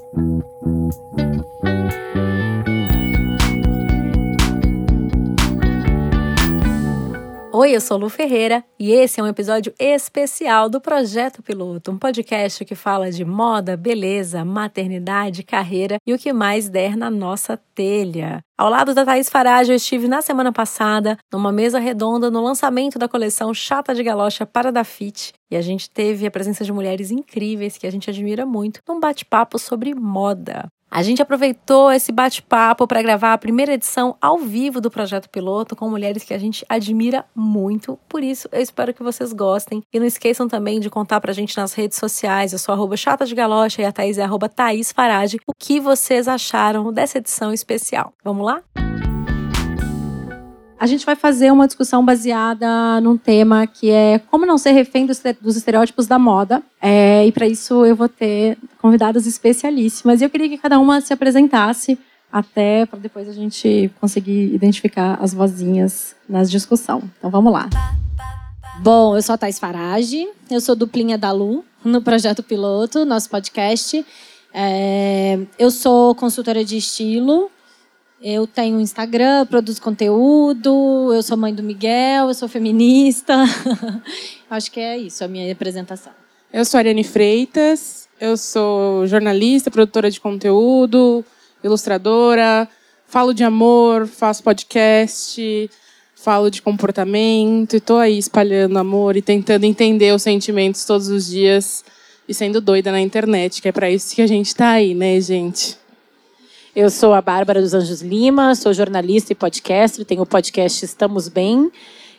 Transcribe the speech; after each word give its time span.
Thank 0.00 0.44
you. 0.44 0.53
Oi, 7.64 7.74
eu 7.74 7.80
sou 7.80 7.96
Lu 7.96 8.10
Ferreira 8.10 8.62
e 8.78 8.92
esse 8.92 9.18
é 9.18 9.22
um 9.22 9.26
episódio 9.26 9.72
especial 9.78 10.68
do 10.68 10.82
Projeto 10.82 11.42
Piloto, 11.42 11.90
um 11.90 11.96
podcast 11.96 12.62
que 12.62 12.74
fala 12.74 13.10
de 13.10 13.24
moda, 13.24 13.74
beleza, 13.74 14.44
maternidade, 14.44 15.42
carreira 15.42 15.96
e 16.06 16.12
o 16.12 16.18
que 16.18 16.30
mais 16.30 16.68
der 16.68 16.94
na 16.94 17.08
nossa 17.08 17.56
telha. 17.74 18.44
Ao 18.58 18.68
lado 18.68 18.92
da 18.92 19.02
Thaís 19.02 19.30
Farage, 19.30 19.72
eu 19.72 19.76
estive 19.76 20.06
na 20.06 20.20
semana 20.20 20.52
passada 20.52 21.16
numa 21.32 21.50
mesa 21.50 21.78
redonda 21.78 22.30
no 22.30 22.44
lançamento 22.44 22.98
da 22.98 23.08
coleção 23.08 23.54
Chata 23.54 23.94
de 23.94 24.02
Galocha 24.02 24.44
para 24.44 24.70
da 24.70 24.84
Fit 24.84 25.32
e 25.50 25.56
a 25.56 25.62
gente 25.62 25.88
teve 25.88 26.26
a 26.26 26.30
presença 26.30 26.64
de 26.64 26.72
mulheres 26.72 27.10
incríveis 27.10 27.78
que 27.78 27.86
a 27.86 27.90
gente 27.90 28.10
admira 28.10 28.44
muito 28.44 28.80
num 28.86 29.00
bate-papo 29.00 29.58
sobre 29.58 29.94
moda. 29.94 30.68
A 30.90 31.02
gente 31.02 31.20
aproveitou 31.20 31.90
esse 31.90 32.12
bate-papo 32.12 32.86
para 32.86 33.02
gravar 33.02 33.32
a 33.32 33.38
primeira 33.38 33.74
edição 33.74 34.16
ao 34.20 34.38
vivo 34.38 34.80
do 34.80 34.90
projeto 34.90 35.28
piloto 35.28 35.74
com 35.74 35.90
mulheres 35.90 36.22
que 36.22 36.32
a 36.32 36.38
gente 36.38 36.64
admira 36.68 37.24
muito. 37.34 37.98
Por 38.08 38.22
isso, 38.22 38.48
eu 38.52 38.60
espero 38.60 38.94
que 38.94 39.02
vocês 39.02 39.32
gostem. 39.32 39.82
E 39.92 39.98
não 39.98 40.06
esqueçam 40.06 40.46
também 40.46 40.78
de 40.78 40.88
contar 40.88 41.20
pra 41.20 41.32
gente 41.32 41.56
nas 41.56 41.72
redes 41.72 41.98
sociais. 41.98 42.52
Eu 42.52 42.58
sou 42.58 42.72
arroba 42.72 42.96
chata 42.96 43.26
de 43.26 43.34
galocha 43.34 43.82
e 43.82 43.84
a 43.84 43.92
Thaís 43.92 44.18
é 44.18 44.22
arroba 44.22 44.48
Thaís 44.48 44.92
Farage. 44.92 45.38
O 45.46 45.52
que 45.52 45.80
vocês 45.80 46.28
acharam 46.28 46.92
dessa 46.92 47.18
edição 47.18 47.52
especial? 47.52 48.12
Vamos 48.22 48.46
lá? 48.46 48.62
A 50.78 50.86
gente 50.86 51.06
vai 51.06 51.14
fazer 51.14 51.52
uma 51.52 51.66
discussão 51.66 52.04
baseada 52.04 53.00
num 53.00 53.16
tema 53.16 53.66
que 53.66 53.90
é 53.90 54.18
como 54.18 54.44
não 54.44 54.58
ser 54.58 54.72
refém 54.72 55.06
dos 55.06 55.56
estereótipos 55.56 56.06
da 56.06 56.18
moda. 56.18 56.62
É, 56.80 57.26
e 57.26 57.32
para 57.32 57.46
isso 57.46 57.84
eu 57.84 57.94
vou 57.94 58.08
ter 58.08 58.58
convidadas 58.80 59.26
especialíssimas. 59.26 60.20
E 60.20 60.24
eu 60.24 60.30
queria 60.30 60.48
que 60.48 60.58
cada 60.58 60.78
uma 60.78 61.00
se 61.00 61.12
apresentasse, 61.12 61.98
até 62.30 62.84
para 62.86 62.98
depois 62.98 63.28
a 63.28 63.32
gente 63.32 63.90
conseguir 64.00 64.52
identificar 64.52 65.16
as 65.20 65.32
vozinhas 65.32 66.16
nas 66.28 66.50
discussão. 66.50 67.02
Então 67.18 67.30
vamos 67.30 67.52
lá. 67.52 67.68
Bom, 68.80 69.16
eu 69.16 69.22
sou 69.22 69.34
a 69.34 69.38
Thais 69.38 69.58
Farage, 69.58 70.28
eu 70.50 70.60
sou 70.60 70.74
duplinha 70.74 71.16
da 71.16 71.30
Lu 71.30 71.64
no 71.84 72.02
Projeto 72.02 72.42
Piloto, 72.42 73.04
nosso 73.04 73.30
podcast. 73.30 74.04
É, 74.52 75.38
eu 75.58 75.70
sou 75.70 76.14
consultora 76.14 76.64
de 76.64 76.76
estilo, 76.76 77.50
eu 78.26 78.46
tenho 78.46 78.78
um 78.78 78.80
Instagram, 78.80 79.44
produzo 79.44 79.82
conteúdo, 79.82 81.12
eu 81.12 81.22
sou 81.22 81.36
mãe 81.36 81.54
do 81.54 81.62
Miguel, 81.62 82.28
eu 82.28 82.34
sou 82.34 82.48
feminista. 82.48 83.44
Acho 84.48 84.72
que 84.72 84.80
é 84.80 84.96
isso 84.96 85.22
a 85.22 85.28
minha 85.28 85.52
apresentação. 85.52 86.10
Eu 86.50 86.64
sou 86.64 86.78
Ariane 86.78 87.04
Freitas, 87.04 88.08
eu 88.18 88.38
sou 88.38 89.06
jornalista, 89.06 89.70
produtora 89.70 90.10
de 90.10 90.18
conteúdo, 90.18 91.22
ilustradora, 91.62 92.66
falo 93.06 93.34
de 93.34 93.44
amor, 93.44 94.06
faço 94.06 94.42
podcast, 94.42 95.70
falo 96.14 96.48
de 96.48 96.62
comportamento 96.62 97.76
e 97.76 97.80
tô 97.80 97.98
aí 97.98 98.16
espalhando 98.16 98.78
amor 98.78 99.18
e 99.18 99.22
tentando 99.22 99.64
entender 99.64 100.14
os 100.14 100.22
sentimentos 100.22 100.86
todos 100.86 101.08
os 101.08 101.26
dias 101.26 101.84
e 102.26 102.32
sendo 102.32 102.58
doida 102.58 102.90
na 102.90 103.02
internet, 103.02 103.60
que 103.60 103.68
é 103.68 103.72
para 103.72 103.90
isso 103.90 104.14
que 104.14 104.22
a 104.22 104.26
gente 104.26 104.56
tá 104.56 104.70
aí, 104.70 104.94
né, 104.94 105.20
gente? 105.20 105.83
Eu 106.76 106.90
sou 106.90 107.14
a 107.14 107.22
Bárbara 107.22 107.62
dos 107.62 107.72
Anjos 107.72 108.02
Lima, 108.02 108.52
sou 108.56 108.72
jornalista 108.72 109.30
e 109.32 109.36
podcaster, 109.36 110.04
tenho 110.04 110.22
o 110.22 110.26
podcast 110.26 110.84
Estamos 110.84 111.28
Bem 111.28 111.70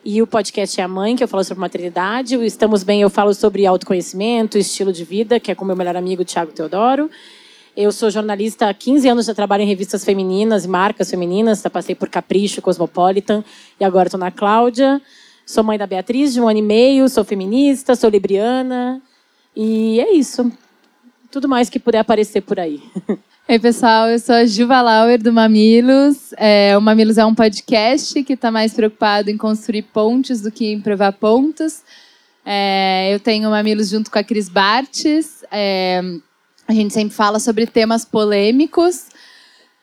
e 0.02 0.22
o 0.22 0.28
podcast 0.28 0.80
É 0.80 0.84
a 0.86 0.88
Mãe, 0.88 1.14
que 1.14 1.22
eu 1.22 1.28
falo 1.28 1.44
sobre 1.44 1.60
maternidade. 1.60 2.38
O 2.38 2.44
Estamos 2.44 2.82
Bem 2.82 3.02
eu 3.02 3.10
falo 3.10 3.34
sobre 3.34 3.66
autoconhecimento, 3.66 4.58
estilo 4.58 4.94
de 4.94 5.04
vida, 5.04 5.42
que 5.42 5.52
é 5.52 5.56
com 5.56 5.66
meu 5.66 5.76
melhor 5.76 5.98
amigo 5.98 6.24
Tiago 6.24 6.54
Teodoro. 6.54 7.12
Eu 7.76 7.92
sou 7.92 8.10
jornalista 8.10 8.70
há 8.70 8.74
15 8.74 9.10
anos, 9.10 9.26
já 9.26 9.34
trabalho 9.34 9.64
em 9.64 9.68
revistas 9.68 10.06
femininas 10.06 10.64
e 10.64 10.70
marcas 10.70 11.10
femininas. 11.10 11.62
Já 11.62 11.70
passei 11.70 11.94
por 11.94 12.08
Capricho, 12.08 12.62
Cosmopolitan 12.62 13.44
e 13.78 13.84
agora 13.84 14.08
estou 14.08 14.18
na 14.18 14.32
Cláudia. 14.32 15.02
Sou 15.46 15.66
mãe 15.66 15.78
da 15.78 15.86
Beatriz, 15.86 16.32
de 16.32 16.40
um 16.40 16.48
ano 16.48 16.60
e 16.60 16.62
meio, 16.62 17.10
sou 17.10 17.26
feminista, 17.26 17.94
sou 17.94 18.10
libriana. 18.10 19.02
E 19.54 20.00
é 20.00 20.14
isso. 20.14 20.50
Tudo 21.30 21.50
mais 21.50 21.70
que 21.70 21.78
puder 21.78 22.00
aparecer 22.00 22.40
por 22.40 22.58
aí. 22.58 22.82
Oi, 23.48 23.60
pessoal, 23.60 24.10
eu 24.10 24.18
sou 24.18 24.34
a 24.34 24.46
Juva 24.48 24.82
Lauer 24.82 25.22
do 25.22 25.32
Mamilos. 25.32 26.34
É, 26.36 26.76
o 26.76 26.82
Mamilos 26.82 27.20
é 27.20 27.24
um 27.24 27.36
podcast 27.36 28.24
que 28.24 28.34
está 28.34 28.50
mais 28.50 28.74
preocupado 28.74 29.30
em 29.30 29.38
construir 29.38 29.84
pontes 29.84 30.42
do 30.42 30.52
que 30.52 30.72
em 30.72 30.82
provar 30.82 31.14
pontos. 31.14 31.84
É, 32.44 33.14
eu 33.14 33.20
tenho 33.20 33.48
o 33.48 33.52
Mamilos 33.52 33.90
junto 33.90 34.10
com 34.10 34.18
a 34.18 34.24
Cris 34.24 34.50
Bartes. 34.50 35.44
É, 35.52 36.02
a 36.68 36.74
gente 36.74 36.92
sempre 36.92 37.14
fala 37.14 37.40
sobre 37.40 37.68
temas 37.68 38.04
polêmicos. 38.04 39.10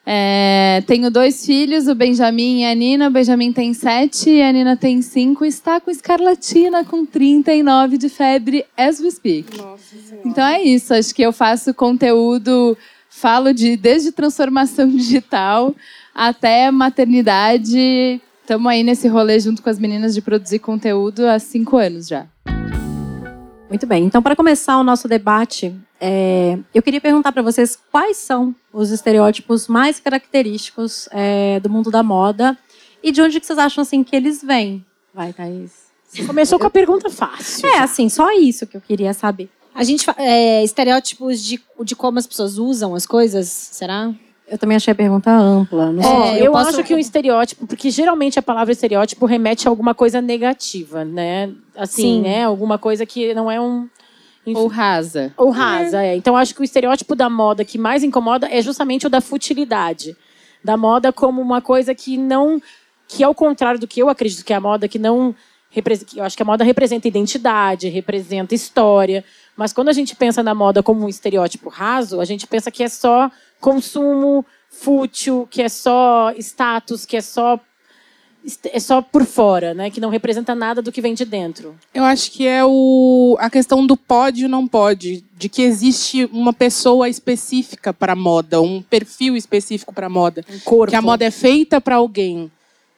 É, 0.05 0.83
tenho 0.89 1.09
dois 1.09 1.47
filhos, 1.47 1.87
o 1.87 1.94
Benjamin 1.94 2.62
e 2.62 2.65
a 2.65 2.75
Nina. 2.75 3.06
O 3.06 3.12
Benjamin 3.12 3.53
tem 3.53 3.73
sete 3.73 4.29
e 4.29 4.43
a 4.43 4.50
Nina 4.50 4.77
tem 4.77 5.00
cinco. 5.00 5.44
Está 5.44 5.81
com 5.81 5.89
escarlatina, 5.89 6.84
com 6.84 7.06
39 7.06 7.97
de 7.97 8.09
febre, 8.09 8.67
as 8.77 8.99
we 8.99 9.09
speak. 9.09 9.56
Nossa 9.56 9.94
Então 10.25 10.44
é 10.44 10.61
isso. 10.61 10.93
Acho 10.93 11.15
que 11.15 11.23
eu 11.23 11.33
faço 11.33 11.73
conteúdo 11.73 12.77
Falo 13.22 13.55
de 13.55 13.77
desde 13.77 14.10
transformação 14.10 14.88
digital 14.91 15.77
até 16.12 16.72
maternidade. 16.72 18.21
Estamos 18.41 18.66
aí 18.66 18.83
nesse 18.83 19.06
rolê 19.06 19.38
junto 19.38 19.62
com 19.62 19.71
as 19.71 19.78
meninas 19.78 20.12
de 20.12 20.21
produzir 20.21 20.59
conteúdo 20.59 21.28
há 21.28 21.38
cinco 21.38 21.77
anos 21.77 22.09
já. 22.09 22.27
Muito 23.69 23.87
bem. 23.87 24.05
Então, 24.05 24.21
para 24.21 24.34
começar 24.34 24.77
o 24.77 24.82
nosso 24.82 25.06
debate, 25.06 25.72
é, 26.00 26.59
eu 26.75 26.82
queria 26.82 27.00
perguntar 27.00 27.31
para 27.31 27.43
vocês 27.43 27.78
quais 27.93 28.16
são 28.16 28.53
os 28.72 28.91
estereótipos 28.91 29.69
mais 29.69 30.00
característicos 30.00 31.09
é, 31.12 31.61
do 31.61 31.71
mundo 31.71 31.93
da 31.93 32.03
moda 32.03 32.59
e 33.05 33.12
de 33.12 33.22
onde 33.22 33.38
que 33.38 33.47
vocês 33.47 33.59
acham 33.59 33.82
assim 33.82 34.03
que 34.03 34.16
eles 34.16 34.43
vêm. 34.43 34.84
Vai, 35.15 35.32
Thaís. 35.32 35.93
Começou 36.27 36.59
com 36.59 36.66
a 36.66 36.71
pergunta 36.71 37.09
fácil. 37.09 37.69
É, 37.69 37.78
assim, 37.78 38.09
só 38.09 38.32
isso 38.32 38.66
que 38.66 38.77
eu 38.77 38.81
queria 38.81 39.15
saber. 39.15 39.49
A 39.75 39.84
gente 39.84 40.05
é, 40.19 40.62
estereótipos 40.62 41.43
de, 41.43 41.60
de 41.83 41.97
como 41.97 42.19
as 42.19 42.27
pessoas 42.27 42.59
usam 42.59 42.94
as 42.94 43.06
coisas, 43.06 43.49
será? 43.49 44.12
Eu 44.53 44.59
também 44.59 44.77
achei 44.77 44.93
a 44.93 44.94
pergunta 44.94 45.31
ampla. 45.31 45.91
Não 45.91 46.03
sei. 46.03 46.12
É, 46.12 46.41
eu, 46.41 46.47
eu 46.47 46.53
posso... 46.53 46.69
acho 46.69 46.84
que 46.84 46.93
o 46.93 46.99
estereótipo, 46.99 47.66
porque 47.66 47.91
geralmente 47.91 48.38
a 48.38 48.43
palavra 48.43 48.71
estereótipo 48.71 49.25
remete 49.25 49.66
a 49.66 49.71
alguma 49.71 49.94
coisa 49.94 50.21
negativa, 50.21 51.06
né? 51.06 51.50
Assim, 51.75 52.16
Sim. 52.16 52.21
né? 52.21 52.44
Alguma 52.44 52.77
coisa 52.77 53.06
que 53.06 53.32
não 53.32 53.50
é 53.50 53.59
um. 53.59 53.88
Enfim. 54.47 54.61
Ou 54.61 54.66
rasa. 54.66 55.32
Ou 55.38 55.50
rasa, 55.50 56.03
é. 56.03 56.09
é. 56.09 56.16
Então 56.16 56.37
acho 56.37 56.55
que 56.55 56.61
o 56.61 56.65
estereótipo 56.65 57.15
da 57.15 57.31
moda 57.31 57.65
que 57.65 57.78
mais 57.78 58.05
incomoda 58.05 58.47
é 58.50 58.61
justamente 58.61 59.06
o 59.06 59.11
da 59.11 59.22
futilidade. 59.22 60.15
Da 60.62 60.77
moda 60.77 61.12
como 61.12 61.41
uma 61.41 61.62
coisa 61.62 61.94
que 61.94 62.19
não. 62.19 62.61
que 63.09 63.25
ao 63.25 63.34
contrário 63.34 63.81
do 63.81 63.87
que 63.87 64.03
eu 64.03 64.11
acredito 64.11 64.44
que 64.44 64.53
é 64.53 64.56
a 64.56 64.61
moda, 64.61 64.87
que 64.87 64.99
não. 64.99 65.34
Eu 66.15 66.25
acho 66.25 66.37
que 66.37 66.43
a 66.43 66.47
moda 66.47 66.62
representa 66.62 67.09
identidade, 67.09 67.88
representa 67.88 68.55
história. 68.55 69.25
Mas 69.57 69.73
quando 69.73 69.89
a 69.89 69.93
gente 69.93 70.17
pensa 70.17 70.43
na 70.43 70.55
moda 70.55 70.83
como 70.83 71.05
um 71.05 71.09
estereótipo 71.09 71.69
raso, 71.69 72.21
a 72.21 72.25
gente 72.25 72.47
pensa 72.47 72.71
que 72.71 72.83
é 72.83 72.89
só 72.89 73.31
consumo 73.61 74.45
fútil, 74.71 75.47
que 75.51 75.63
é 75.63 75.69
só 75.69 76.33
status, 76.39 77.05
que 77.05 77.17
é 77.17 77.21
só 77.21 77.61
é 78.73 78.81
só 78.81 79.01
por 79.01 79.25
fora, 79.25 79.73
né? 79.73 79.89
Que 79.89 80.01
não 80.01 80.11
representa 80.11 80.53
nada 80.55 80.83
do 80.83 80.91
que 80.91 81.01
vem 81.01 81.15
de 81.15 81.25
dentro. 81.25 81.77
Eu 81.95 82.03
acho 82.03 82.31
que 82.33 82.47
é 82.47 82.65
o, 82.65 83.37
a 83.39 83.49
questão 83.49 83.87
do 83.87 83.97
pode 83.97 84.43
ou 84.43 84.49
não 84.49 84.67
pode, 84.67 85.25
de 85.37 85.49
que 85.49 85.62
existe 85.62 86.29
uma 86.33 86.53
pessoa 86.53 87.09
específica 87.09 87.93
para 87.93 88.17
moda, 88.17 88.61
um 88.61 88.83
perfil 88.83 89.37
específico 89.37 89.93
para 89.93 90.09
moda, 90.09 90.45
um 90.51 90.59
corpo. 90.59 90.91
que 90.91 90.97
a 90.97 91.03
moda 91.03 91.25
é 91.25 91.31
feita 91.31 91.81
para 91.81 91.97
alguém, 91.97 92.51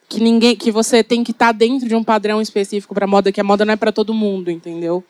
que 0.09 0.19
ninguém, 0.19 0.57
que 0.57 0.71
você 0.71 1.05
tem 1.05 1.23
que 1.23 1.33
estar 1.33 1.49
tá 1.49 1.53
dentro 1.53 1.87
de 1.87 1.95
um 1.95 2.03
padrão 2.03 2.41
específico 2.41 2.95
para 2.95 3.07
moda, 3.07 3.31
que 3.31 3.41
a 3.41 3.45
moda 3.45 3.67
não 3.67 3.75
é 3.75 3.77
para 3.77 3.93
todo 3.93 4.15
mundo, 4.15 4.51
entendeu? 4.51 5.05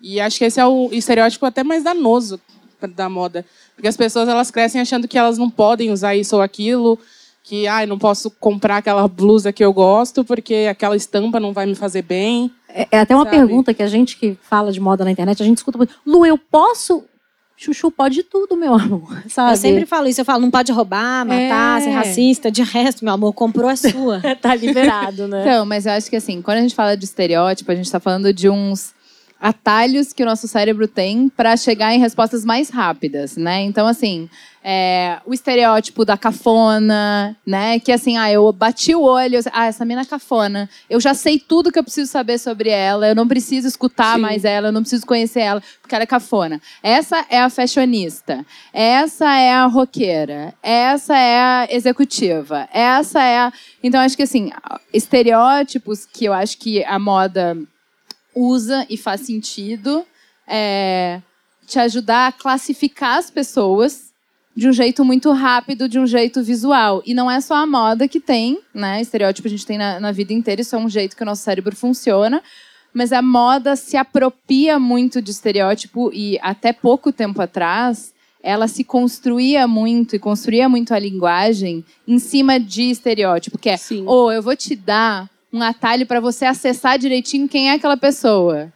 E 0.00 0.20
acho 0.20 0.38
que 0.38 0.44
esse 0.44 0.60
é 0.60 0.66
o 0.66 0.88
estereótipo 0.92 1.46
até 1.46 1.64
mais 1.64 1.82
danoso 1.82 2.40
da 2.94 3.08
moda. 3.08 3.44
Porque 3.74 3.88
as 3.88 3.96
pessoas 3.96 4.28
elas 4.28 4.50
crescem 4.50 4.80
achando 4.80 5.08
que 5.08 5.18
elas 5.18 5.38
não 5.38 5.50
podem 5.50 5.90
usar 5.90 6.14
isso 6.14 6.36
ou 6.36 6.42
aquilo, 6.42 6.98
que 7.42 7.66
ah, 7.66 7.86
não 7.86 7.98
posso 7.98 8.30
comprar 8.30 8.78
aquela 8.78 9.06
blusa 9.06 9.52
que 9.52 9.64
eu 9.64 9.72
gosto 9.72 10.24
porque 10.24 10.66
aquela 10.70 10.96
estampa 10.96 11.40
não 11.40 11.52
vai 11.52 11.66
me 11.66 11.74
fazer 11.74 12.02
bem. 12.02 12.50
É, 12.68 12.88
é 12.90 13.00
até 13.00 13.14
uma 13.14 13.24
sabe? 13.24 13.36
pergunta 13.36 13.72
que 13.72 13.82
a 13.82 13.86
gente 13.86 14.16
que 14.16 14.36
fala 14.42 14.72
de 14.72 14.80
moda 14.80 15.04
na 15.04 15.10
internet, 15.10 15.42
a 15.42 15.46
gente 15.46 15.58
escuta 15.58 15.78
muito. 15.78 15.94
Lu, 16.04 16.26
eu 16.26 16.36
posso 16.36 17.04
Chuchu 17.56 17.90
pode 17.90 18.22
tudo, 18.22 18.54
meu 18.54 18.74
amor. 18.74 19.22
Sabe? 19.28 19.52
Eu 19.52 19.56
sempre 19.56 19.86
falo 19.86 20.06
isso. 20.06 20.20
Eu 20.20 20.26
falo, 20.26 20.42
não 20.42 20.50
pode 20.50 20.70
roubar, 20.72 21.24
matar, 21.24 21.80
é. 21.80 21.84
ser 21.84 21.90
racista. 21.90 22.50
De 22.50 22.62
resto, 22.62 23.02
meu 23.02 23.14
amor, 23.14 23.32
comprou 23.32 23.70
a 23.70 23.76
sua. 23.76 24.20
tá 24.42 24.54
liberado, 24.54 25.26
né? 25.26 25.40
Então, 25.40 25.64
mas 25.64 25.86
eu 25.86 25.92
acho 25.92 26.10
que 26.10 26.16
assim, 26.16 26.42
quando 26.42 26.58
a 26.58 26.60
gente 26.60 26.74
fala 26.74 26.94
de 26.96 27.06
estereótipo, 27.06 27.72
a 27.72 27.74
gente 27.74 27.90
tá 27.90 27.98
falando 27.98 28.30
de 28.32 28.50
uns 28.50 28.94
atalhos 29.40 30.12
que 30.12 30.22
o 30.22 30.26
nosso 30.26 30.48
cérebro 30.48 30.88
tem 30.88 31.28
para 31.28 31.56
chegar 31.56 31.94
em 31.94 31.98
respostas 31.98 32.44
mais 32.44 32.70
rápidas, 32.70 33.36
né? 33.36 33.62
Então, 33.62 33.86
assim, 33.86 34.28
é, 34.64 35.20
o 35.24 35.32
estereótipo 35.32 36.04
da 36.04 36.16
cafona, 36.16 37.36
né? 37.46 37.78
Que 37.78 37.92
assim, 37.92 38.16
ah, 38.16 38.28
eu 38.32 38.50
bati 38.52 38.94
o 38.94 39.02
olho, 39.02 39.38
ah, 39.52 39.66
essa 39.66 39.84
mina 39.84 40.00
é 40.00 40.04
cafona. 40.04 40.68
Eu 40.90 41.00
já 41.00 41.14
sei 41.14 41.38
tudo 41.38 41.70
que 41.70 41.78
eu 41.78 41.84
preciso 41.84 42.10
saber 42.10 42.38
sobre 42.38 42.70
ela, 42.70 43.06
eu 43.06 43.14
não 43.14 43.28
preciso 43.28 43.68
escutar 43.68 44.16
Sim. 44.16 44.22
mais 44.22 44.44
ela, 44.44 44.68
eu 44.68 44.72
não 44.72 44.80
preciso 44.80 45.06
conhecer 45.06 45.40
ela, 45.40 45.62
porque 45.80 45.94
ela 45.94 46.02
é 46.02 46.06
cafona. 46.06 46.60
Essa 46.82 47.24
é 47.30 47.40
a 47.40 47.48
fashionista, 47.48 48.44
essa 48.72 49.32
é 49.38 49.52
a 49.52 49.66
roqueira, 49.66 50.52
essa 50.62 51.16
é 51.16 51.38
a 51.38 51.68
executiva, 51.70 52.68
essa 52.72 53.22
é 53.22 53.38
a. 53.38 53.52
Então, 53.82 54.00
acho 54.00 54.16
que 54.16 54.24
assim, 54.24 54.50
estereótipos 54.92 56.06
que 56.06 56.24
eu 56.24 56.32
acho 56.32 56.58
que 56.58 56.82
a 56.84 56.98
moda 56.98 57.56
usa 58.36 58.86
e 58.90 58.98
faz 58.98 59.22
sentido 59.22 60.04
é, 60.46 61.22
te 61.66 61.78
ajudar 61.78 62.28
a 62.28 62.32
classificar 62.32 63.18
as 63.18 63.30
pessoas 63.30 64.12
de 64.54 64.68
um 64.68 64.72
jeito 64.72 65.04
muito 65.04 65.32
rápido, 65.32 65.88
de 65.88 65.98
um 65.98 66.06
jeito 66.06 66.42
visual. 66.42 67.02
E 67.04 67.12
não 67.12 67.30
é 67.30 67.40
só 67.40 67.54
a 67.54 67.66
moda 67.66 68.06
que 68.06 68.20
tem, 68.20 68.58
né? 68.72 69.00
Estereótipo 69.00 69.48
a 69.48 69.50
gente 69.50 69.66
tem 69.66 69.76
na, 69.76 70.00
na 70.00 70.12
vida 70.12 70.32
inteira, 70.32 70.60
isso 70.60 70.76
é 70.76 70.78
um 70.78 70.88
jeito 70.88 71.16
que 71.16 71.22
o 71.22 71.26
nosso 71.26 71.42
cérebro 71.42 71.74
funciona. 71.74 72.42
Mas 72.94 73.12
a 73.12 73.20
moda 73.20 73.76
se 73.76 73.96
apropria 73.96 74.78
muito 74.78 75.20
de 75.20 75.30
estereótipo 75.30 76.10
e 76.12 76.38
até 76.40 76.72
pouco 76.72 77.12
tempo 77.12 77.42
atrás 77.42 78.14
ela 78.42 78.68
se 78.68 78.84
construía 78.84 79.66
muito 79.66 80.14
e 80.14 80.18
construía 80.18 80.68
muito 80.68 80.94
a 80.94 80.98
linguagem 80.98 81.84
em 82.06 82.18
cima 82.18 82.60
de 82.60 82.90
estereótipo, 82.90 83.58
que 83.58 83.68
é, 83.68 83.76
ou 84.06 84.26
oh, 84.26 84.32
eu 84.32 84.40
vou 84.40 84.54
te 84.54 84.76
dar 84.76 85.28
um 85.52 85.62
atalho 85.62 86.06
para 86.06 86.20
você 86.20 86.44
acessar 86.44 86.98
direitinho 86.98 87.48
quem 87.48 87.70
é 87.70 87.74
aquela 87.74 87.96
pessoa. 87.96 88.72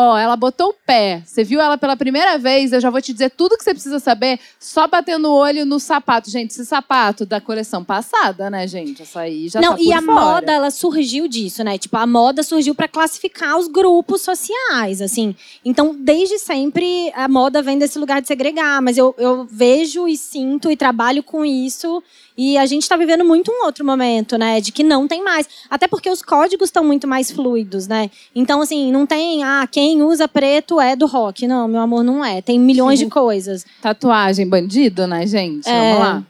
Ó, 0.00 0.16
ela 0.16 0.36
botou 0.36 0.68
o 0.68 0.74
pé. 0.86 1.22
Você 1.26 1.42
viu 1.42 1.60
ela 1.60 1.76
pela 1.76 1.96
primeira 1.96 2.38
vez, 2.38 2.72
eu 2.72 2.80
já 2.80 2.88
vou 2.88 3.02
te 3.02 3.12
dizer 3.12 3.30
tudo 3.30 3.56
que 3.58 3.64
você 3.64 3.72
precisa 3.72 3.98
saber, 3.98 4.38
só 4.60 4.86
batendo 4.86 5.28
o 5.28 5.34
olho 5.34 5.66
no 5.66 5.80
sapato. 5.80 6.30
Gente, 6.30 6.52
esse 6.52 6.64
sapato 6.64 7.26
da 7.26 7.40
coleção 7.40 7.82
passada, 7.82 8.48
né, 8.48 8.64
gente? 8.68 9.02
Essa 9.02 9.22
aí 9.22 9.48
já 9.48 9.60
Não, 9.60 9.70
tá 9.70 9.76
por 9.78 9.84
e 9.84 9.92
a 9.92 10.00
moda, 10.00 10.52
ela 10.52 10.70
surgiu 10.70 11.26
disso, 11.26 11.64
né? 11.64 11.78
Tipo, 11.78 11.96
a 11.96 12.06
moda 12.06 12.44
surgiu 12.44 12.76
para 12.76 12.86
classificar 12.86 13.58
os 13.58 13.66
grupos 13.66 14.20
sociais, 14.22 15.02
assim. 15.02 15.34
Então, 15.64 15.96
desde 15.98 16.38
sempre, 16.38 17.10
a 17.12 17.26
moda 17.26 17.60
vem 17.60 17.76
desse 17.76 17.98
lugar 17.98 18.20
de 18.20 18.28
segregar. 18.28 18.80
Mas 18.80 18.96
eu, 18.96 19.12
eu 19.18 19.48
vejo 19.50 20.06
e 20.06 20.16
sinto 20.16 20.70
e 20.70 20.76
trabalho 20.76 21.24
com 21.24 21.44
isso 21.44 22.00
e 22.38 22.56
a 22.56 22.64
gente 22.66 22.82
está 22.82 22.96
vivendo 22.96 23.24
muito 23.24 23.50
um 23.50 23.64
outro 23.64 23.84
momento, 23.84 24.38
né? 24.38 24.60
De 24.60 24.70
que 24.70 24.84
não 24.84 25.08
tem 25.08 25.24
mais. 25.24 25.48
Até 25.68 25.88
porque 25.88 26.08
os 26.08 26.22
códigos 26.22 26.68
estão 26.68 26.84
muito 26.84 27.08
mais 27.08 27.32
fluidos, 27.32 27.88
né? 27.88 28.08
Então, 28.32 28.60
assim, 28.60 28.92
não 28.92 29.04
tem, 29.04 29.42
ah, 29.42 29.68
quem 29.68 30.04
usa 30.04 30.28
preto 30.28 30.80
é 30.80 30.94
do 30.94 31.06
rock. 31.06 31.48
Não, 31.48 31.66
meu 31.66 31.80
amor, 31.80 32.04
não 32.04 32.24
é. 32.24 32.40
Tem 32.40 32.56
milhões 32.56 33.00
Sim. 33.00 33.06
de 33.06 33.10
coisas. 33.10 33.66
Tatuagem 33.82 34.48
bandido, 34.48 35.04
né, 35.08 35.26
gente? 35.26 35.68
É... 35.68 35.94
Vamos 35.94 35.98
lá. 35.98 36.26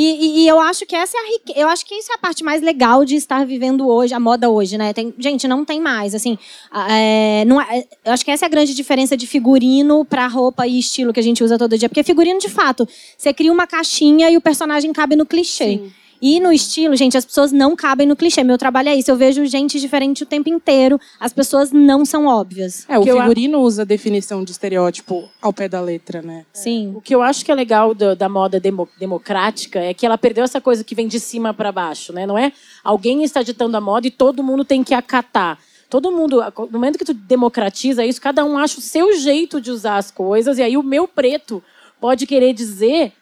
E, 0.00 0.04
e, 0.04 0.40
e, 0.44 0.48
eu 0.48 0.60
acho 0.60 0.86
que 0.86 0.94
essa 0.94 1.18
é 1.18 1.20
a 1.20 1.60
eu 1.60 1.66
acho 1.66 1.84
que 1.84 1.92
isso 1.92 2.12
é 2.12 2.14
a 2.14 2.18
parte 2.18 2.44
mais 2.44 2.62
legal 2.62 3.04
de 3.04 3.16
estar 3.16 3.44
vivendo 3.44 3.88
hoje, 3.88 4.14
a 4.14 4.20
moda 4.20 4.48
hoje, 4.48 4.78
né? 4.78 4.92
Tem... 4.92 5.12
gente, 5.18 5.48
não 5.48 5.64
tem 5.64 5.80
mais, 5.80 6.14
assim, 6.14 6.38
é... 6.88 7.44
não 7.44 7.60
é... 7.60 7.84
eu 8.04 8.12
acho 8.12 8.24
que 8.24 8.30
essa 8.30 8.44
é 8.44 8.46
a 8.46 8.48
grande 8.48 8.74
diferença 8.74 9.16
de 9.16 9.26
figurino 9.26 10.04
para 10.04 10.24
roupa 10.28 10.68
e 10.68 10.78
estilo 10.78 11.12
que 11.12 11.18
a 11.18 11.22
gente 11.22 11.42
usa 11.42 11.58
todo 11.58 11.76
dia, 11.76 11.88
porque 11.88 12.04
figurino 12.04 12.38
de 12.38 12.48
fato, 12.48 12.88
você 13.16 13.34
cria 13.34 13.50
uma 13.50 13.66
caixinha 13.66 14.30
e 14.30 14.36
o 14.36 14.40
personagem 14.40 14.92
cabe 14.92 15.16
no 15.16 15.26
clichê. 15.26 15.64
Sim. 15.64 15.92
E 16.20 16.40
no 16.40 16.52
estilo, 16.52 16.96
gente, 16.96 17.16
as 17.16 17.24
pessoas 17.24 17.52
não 17.52 17.76
cabem 17.76 18.06
no 18.06 18.16
clichê. 18.16 18.42
Meu 18.42 18.58
trabalho 18.58 18.88
é 18.88 18.96
isso. 18.96 19.10
Eu 19.10 19.16
vejo 19.16 19.44
gente 19.46 19.80
diferente 19.80 20.22
o 20.22 20.26
tempo 20.26 20.48
inteiro. 20.48 21.00
As 21.18 21.32
pessoas 21.32 21.70
não 21.70 22.04
são 22.04 22.26
óbvias. 22.26 22.84
É, 22.88 22.98
o 22.98 23.02
figurino 23.02 23.58
eu... 23.58 23.62
usa 23.62 23.82
a 23.82 23.84
definição 23.84 24.42
de 24.42 24.50
estereótipo 24.50 25.28
ao 25.40 25.52
pé 25.52 25.68
da 25.68 25.80
letra, 25.80 26.20
né? 26.20 26.44
Sim. 26.52 26.92
O 26.94 27.00
que 27.00 27.14
eu 27.14 27.22
acho 27.22 27.44
que 27.44 27.52
é 27.52 27.54
legal 27.54 27.94
do, 27.94 28.16
da 28.16 28.28
moda 28.28 28.58
demo, 28.58 28.88
democrática 28.98 29.78
é 29.78 29.94
que 29.94 30.04
ela 30.04 30.18
perdeu 30.18 30.44
essa 30.44 30.60
coisa 30.60 30.82
que 30.82 30.94
vem 30.94 31.06
de 31.06 31.20
cima 31.20 31.54
para 31.54 31.70
baixo, 31.70 32.12
né? 32.12 32.26
Não 32.26 32.36
é 32.36 32.52
alguém 32.82 33.22
está 33.22 33.42
ditando 33.42 33.76
a 33.76 33.80
moda 33.80 34.06
e 34.06 34.10
todo 34.10 34.42
mundo 34.42 34.64
tem 34.64 34.82
que 34.82 34.94
acatar. 34.94 35.58
Todo 35.88 36.12
mundo, 36.12 36.42
no 36.56 36.70
momento 36.70 36.98
que 36.98 37.04
tu 37.04 37.14
democratiza 37.14 38.04
isso, 38.04 38.20
cada 38.20 38.44
um 38.44 38.58
acha 38.58 38.78
o 38.78 38.82
seu 38.82 39.16
jeito 39.16 39.60
de 39.60 39.70
usar 39.70 39.96
as 39.96 40.10
coisas. 40.10 40.58
E 40.58 40.62
aí 40.62 40.76
o 40.76 40.82
meu 40.82 41.08
preto 41.08 41.62
pode 41.98 42.26
querer 42.26 42.52
dizer 42.52 43.12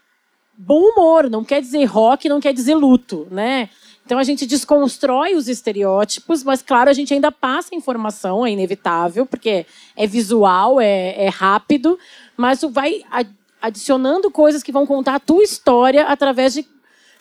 bom 0.57 0.81
humor, 0.81 1.29
não 1.31 1.45
quer 1.45 1.61
dizer 1.61 1.85
rock, 1.85 2.29
não 2.29 2.41
quer 2.41 2.53
dizer 2.53 2.75
luto, 2.75 3.27
né? 3.31 3.69
Então 4.05 4.19
a 4.19 4.25
gente 4.25 4.47
desconstrói 4.47 5.35
os 5.35 5.49
estereótipos, 5.49 6.45
mas 6.45 6.63
claro, 6.63 6.89
a 6.89 6.93
gente 6.93 7.13
ainda 7.13 7.33
passa 7.33 7.75
informação, 7.75 8.47
é 8.47 8.53
inevitável, 8.53 9.27
porque 9.27 9.67
é 9.97 10.07
visual, 10.07 10.81
é, 10.81 11.25
é 11.25 11.29
rápido, 11.29 11.99
mas 12.37 12.61
tu 12.61 12.69
vai 12.69 13.03
adicionando 13.61 14.31
coisas 14.31 14.63
que 14.63 14.71
vão 14.71 14.87
contar 14.87 15.17
a 15.17 15.21
tua 15.21 15.43
história 15.43 16.05
através 16.05 16.55
de 16.55 16.65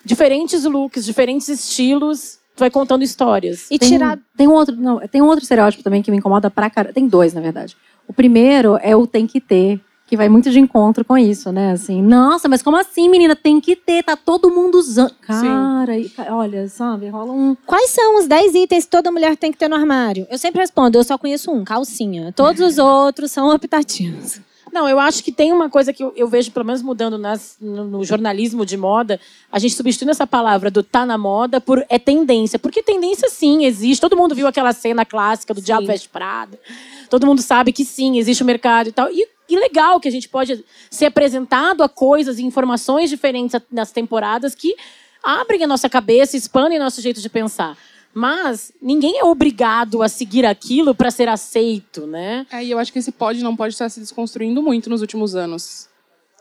diferentes 0.04 0.64
looks, 0.64 1.04
diferentes 1.04 1.48
estilos. 1.48 2.38
Tu 2.54 2.60
vai 2.60 2.70
contando 2.70 3.02
histórias. 3.02 3.66
E 3.70 3.78
tem, 3.78 3.88
tirar. 3.90 4.18
Tem 4.36 4.48
um 4.48 4.52
outro, 4.52 4.74
não, 4.76 5.00
tem 5.08 5.20
um 5.20 5.26
outro 5.26 5.42
estereótipo 5.42 5.82
também 5.82 6.02
que 6.02 6.10
me 6.10 6.16
incomoda 6.16 6.48
pra 6.48 6.70
caramba. 6.70 6.94
Tem 6.94 7.06
dois, 7.06 7.34
na 7.34 7.40
verdade. 7.40 7.76
O 8.08 8.12
primeiro 8.12 8.78
é 8.80 8.96
o 8.96 9.06
tem 9.06 9.26
que 9.26 9.40
ter, 9.40 9.80
que 10.06 10.16
vai 10.16 10.28
muito 10.28 10.50
de 10.50 10.60
encontro 10.60 11.04
com 11.04 11.18
isso, 11.18 11.50
né? 11.50 11.72
Assim, 11.72 12.00
nossa, 12.00 12.48
mas 12.48 12.62
como 12.62 12.76
assim, 12.76 13.08
menina? 13.08 13.34
Tem 13.34 13.60
que 13.60 13.74
ter, 13.74 14.04
tá 14.04 14.16
todo 14.16 14.50
mundo 14.50 14.76
usando. 14.76 15.12
Cara, 15.20 15.98
e, 15.98 16.10
olha, 16.30 16.68
sabe, 16.68 17.08
rola 17.08 17.32
um. 17.32 17.56
Quais 17.66 17.90
são 17.90 18.18
os 18.18 18.26
10 18.26 18.54
itens 18.54 18.84
que 18.84 18.90
toda 18.90 19.10
mulher 19.10 19.36
tem 19.36 19.50
que 19.50 19.58
ter 19.58 19.68
no 19.68 19.74
armário? 19.74 20.26
Eu 20.30 20.38
sempre 20.38 20.60
respondo, 20.60 20.96
eu 20.96 21.04
só 21.04 21.18
conheço 21.18 21.50
um, 21.50 21.64
calcinha. 21.64 22.32
Todos 22.32 22.60
os 22.60 22.78
outros 22.78 23.32
são 23.32 23.52
optativos. 23.52 24.40
Não, 24.72 24.86
eu 24.88 25.00
acho 25.00 25.24
que 25.24 25.32
tem 25.32 25.52
uma 25.52 25.70
coisa 25.70 25.90
que 25.92 26.04
eu, 26.04 26.12
eu 26.14 26.28
vejo, 26.28 26.50
pelo 26.50 26.66
menos 26.66 26.82
mudando 26.82 27.16
nas, 27.16 27.56
no, 27.58 27.84
no, 27.84 28.04
jornalismo 28.04 28.66
de 28.66 28.76
moda, 28.76 29.18
a 29.50 29.58
gente 29.58 29.74
substituindo 29.74 30.10
essa 30.10 30.26
palavra 30.26 30.70
do 30.70 30.82
tá 30.82 31.06
na 31.06 31.16
moda 31.16 31.60
por 31.60 31.84
é 31.88 31.98
tendência. 31.98 32.58
Porque 32.58 32.82
tendência, 32.82 33.30
sim, 33.30 33.64
existe. 33.64 34.00
Todo 34.00 34.16
mundo 34.16 34.34
viu 34.34 34.46
aquela 34.46 34.72
cena 34.72 35.04
clássica 35.04 35.54
do 35.54 35.60
sim. 35.60 35.66
Diabo 35.66 35.86
Veste 35.86 36.10
Prada. 36.10 36.60
Todo 37.08 37.26
mundo 37.26 37.40
sabe 37.40 37.72
que 37.72 37.84
sim, 37.84 38.18
existe 38.18 38.42
o 38.42 38.46
mercado 38.46 38.88
e 38.88 38.92
tal. 38.92 39.08
E 39.10 39.26
e 39.48 39.58
legal 39.58 40.00
que 40.00 40.08
a 40.08 40.10
gente 40.10 40.28
pode 40.28 40.64
ser 40.90 41.06
apresentado 41.06 41.82
a 41.82 41.88
coisas 41.88 42.38
e 42.38 42.44
informações 42.44 43.10
diferentes 43.10 43.60
nas 43.70 43.92
temporadas 43.92 44.54
que 44.54 44.74
abrem 45.22 45.64
a 45.64 45.66
nossa 45.66 45.88
cabeça, 45.88 46.36
expandem 46.36 46.78
nosso 46.78 47.00
jeito 47.00 47.20
de 47.20 47.28
pensar. 47.28 47.76
Mas 48.14 48.72
ninguém 48.80 49.18
é 49.18 49.24
obrigado 49.24 50.02
a 50.02 50.08
seguir 50.08 50.46
aquilo 50.46 50.94
para 50.94 51.10
ser 51.10 51.28
aceito, 51.28 52.06
né? 52.06 52.46
É, 52.50 52.64
e 52.64 52.70
eu 52.70 52.78
acho 52.78 52.90
que 52.90 52.98
esse 52.98 53.12
pode 53.12 53.42
não 53.42 53.54
pode 53.54 53.74
estar 53.74 53.90
se 53.90 54.00
desconstruindo 54.00 54.62
muito 54.62 54.88
nos 54.88 55.02
últimos 55.02 55.34
anos. 55.34 55.88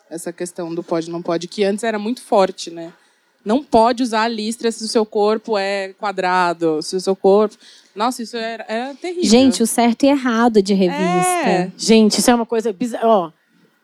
Essa 0.10 0.32
questão 0.32 0.74
do 0.74 0.82
pode 0.82 1.10
não 1.10 1.22
pode, 1.22 1.48
que 1.48 1.64
antes 1.64 1.84
era 1.84 2.00
muito 2.00 2.22
forte, 2.22 2.72
né? 2.72 2.94
Não 3.46 3.64
pode 3.64 4.02
usar 4.02 4.24
a 4.24 4.28
listra 4.28 4.72
se 4.72 4.84
o 4.84 4.88
seu 4.88 5.06
corpo 5.06 5.56
é 5.56 5.94
quadrado, 6.00 6.82
se 6.82 6.96
o 6.96 7.00
seu 7.00 7.16
corpo. 7.16 7.56
Nossa, 7.96 8.24
isso 8.24 8.36
era, 8.36 8.66
era 8.68 8.94
terrível. 8.96 9.30
Gente, 9.30 9.62
o 9.62 9.68
certo 9.68 10.04
e 10.04 10.08
errado 10.08 10.62
de 10.62 10.74
revista. 10.74 11.48
É. 11.48 11.72
Gente, 11.78 12.20
isso 12.20 12.30
é 12.32 12.36
uma 12.36 12.46
coisa 12.46 12.74
bizarra. 12.74 13.08
Ó, 13.08 13.32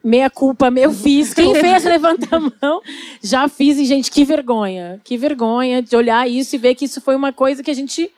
meia 0.04 0.30
culpa, 0.30 0.72
meu 0.72 0.92
fiz. 0.92 1.34
Quem 1.34 1.54
fez, 1.54 1.84
levanta 1.86 2.36
a 2.36 2.40
mão. 2.40 2.82
Já 3.22 3.48
fiz 3.48 3.78
e, 3.78 3.86
gente, 3.86 4.10
que 4.10 4.26
vergonha. 4.26 5.00
Que 5.04 5.16
vergonha 5.16 5.82
de 5.82 5.96
olhar 5.96 6.28
isso 6.28 6.56
e 6.56 6.60
ver 6.60 6.76
que 6.76 6.86
isso 6.86 7.00
foi 7.00 7.16
uma 7.16 7.32
coisa 7.32 7.64
que 7.64 7.72
a 7.72 7.76
gente 7.76 8.12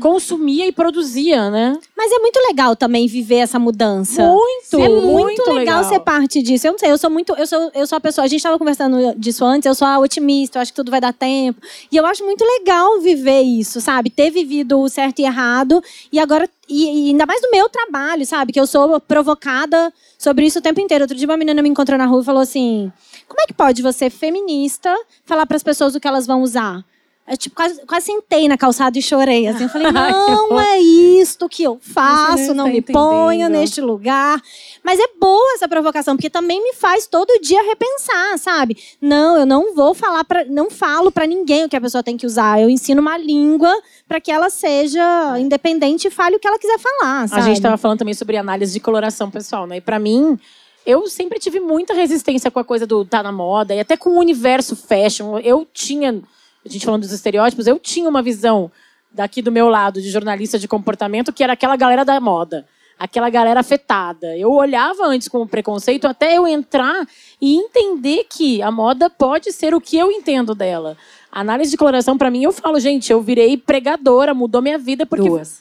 consumia 0.00 0.66
e 0.66 0.72
produzia, 0.72 1.50
né? 1.50 1.78
Mas 1.96 2.12
é 2.12 2.18
muito 2.18 2.38
legal 2.48 2.76
também 2.76 3.06
viver 3.06 3.36
essa 3.36 3.58
mudança. 3.58 4.22
Muito, 4.22 4.74
é 4.74 4.88
muito, 4.88 5.06
muito 5.06 5.42
legal, 5.42 5.80
legal, 5.80 5.84
ser 5.84 6.00
parte 6.00 6.42
disso. 6.42 6.66
Eu 6.66 6.72
não 6.72 6.78
sei, 6.78 6.90
eu 6.90 6.98
sou 6.98 7.10
muito, 7.10 7.32
eu 7.34 7.46
sou, 7.46 7.70
eu 7.74 7.86
sou 7.86 7.96
a 7.96 8.00
pessoa. 8.00 8.24
A 8.24 8.28
gente 8.28 8.38
estava 8.38 8.58
conversando 8.58 9.14
disso 9.16 9.44
antes. 9.44 9.66
Eu 9.66 9.74
sou 9.74 9.86
a 9.86 9.98
otimista. 9.98 10.58
Eu 10.58 10.62
acho 10.62 10.72
que 10.72 10.76
tudo 10.76 10.90
vai 10.90 11.00
dar 11.00 11.12
tempo. 11.12 11.60
E 11.90 11.96
eu 11.96 12.06
acho 12.06 12.24
muito 12.24 12.44
legal 12.44 13.00
viver 13.00 13.42
isso, 13.42 13.80
sabe? 13.80 14.10
Ter 14.10 14.30
vivido 14.30 14.80
o 14.80 14.88
certo 14.88 15.20
e 15.20 15.24
errado 15.24 15.82
e 16.12 16.18
agora 16.18 16.48
e, 16.68 17.06
e 17.06 17.10
ainda 17.10 17.26
mais 17.26 17.40
no 17.42 17.50
meu 17.50 17.68
trabalho, 17.68 18.26
sabe? 18.26 18.52
Que 18.52 18.60
eu 18.60 18.66
sou 18.66 19.00
provocada 19.00 19.92
sobre 20.18 20.46
isso 20.46 20.58
o 20.58 20.62
tempo 20.62 20.80
inteiro. 20.80 21.04
Outro 21.04 21.16
dia 21.16 21.26
uma 21.26 21.36
menina 21.36 21.62
me 21.62 21.68
encontrou 21.68 21.98
na 21.98 22.06
rua 22.06 22.22
e 22.22 22.24
falou 22.24 22.42
assim: 22.42 22.92
"Como 23.28 23.40
é 23.40 23.46
que 23.46 23.54
pode 23.54 23.82
você 23.82 24.10
feminista 24.10 24.94
falar 25.24 25.46
para 25.46 25.56
as 25.56 25.62
pessoas 25.62 25.94
o 25.94 26.00
que 26.00 26.08
elas 26.08 26.26
vão 26.26 26.42
usar?" 26.42 26.84
Eu, 27.28 27.36
tipo, 27.36 27.56
quase, 27.56 27.84
quase 27.86 28.06
sentei 28.06 28.46
na 28.46 28.56
calçada 28.56 28.96
e 28.96 29.02
chorei. 29.02 29.48
Assim. 29.48 29.64
Eu 29.64 29.68
falei, 29.68 29.90
não 29.90 30.60
é 30.60 30.78
isto 30.78 31.48
que 31.48 31.64
eu 31.64 31.78
faço, 31.80 32.54
não, 32.54 32.66
não 32.66 32.72
me 32.72 32.80
ponho 32.80 33.48
neste 33.48 33.80
lugar. 33.80 34.40
Mas 34.84 35.00
é 35.00 35.08
boa 35.18 35.54
essa 35.54 35.66
provocação, 35.66 36.14
porque 36.16 36.30
também 36.30 36.62
me 36.62 36.72
faz 36.74 37.06
todo 37.08 37.40
dia 37.40 37.60
repensar, 37.62 38.38
sabe? 38.38 38.76
Não, 39.00 39.36
eu 39.36 39.44
não 39.44 39.74
vou 39.74 39.92
falar 39.92 40.22
para, 40.24 40.44
não 40.44 40.70
falo 40.70 41.10
para 41.10 41.26
ninguém 41.26 41.64
o 41.64 41.68
que 41.68 41.74
a 41.74 41.80
pessoa 41.80 42.02
tem 42.02 42.16
que 42.16 42.26
usar. 42.26 42.60
Eu 42.60 42.70
ensino 42.70 43.00
uma 43.00 43.18
língua 43.18 43.74
para 44.06 44.20
que 44.20 44.30
ela 44.30 44.48
seja 44.48 45.36
independente 45.40 46.06
e 46.06 46.10
fale 46.10 46.36
o 46.36 46.38
que 46.38 46.46
ela 46.46 46.58
quiser 46.58 46.78
falar. 46.78 47.28
Sabe? 47.28 47.42
A 47.42 47.44
gente 47.44 47.56
estava 47.56 47.76
falando 47.76 47.98
também 47.98 48.14
sobre 48.14 48.36
análise 48.36 48.72
de 48.72 48.80
coloração 48.80 49.30
pessoal, 49.32 49.66
né? 49.66 49.78
E 49.78 49.80
para 49.80 49.98
mim, 49.98 50.38
eu 50.86 51.08
sempre 51.08 51.40
tive 51.40 51.58
muita 51.58 51.92
resistência 51.92 52.52
com 52.52 52.60
a 52.60 52.64
coisa 52.64 52.86
do 52.86 53.04
tá 53.04 53.20
na 53.20 53.32
moda 53.32 53.74
e 53.74 53.80
até 53.80 53.96
com 53.96 54.10
o 54.10 54.18
universo 54.20 54.76
fashion. 54.76 55.40
Eu 55.40 55.66
tinha 55.72 56.22
a 56.66 56.72
gente 56.72 56.84
falando 56.84 57.02
dos 57.02 57.12
estereótipos, 57.12 57.66
eu 57.66 57.78
tinha 57.78 58.08
uma 58.08 58.22
visão 58.22 58.70
daqui 59.12 59.40
do 59.40 59.52
meu 59.52 59.68
lado 59.68 60.00
de 60.02 60.10
jornalista 60.10 60.58
de 60.58 60.68
comportamento 60.68 61.32
que 61.32 61.42
era 61.42 61.54
aquela 61.54 61.76
galera 61.76 62.04
da 62.04 62.20
moda. 62.20 62.66
aquela 62.98 63.28
galera 63.28 63.60
afetada. 63.60 64.36
Eu 64.38 64.50
olhava 64.50 65.04
antes 65.04 65.28
com 65.28 65.46
preconceito 65.46 66.06
até 66.06 66.36
eu 66.36 66.46
entrar 66.48 67.06
e 67.40 67.54
entender 67.54 68.24
que 68.24 68.62
a 68.62 68.70
moda 68.70 69.10
pode 69.10 69.52
ser 69.52 69.74
o 69.74 69.80
que 69.80 69.98
eu 69.98 70.10
entendo 70.10 70.54
dela. 70.54 70.96
A 71.30 71.40
análise 71.40 71.70
de 71.70 71.76
coloração, 71.76 72.16
para 72.16 72.30
mim, 72.30 72.42
eu 72.42 72.52
falo, 72.52 72.80
gente, 72.80 73.12
eu 73.12 73.20
virei 73.20 73.56
pregadora, 73.58 74.32
mudou 74.32 74.62
minha 74.62 74.78
vida 74.78 75.04
porque 75.04 75.28
Duas. 75.28 75.60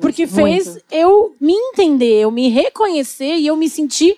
porque 0.00 0.28
fez 0.28 0.66
Muito. 0.68 0.84
eu 0.92 1.34
me 1.40 1.52
entender, 1.52 2.20
eu 2.20 2.30
me 2.30 2.48
reconhecer 2.48 3.34
e 3.36 3.48
eu 3.48 3.56
me 3.56 3.68
sentir 3.68 4.16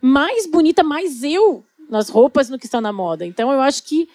mais 0.00 0.48
bonita, 0.48 0.82
mais 0.82 1.22
eu 1.22 1.62
nas 1.88 2.08
roupas 2.08 2.50
no 2.50 2.58
que 2.58 2.66
está 2.66 2.80
na 2.80 2.92
moda. 2.92 3.24
Então 3.24 3.52
eu 3.52 3.60
acho 3.60 3.84
que 3.84 4.08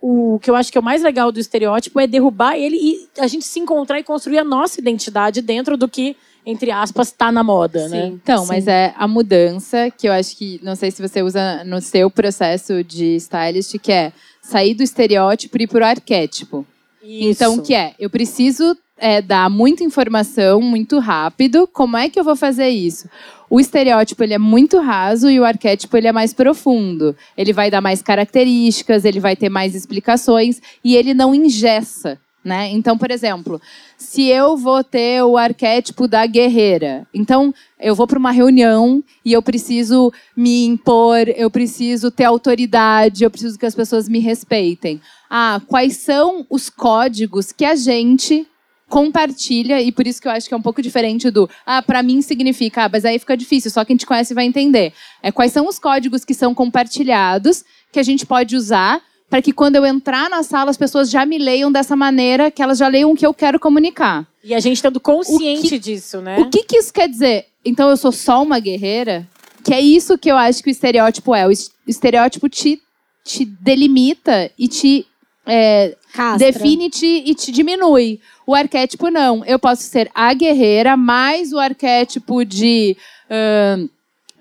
o 0.00 0.38
que 0.40 0.50
eu 0.50 0.54
acho 0.54 0.72
que 0.72 0.78
é 0.78 0.80
o 0.80 0.84
mais 0.84 1.02
legal 1.02 1.30
do 1.30 1.38
estereótipo 1.38 2.00
é 2.00 2.06
derrubar 2.06 2.56
ele 2.56 2.76
e 2.76 3.08
a 3.18 3.26
gente 3.26 3.44
se 3.44 3.60
encontrar 3.60 4.00
e 4.00 4.04
construir 4.04 4.38
a 4.38 4.44
nossa 4.44 4.80
identidade 4.80 5.42
dentro 5.42 5.76
do 5.76 5.88
que 5.88 6.16
entre 6.44 6.70
aspas 6.70 7.08
está 7.08 7.30
na 7.30 7.44
moda, 7.44 7.86
né? 7.88 8.06
Então, 8.06 8.46
mas 8.46 8.66
é 8.66 8.94
a 8.96 9.06
mudança 9.06 9.90
que 9.90 10.08
eu 10.08 10.12
acho 10.12 10.36
que, 10.36 10.58
não 10.62 10.74
sei 10.74 10.90
se 10.90 11.06
você 11.06 11.22
usa 11.22 11.62
no 11.64 11.80
seu 11.82 12.10
processo 12.10 12.82
de 12.82 13.16
stylist, 13.16 13.78
que 13.78 13.92
é 13.92 14.12
sair 14.40 14.74
do 14.74 14.82
estereótipo 14.82 15.58
e 15.58 15.64
ir 15.64 15.66
pro 15.66 15.84
arquétipo. 15.84 16.66
Então, 17.02 17.56
o 17.56 17.62
que 17.62 17.74
é? 17.74 17.94
Eu 17.98 18.08
preciso 18.10 18.76
é, 19.00 19.20
dar 19.20 19.50
muita 19.50 19.82
informação 19.82 20.60
muito 20.60 20.98
rápido. 20.98 21.66
Como 21.66 21.96
é 21.96 22.08
que 22.08 22.20
eu 22.20 22.24
vou 22.24 22.36
fazer 22.36 22.68
isso? 22.68 23.08
O 23.48 23.58
estereótipo 23.58 24.22
ele 24.22 24.34
é 24.34 24.38
muito 24.38 24.78
raso 24.78 25.28
e 25.28 25.40
o 25.40 25.44
arquétipo 25.44 25.96
ele 25.96 26.06
é 26.06 26.12
mais 26.12 26.32
profundo. 26.32 27.16
Ele 27.36 27.52
vai 27.52 27.70
dar 27.70 27.80
mais 27.80 28.00
características, 28.00 29.04
ele 29.04 29.18
vai 29.18 29.34
ter 29.34 29.48
mais 29.48 29.74
explicações 29.74 30.62
e 30.84 30.94
ele 30.94 31.14
não 31.14 31.34
ingessa. 31.34 32.20
Né? 32.42 32.70
Então, 32.70 32.96
por 32.96 33.10
exemplo, 33.10 33.60
se 33.98 34.26
eu 34.28 34.56
vou 34.56 34.82
ter 34.82 35.22
o 35.22 35.36
arquétipo 35.36 36.08
da 36.08 36.24
guerreira, 36.24 37.06
então 37.12 37.52
eu 37.78 37.94
vou 37.94 38.06
para 38.06 38.18
uma 38.18 38.30
reunião 38.30 39.04
e 39.22 39.34
eu 39.34 39.42
preciso 39.42 40.10
me 40.34 40.64
impor, 40.64 41.28
eu 41.36 41.50
preciso 41.50 42.10
ter 42.10 42.24
autoridade, 42.24 43.24
eu 43.24 43.30
preciso 43.30 43.58
que 43.58 43.66
as 43.66 43.74
pessoas 43.74 44.08
me 44.08 44.20
respeitem. 44.20 45.02
Ah, 45.28 45.60
quais 45.66 45.98
são 45.98 46.46
os 46.48 46.70
códigos 46.70 47.52
que 47.52 47.64
a 47.64 47.74
gente 47.74 48.46
compartilha 48.90 49.80
e 49.80 49.90
por 49.90 50.06
isso 50.06 50.20
que 50.20 50.28
eu 50.28 50.32
acho 50.32 50.46
que 50.48 50.52
é 50.52 50.56
um 50.56 50.60
pouco 50.62 50.82
diferente 50.82 51.30
do 51.30 51.48
ah, 51.64 51.80
para 51.80 52.02
mim 52.02 52.20
significa, 52.20 52.84
ah, 52.84 52.88
mas 52.92 53.04
aí 53.06 53.18
fica 53.18 53.36
difícil, 53.36 53.70
só 53.70 53.84
quem 53.84 53.96
te 53.96 54.04
conhece 54.04 54.34
vai 54.34 54.44
entender. 54.44 54.92
É 55.22 55.32
quais 55.32 55.52
são 55.52 55.66
os 55.66 55.78
códigos 55.78 56.24
que 56.24 56.34
são 56.34 56.54
compartilhados 56.54 57.64
que 57.92 57.98
a 57.98 58.02
gente 58.02 58.26
pode 58.26 58.54
usar 58.56 59.00
para 59.30 59.40
que 59.40 59.52
quando 59.52 59.76
eu 59.76 59.86
entrar 59.86 60.28
na 60.28 60.42
sala 60.42 60.70
as 60.70 60.76
pessoas 60.76 61.08
já 61.08 61.24
me 61.24 61.38
leiam 61.38 61.70
dessa 61.70 61.94
maneira, 61.94 62.50
que 62.50 62.60
elas 62.60 62.78
já 62.78 62.88
leiam 62.88 63.12
o 63.12 63.16
que 63.16 63.24
eu 63.24 63.32
quero 63.32 63.60
comunicar. 63.60 64.26
E 64.42 64.52
a 64.54 64.60
gente 64.60 64.74
estando 64.76 64.98
consciente 65.00 65.68
que- 65.68 65.78
disso, 65.78 66.20
né? 66.20 66.38
O 66.40 66.50
que, 66.50 66.64
que 66.64 66.76
isso 66.78 66.92
quer 66.92 67.08
dizer? 67.08 67.46
Então 67.64 67.88
eu 67.88 67.96
sou 67.96 68.10
só 68.10 68.42
uma 68.42 68.58
guerreira? 68.58 69.26
Que 69.62 69.72
é 69.72 69.80
isso 69.80 70.18
que 70.18 70.30
eu 70.30 70.36
acho 70.36 70.62
que 70.62 70.70
o 70.70 70.72
estereótipo 70.72 71.34
é. 71.34 71.46
O 71.46 71.50
es- 71.50 71.70
estereótipo 71.86 72.48
te, 72.48 72.80
te 73.24 73.44
delimita 73.44 74.50
e 74.58 74.66
te 74.66 75.06
é, 75.46 75.96
define-te 76.38 77.06
e 77.06 77.34
te 77.34 77.50
diminui. 77.50 78.20
O 78.46 78.54
arquétipo 78.54 79.10
não. 79.10 79.44
Eu 79.44 79.58
posso 79.58 79.82
ser 79.82 80.10
a 80.14 80.32
guerreira, 80.34 80.96
mais 80.96 81.52
o 81.52 81.58
arquétipo 81.58 82.44
de. 82.44 82.96
ahn, 83.28 83.88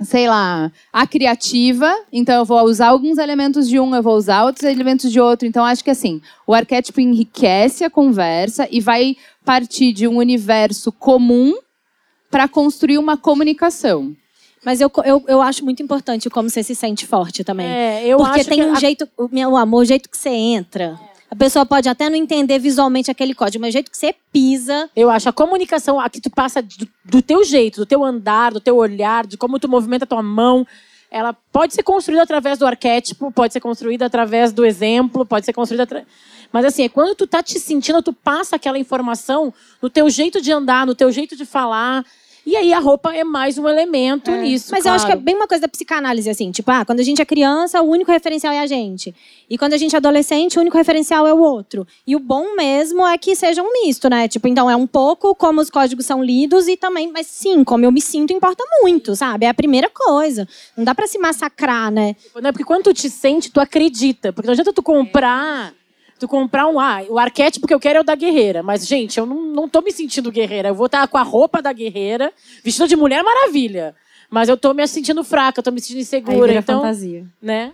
sei 0.02 0.28
lá, 0.30 0.72
a 0.92 1.06
criativa. 1.06 1.94
Então 2.12 2.36
eu 2.36 2.46
vou 2.46 2.62
usar 2.64 2.88
alguns 2.88 3.18
elementos 3.18 3.68
de 3.68 3.80
um, 3.80 3.94
eu 3.94 4.02
vou 4.02 4.16
usar 4.16 4.46
outros 4.46 4.64
elementos 4.64 5.12
de 5.12 5.20
outro. 5.20 5.48
Então 5.48 5.66
acho 5.66 5.84
que 5.84 5.90
assim, 5.90 6.22
o 6.48 6.54
arquétipo 6.54 7.02
enriquece 7.02 7.84
a 7.84 7.90
conversa 7.90 8.68
e 8.72 8.80
vai 8.80 9.16
partir 9.44 9.92
de 9.94 10.08
um 10.08 10.18
universo 10.18 10.92
comum 10.92 11.54
para 12.30 12.48
construir 12.48 12.98
uma 12.98 13.18
comunicação. 13.18 14.16
Mas 14.64 14.82
eu, 14.82 14.92
eu, 15.06 15.24
eu 15.28 15.42
acho 15.42 15.64
muito 15.64 15.82
importante 15.82 16.30
como 16.30 16.50
você 16.50 16.62
se 16.64 16.76
sente 16.76 17.08
forte 17.08 17.44
também. 17.44 17.68
É, 17.68 18.06
eu 18.06 18.18
Porque 18.18 18.42
acho 18.42 18.50
tem 18.50 18.60
que 18.60 18.66
um 18.66 18.74
a- 18.74 18.80
jeito, 18.80 19.08
o 19.18 19.30
meu 19.32 19.56
amor, 19.56 19.84
o 19.84 19.86
jeito 19.86 20.10
que 20.10 20.18
você 20.18 20.30
entra. 20.30 21.00
A 21.32 21.36
pessoa 21.36 21.66
pode 21.66 21.88
até 21.88 22.10
não 22.10 22.16
entender 22.18 22.58
visualmente 22.58 23.12
aquele 23.12 23.36
código, 23.36 23.62
mas 23.62 23.70
o 23.70 23.74
jeito 23.74 23.92
que 23.92 23.98
você 23.98 24.16
pisa. 24.34 24.90
Eu 24.96 25.10
acho 25.12 25.30
a 25.30 25.34
comunicação, 25.34 26.00
a 26.00 26.10
que 26.10 26.20
tu 26.20 26.30
passa 26.30 26.62
do, 26.62 26.88
do 27.06 27.22
teu 27.22 27.44
jeito, 27.44 27.82
do 27.82 27.86
teu 27.86 28.04
andar, 28.04 28.52
do 28.52 28.60
teu 28.60 28.76
olhar, 28.76 29.28
de 29.28 29.38
como 29.38 29.60
tu 29.60 29.70
movimenta 29.70 30.06
a 30.06 30.08
tua 30.08 30.24
mão, 30.24 30.66
ela 31.12 31.34
pode 31.52 31.74
ser 31.76 31.84
construída 31.84 32.24
através 32.24 32.58
do 32.58 32.66
arquétipo, 32.66 33.32
pode 33.32 33.54
ser 33.54 33.60
construída 33.60 34.08
através 34.08 34.52
do 34.52 34.66
exemplo, 34.66 35.26
pode 35.26 35.46
ser 35.46 35.54
construída 35.54 35.84
atra... 35.84 36.06
Mas 36.52 36.66
assim, 36.66 36.84
é 36.84 36.90
quando 36.90 37.16
tu 37.16 37.28
tá 37.28 37.44
te 37.44 37.60
sentindo, 37.60 38.02
tu 38.02 38.12
passa 38.12 38.56
aquela 38.56 38.80
informação 38.80 39.54
no 39.80 39.90
teu 39.90 40.10
jeito 40.10 40.42
de 40.42 40.52
andar, 40.52 40.86
no 40.86 40.96
teu 40.96 41.12
jeito 41.12 41.36
de 41.36 41.46
falar. 41.46 42.04
E 42.50 42.56
aí 42.56 42.74
a 42.74 42.80
roupa 42.80 43.14
é 43.14 43.24
mais 43.24 43.60
um 43.60 43.70
elemento 43.70 44.32
nisso. 44.32 44.70
Mas 44.72 44.84
eu 44.84 44.92
acho 44.92 45.06
que 45.06 45.12
é 45.12 45.14
claro. 45.14 45.24
bem 45.24 45.36
uma 45.36 45.48
coisa 45.48 45.62
da 45.62 45.68
psicanálise, 45.68 46.28
assim. 46.28 46.50
Tipo, 46.50 46.72
ah, 46.72 46.84
quando 46.84 47.00
a 47.00 47.04
gente 47.04 47.22
é 47.22 47.26
criança, 47.26 47.80
o 47.80 47.88
único 47.88 48.12
referencial 48.12 48.52
é 48.52 48.60
a 48.60 48.66
gente. 48.66 49.14
E 49.48 49.56
quando 49.56 49.74
a 49.74 49.78
gente 49.78 49.94
é 49.94 49.98
adolescente, 49.98 50.58
o 50.58 50.62
único 50.62 50.76
referencial 50.76 51.28
é 51.28 51.34
o 51.34 51.38
outro. 51.38 51.86
E 52.08 52.16
o 52.16 52.20
bom 52.20 52.56
mesmo 52.56 53.06
é 53.06 53.20
que 53.20 53.36
seja 53.36 53.62
um 53.62 53.72
misto, 53.72 54.10
né? 54.10 54.28
Tipo, 54.28 54.48
então 54.48 54.68
é 54.68 54.76
um 54.76 54.88
pouco 54.88 55.36
como 55.36 55.62
os 55.62 55.70
códigos 55.70 56.08
são 56.08 56.24
lidos 56.24 56.68
e 56.68 56.76
também, 56.76 57.12
mas 57.12 57.28
sim, 57.28 57.64
como 57.64 57.86
eu 57.86 57.92
me 57.92 58.02
sinto 58.02 58.34
importa 58.34 58.64
muito, 58.82 59.16
sabe? 59.16 59.46
É 59.46 59.50
a 59.50 59.54
primeira 59.54 59.88
coisa. 59.88 60.48
Não 60.76 60.84
dá 60.84 60.96
pra 60.96 61.06
se 61.06 61.20
massacrar, 61.20 61.92
né? 61.92 62.16
Não, 62.42 62.52
porque 62.52 62.66
quando 62.66 62.86
tu 62.86 62.96
te 62.96 63.12
sente, 63.12 63.52
tu 63.52 63.60
acredita. 63.60 64.34
Porque 64.34 64.48
não 64.48 64.54
adianta 64.54 64.74
tu 64.74 64.82
comprar. 64.82 65.72
Tu 66.20 66.28
comprar 66.28 66.68
um. 66.68 66.80
Ah, 66.80 67.02
o 67.10 67.18
arquétipo 67.18 67.66
que 67.66 67.74
eu 67.74 67.80
quero 67.80 68.00
é 68.00 68.02
o 68.02 68.04
da 68.04 68.14
guerreira. 68.16 68.62
Mas, 68.62 68.86
gente, 68.86 69.18
eu 69.18 69.26
não, 69.26 69.42
não 69.42 69.70
tô 69.70 69.82
me 69.82 69.92
sentindo 69.92 70.30
guerreira. 70.32 70.70
Eu 70.70 70.76
vou 70.76 70.88
estar 70.88 71.08
com 71.08 71.18
a 71.18 71.24
roupa 71.24 71.62
da 71.62 71.72
guerreira, 71.72 72.34
vestida 72.64 72.88
de 72.88 72.96
mulher 72.96 73.24
maravilha. 73.24 73.96
Mas 74.30 74.50
eu 74.50 74.58
tô 74.58 74.74
me 74.74 74.86
sentindo 74.86 75.24
fraca, 75.24 75.60
eu 75.60 75.64
tô 75.64 75.72
me 75.72 75.80
sentindo 75.80 75.98
Aí 75.98 76.02
insegura. 76.02 76.48
vira 76.48 76.60
Então, 76.60 76.82
fantasia. 76.82 77.26
né? 77.42 77.72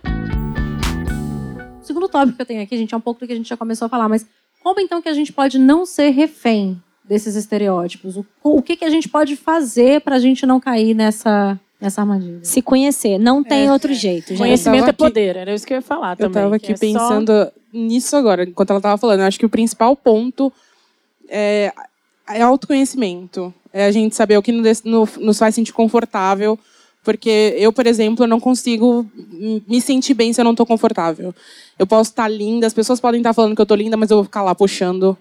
O 1.82 1.84
segundo 1.86 2.08
tópico 2.08 2.36
que 2.36 2.42
eu 2.42 2.46
tenho 2.46 2.62
aqui, 2.62 2.76
gente, 2.76 2.94
é 2.94 2.96
um 2.96 3.00
pouco 3.00 3.20
do 3.20 3.26
que 3.26 3.32
a 3.32 3.36
gente 3.36 3.48
já 3.48 3.56
começou 3.56 3.86
a 3.86 3.88
falar, 3.88 4.08
mas 4.08 4.26
como 4.62 4.80
então 4.80 5.00
que 5.02 5.08
a 5.08 5.12
gente 5.12 5.32
pode 5.32 5.58
não 5.58 5.84
ser 5.86 6.10
refém 6.10 6.80
desses 7.04 7.36
estereótipos? 7.36 8.16
O, 8.16 8.24
o 8.42 8.62
que, 8.62 8.76
que 8.76 8.84
a 8.84 8.90
gente 8.90 9.08
pode 9.08 9.36
fazer 9.36 10.00
pra 10.00 10.18
gente 10.18 10.44
não 10.46 10.58
cair 10.58 10.94
nessa, 10.94 11.58
nessa 11.80 12.00
armadilha? 12.00 12.40
Se 12.42 12.60
conhecer. 12.62 13.18
Não 13.18 13.44
tem 13.44 13.70
outro 13.70 13.92
jeito, 13.94 14.28
gente. 14.30 14.38
Conhecimento 14.38 14.80
tava 14.80 14.88
é 14.88 14.90
aqui- 14.90 14.98
poder, 15.04 15.36
era 15.36 15.54
isso 15.54 15.66
que 15.66 15.72
eu 15.72 15.76
ia 15.76 15.82
falar 15.82 16.12
Eu 16.12 16.16
também. 16.28 16.42
tava 16.42 16.58
que 16.58 16.72
aqui 16.72 16.86
é 16.86 16.92
só- 16.92 16.98
pensando 17.08 17.52
nisso 17.76 18.16
agora, 18.16 18.44
enquanto 18.44 18.70
ela 18.70 18.80
tava 18.80 18.98
falando. 18.98 19.20
Eu 19.20 19.26
acho 19.26 19.38
que 19.38 19.46
o 19.46 19.50
principal 19.50 19.94
ponto 19.96 20.52
é, 21.28 21.72
é 22.28 22.42
autoconhecimento. 22.42 23.52
É 23.72 23.86
a 23.86 23.90
gente 23.92 24.14
saber 24.14 24.36
o 24.38 24.42
que 24.42 24.52
nos, 24.52 24.82
no- 24.82 25.08
nos 25.20 25.38
faz 25.38 25.54
sentir 25.54 25.72
confortável. 25.72 26.58
Porque 27.04 27.54
eu, 27.56 27.72
por 27.72 27.86
exemplo, 27.86 28.26
não 28.26 28.40
consigo 28.40 29.06
me 29.68 29.80
sentir 29.80 30.12
bem 30.12 30.32
se 30.32 30.40
eu 30.40 30.44
não 30.44 30.50
estou 30.50 30.66
confortável. 30.66 31.32
Eu 31.78 31.86
posso 31.86 32.10
estar 32.10 32.26
linda, 32.26 32.66
as 32.66 32.74
pessoas 32.74 32.98
podem 32.98 33.20
estar 33.20 33.32
falando 33.32 33.54
que 33.54 33.60
eu 33.60 33.64
estou 33.64 33.76
linda, 33.76 33.96
mas 33.96 34.10
eu 34.10 34.16
vou 34.16 34.24
ficar 34.24 34.42
lá 34.42 34.54
puxando. 34.56 35.16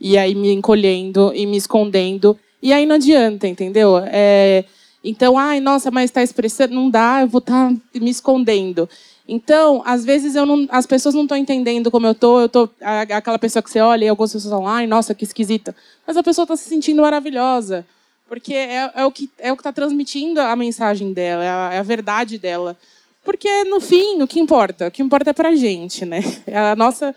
E 0.00 0.16
aí 0.16 0.34
me 0.34 0.50
encolhendo 0.52 1.30
e 1.34 1.44
me 1.44 1.58
escondendo. 1.58 2.38
E 2.62 2.72
aí 2.72 2.86
não 2.86 2.94
adianta, 2.94 3.46
entendeu? 3.46 3.98
É, 4.06 4.64
então, 5.04 5.36
ai, 5.36 5.60
nossa, 5.60 5.90
mas 5.90 6.04
está 6.10 6.22
expressando. 6.22 6.74
Não 6.74 6.88
dá, 6.90 7.22
eu 7.22 7.28
vou 7.28 7.40
estar 7.40 7.70
me 7.94 8.10
escondendo. 8.10 8.88
Então, 9.26 9.82
às 9.84 10.04
vezes 10.04 10.34
não, 10.34 10.66
as 10.70 10.86
pessoas 10.86 11.14
não 11.14 11.22
estão 11.22 11.36
entendendo 11.36 11.90
como 11.90 12.06
eu 12.06 12.14
tô. 12.14 12.40
Eu 12.42 12.70
a- 12.80 13.02
aquela 13.02 13.38
pessoa 13.38 13.62
que 13.62 13.70
você 13.70 13.80
olha 13.80 14.04
e 14.04 14.08
algumas 14.08 14.32
pessoas 14.32 14.52
falam, 14.52 14.66
ai, 14.68 14.86
nossa, 14.86 15.14
que 15.14 15.24
esquisita. 15.24 15.74
Mas 16.06 16.16
a 16.16 16.22
pessoa 16.22 16.44
está 16.44 16.56
se 16.56 16.68
sentindo 16.68 17.02
maravilhosa, 17.02 17.86
porque 18.28 18.52
é, 18.54 18.90
é 18.94 19.04
o 19.04 19.10
que 19.12 19.30
é 19.38 19.52
o 19.52 19.56
que 19.56 19.60
está 19.60 19.72
transmitindo 19.72 20.40
a 20.40 20.54
mensagem 20.56 21.12
dela, 21.12 21.44
é 21.44 21.48
a, 21.50 21.70
é 21.74 21.78
a 21.78 21.82
verdade 21.82 22.36
dela. 22.38 22.76
Porque 23.24 23.64
no 23.64 23.80
fim, 23.80 24.20
o 24.20 24.26
que 24.26 24.40
importa? 24.40 24.88
O 24.88 24.90
que 24.90 25.00
importa 25.02 25.30
é 25.30 25.32
pra 25.32 25.54
gente, 25.54 26.04
né? 26.04 26.20
É 26.46 26.58
a 26.58 26.74
nossa 26.76 27.14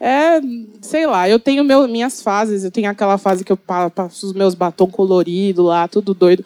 é, 0.00 0.40
sei 0.82 1.06
lá, 1.06 1.28
eu 1.28 1.38
tenho 1.38 1.64
meu, 1.64 1.86
minhas 1.88 2.20
fases, 2.20 2.64
eu 2.64 2.70
tenho 2.70 2.90
aquela 2.90 3.16
fase 3.16 3.42
que 3.44 3.52
eu 3.52 3.56
pa- 3.56 3.88
passo 3.88 4.26
os 4.26 4.32
meus 4.34 4.54
batom 4.54 4.88
colorido 4.90 5.62
lá, 5.62 5.86
tudo 5.88 6.12
doido. 6.12 6.44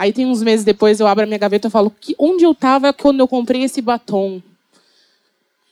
Aí 0.00 0.14
tem 0.14 0.24
uns 0.24 0.42
meses 0.42 0.64
depois 0.64 0.98
eu 0.98 1.06
abro 1.06 1.24
a 1.24 1.26
minha 1.26 1.36
gaveta 1.38 1.68
e 1.68 1.70
falo, 1.70 1.92
que, 2.00 2.14
onde 2.18 2.42
eu 2.42 2.54
tava 2.54 2.90
quando 2.90 3.20
eu 3.20 3.28
comprei 3.28 3.64
esse 3.64 3.82
batom? 3.82 4.40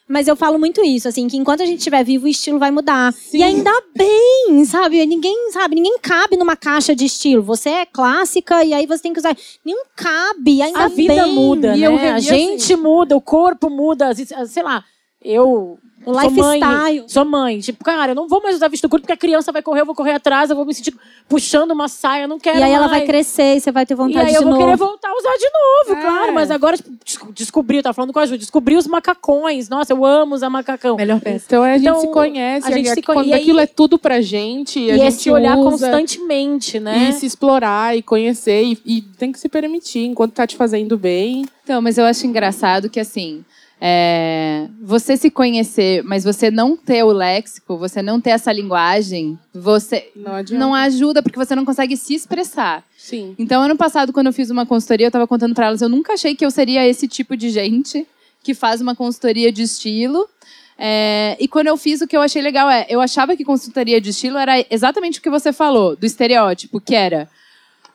Mas 0.07 0.29
eu 0.29 0.37
falo 0.37 0.59
muito 0.59 0.85
isso, 0.85 1.09
assim, 1.09 1.27
que 1.29 1.37
enquanto 1.39 1.63
a 1.63 1.67
gente 1.67 1.79
estiver 1.79 2.05
vivo, 2.05 2.27
o 2.27 2.29
estilo 2.29 2.59
vai 2.59 2.71
mudar. 2.71 3.15
E 3.33 3.43
ainda 3.43 3.71
bem, 3.97 4.63
sabe? 4.67 5.05
Ninguém, 5.07 5.51
sabe, 5.51 5.77
ninguém 5.77 5.99
cabe 6.03 6.37
numa 6.37 6.57
caixa 6.57 6.95
de 6.95 7.07
estilo. 7.07 7.43
Você 7.45 7.71
é 7.71 7.87
clássica 7.87 8.63
e 8.63 8.75
aí 8.75 8.85
você 8.87 9.03
tem 9.03 9.15
que 9.15 9.19
usar. 9.19 9.35
Não 9.65 9.83
cabe, 9.97 10.61
ainda 10.61 10.79
a 10.81 10.89
vida 10.89 11.25
bem. 11.25 11.35
muda, 11.35 11.75
E 11.75 11.81
né? 11.81 11.87
eu- 11.87 11.97
a 12.15 12.19
gente 12.21 12.77
muda, 12.77 13.17
o 13.17 13.21
corpo 13.23 13.71
muda, 13.71 14.11
sei 14.15 14.63
lá. 14.63 14.85
Eu 15.25 15.79
O 16.07 16.15
Sou 16.15 16.31
mãe, 16.31 16.61
lifestyle. 16.61 17.05
sou 17.09 17.25
mãe. 17.25 17.59
Tipo, 17.61 17.85
cara, 17.85 18.13
eu 18.13 18.15
não 18.15 18.29
vou 18.29 18.41
mais 18.43 18.57
usar 18.57 18.69
vestido 18.69 18.89
curto 18.89 19.03
porque 19.03 19.13
a 19.13 19.17
criança 19.17 19.53
vai 19.53 19.61
correr, 19.61 19.81
eu 19.83 19.87
vou 19.87 19.95
correr 19.95 20.13
atrás, 20.13 20.49
eu 20.49 20.57
vou 20.57 20.65
me 20.65 20.73
sentir 20.73 20.95
puxando 21.29 21.73
uma 21.73 21.89
saia, 21.89 22.23
eu 22.23 22.29
não 22.29 22.39
quero 22.39 22.59
E 22.59 22.63
aí 22.63 22.73
ela 22.73 22.87
vai 22.89 22.99
mais. 23.01 23.11
crescer 23.11 23.57
e 23.57 23.61
você 23.61 23.71
vai 23.73 23.85
ter 23.85 23.95
E 23.95 23.97
vontade 23.97 24.29
aí 24.29 24.35
eu 24.35 24.39
de 24.41 24.45
vou 24.45 24.55
novo. 24.55 24.65
querer 24.65 24.77
voltar 24.77 25.09
a 25.11 25.17
usar 25.17 25.37
de 25.37 25.51
novo, 25.53 25.99
É. 26.01 26.03
claro. 26.03 26.33
Mas 26.35 26.51
agora, 26.51 26.77
tipo, 26.77 26.91
des- 27.05 27.35
descobri, 27.35 27.77
eu 27.79 27.83
tava 27.83 27.95
falando 27.95 28.13
com 28.13 28.19
a 28.21 28.27
Ju, 28.27 28.39
descobri 28.39 28.77
os 28.77 28.87
macacões. 28.87 29.69
Nossa, 29.69 29.93
eu 29.93 30.05
amo 30.05 30.35
usar 30.35 30.49
macacão. 30.49 30.97
Melhor 30.97 31.21
peça. 31.21 31.45
Então 31.47 31.63
a 31.63 31.77
gente 31.77 31.89
Então, 31.89 32.01
se 32.01 32.09
conhece, 32.09 32.67
a 32.67 32.71
gente 32.71 32.87
e 32.91 32.95
se 32.95 33.03
quando 33.03 33.17
conhe- 33.19 33.29
e 33.31 33.35
aí- 33.35 33.41
aquilo 33.43 33.61
é 33.61 33.67
tudo 33.67 33.99
pra 33.99 34.21
gente, 34.21 34.79
E 34.81 34.91
a 34.91 34.95
é 34.95 34.99
gente 34.99 35.15
se 35.23 35.31
olhar 35.31 35.57
usa, 35.59 35.71
constantemente, 35.71 36.79
né? 36.81 37.09
E 37.11 37.13
se 37.13 37.27
explorar 37.27 37.97
e 37.97 38.03
conhecer, 38.03 38.63
e, 38.63 38.79
e 38.87 39.03
tem 39.03 39.33
que 39.33 39.39
se 39.39 39.49
permitir 39.49 40.05
enquanto 40.07 40.33
tá 40.33 40.47
te 40.47 40.57
fazendo 40.57 40.97
bem. 40.97 41.45
Então, 41.65 41.83
mas 41.83 41.99
eu 41.99 42.05
acho 42.07 42.27
engraçado 42.27 42.89
que 42.89 42.99
assim. 43.01 43.45
É, 43.81 44.69
você 44.83 45.17
se 45.17 45.31
conhecer, 45.31 46.03
mas 46.03 46.25
você 46.25 46.51
não 46.51 46.77
ter 46.77 47.05
o 47.05 47.13
léxico, 47.13 47.77
você 47.77 48.03
não 48.03 48.21
ter 48.21 48.31
essa 48.31 48.53
linguagem, 48.53 49.39
você 49.55 50.11
Não 50.17 50.43
não 50.59 50.75
ajuda 50.75 51.23
porque 51.23 51.39
você 51.39 51.55
não 51.55 51.65
consegue 51.65 51.97
se 51.97 52.15
expressar. 52.15 52.85
Sim. 52.97 53.35
Então, 53.39 53.63
ano 53.63 53.77
passado, 53.77 54.13
quando 54.13 54.27
eu 54.27 54.33
fiz 54.33 54.51
uma 54.51 54.67
consultoria, 54.67 55.07
eu 55.07 55.11
tava 55.11 55.27
contando 55.27 55.55
pra 55.55 55.67
elas, 55.67 55.81
eu 55.81 55.89
nunca 55.89 56.15
achei 56.15 56.35
que 56.35 56.45
eu 56.45 56.51
seria 56.51 56.87
esse 56.87 57.07
tipo 57.07 57.37
de 57.37 57.51
gente 57.51 58.07
que 58.43 58.53
faz 58.53 58.81
uma 58.81 58.97
consultoria 58.97 59.53
de 59.53 59.63
estilo. 59.63 60.29
É, 60.77 61.37
e 61.39 61.47
quando 61.47 61.69
eu 61.69 61.77
fiz, 61.77 62.01
o 62.01 62.07
que 62.07 62.17
eu 62.17 62.21
achei 62.21 62.43
legal 62.43 62.69
é, 62.71 62.87
eu 62.89 63.01
achava 63.01 63.37
que 63.37 63.45
consultoria 63.45 64.01
de 64.01 64.11
estilo 64.11 64.39
era 64.39 64.65
exatamente 64.71 65.19
o 65.19 65.23
que 65.23 65.31
você 65.31 65.53
falou, 65.53 65.95
do 65.97 66.05
estereótipo, 66.05 66.81
que 66.81 66.95
era. 66.95 67.29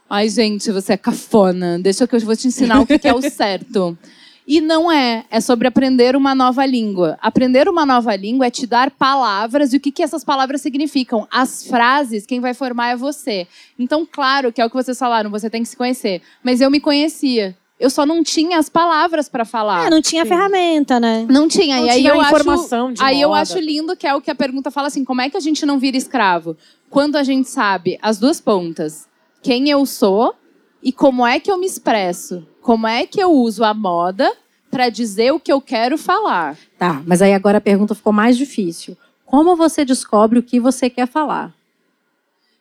Ai, 0.10 0.30
gente, 0.30 0.72
você 0.72 0.94
é 0.94 0.98
cafona, 0.98 1.80
deixa 1.80 2.08
que 2.08 2.16
eu 2.16 2.20
vou 2.22 2.36
te 2.36 2.48
ensinar 2.48 2.80
o 2.82 2.86
que 2.86 3.08
é 3.08 3.14
o 3.14 3.22
certo. 3.22 3.98
E 4.46 4.60
não 4.60 4.92
é, 4.92 5.26
é 5.30 5.40
sobre 5.40 5.68
aprender 5.68 6.16
uma 6.16 6.36
nova 6.36 6.66
língua. 6.66 7.18
Aprender 7.22 7.70
uma 7.70 7.86
nova 7.86 8.16
língua 8.16 8.48
é 8.48 8.52
te 8.52 8.68
dar 8.68 8.92
palavras 8.92 9.74
e 9.74 9.78
o 9.78 9.80
que, 9.80 9.92
que 9.92 10.04
essas 10.04 10.24
palavras 10.24 10.62
significam. 10.62 11.28
As 11.32 11.66
frases, 11.66 12.26
quem 12.26 12.40
vai 12.40 12.54
formar 12.54 12.90
é 12.90 12.96
você. 12.96 13.48
Então, 13.80 14.06
claro 14.10 14.52
que 14.52 14.62
é 14.62 14.66
o 14.66 14.70
que 14.70 14.76
vocês 14.76 15.00
falaram, 15.00 15.30
você 15.30 15.50
tem 15.50 15.64
que 15.64 15.70
se 15.70 15.78
conhecer. 15.78 16.22
Mas 16.44 16.60
eu 16.60 16.70
me 16.70 16.80
conhecia. 16.80 17.56
Eu 17.80 17.90
só 17.90 18.06
não 18.06 18.24
tinha 18.24 18.60
as 18.60 18.70
palavras 18.70 19.28
para 19.28 19.44
falar. 19.46 19.88
É, 19.88 19.90
não 19.90 20.02
tinha 20.02 20.26
ferramenta, 20.26 21.00
né? 21.00 21.26
Não 21.30 21.48
tinha. 21.48 21.78
Não 21.78 21.86
e 21.86 21.90
aí 21.90 22.02
tinha 22.02 22.12
eu 22.12 22.22
informação 22.22 22.88
acho, 22.88 22.96
de 22.96 23.04
aí 23.04 23.22
eu 23.22 23.30
moda. 23.30 23.42
acho 23.42 23.60
lindo 23.60 23.96
que 23.96 24.08
é 24.08 24.14
o 24.14 24.22
que 24.22 24.32
a 24.32 24.36
pergunta 24.36 24.70
fala 24.72 24.88
assim, 24.88 25.04
como 25.04 25.22
é 25.22 25.30
que 25.30 25.38
a 25.38 25.40
gente 25.40 25.66
não 25.66 25.80
vira 25.80 25.98
escravo? 25.98 26.56
Quando 26.90 27.16
a 27.16 27.24
gente 27.24 27.50
sabe 27.50 27.98
as 28.02 28.20
duas 28.20 28.40
pontas, 28.40 29.08
quem 29.42 29.70
eu 29.70 29.86
sou 29.86 30.36
e 30.84 30.92
como 30.92 31.26
é 31.26 31.40
que 31.40 31.50
eu 31.52 31.58
me 31.58 31.66
expresso? 31.66 32.46
Como 32.62 32.86
é 32.86 33.06
que 33.06 33.20
eu 33.22 33.32
uso 33.32 33.64
a 33.64 33.74
moda 33.74 34.32
para 34.70 34.90
dizer 34.90 35.32
o 35.32 35.40
que 35.40 35.52
eu 35.52 35.62
quero 35.62 35.98
falar? 35.98 36.58
Tá, 36.78 37.02
mas 37.06 37.22
aí 37.22 37.34
agora 37.34 37.58
a 37.60 37.62
pergunta 37.62 37.96
ficou 37.96 38.12
mais 38.14 38.36
difícil. 38.38 38.98
Como 39.26 39.56
você 39.56 39.84
descobre 39.86 40.40
o 40.40 40.44
que 40.44 40.60
você 40.60 40.90
quer 40.90 41.08
falar? 41.08 41.54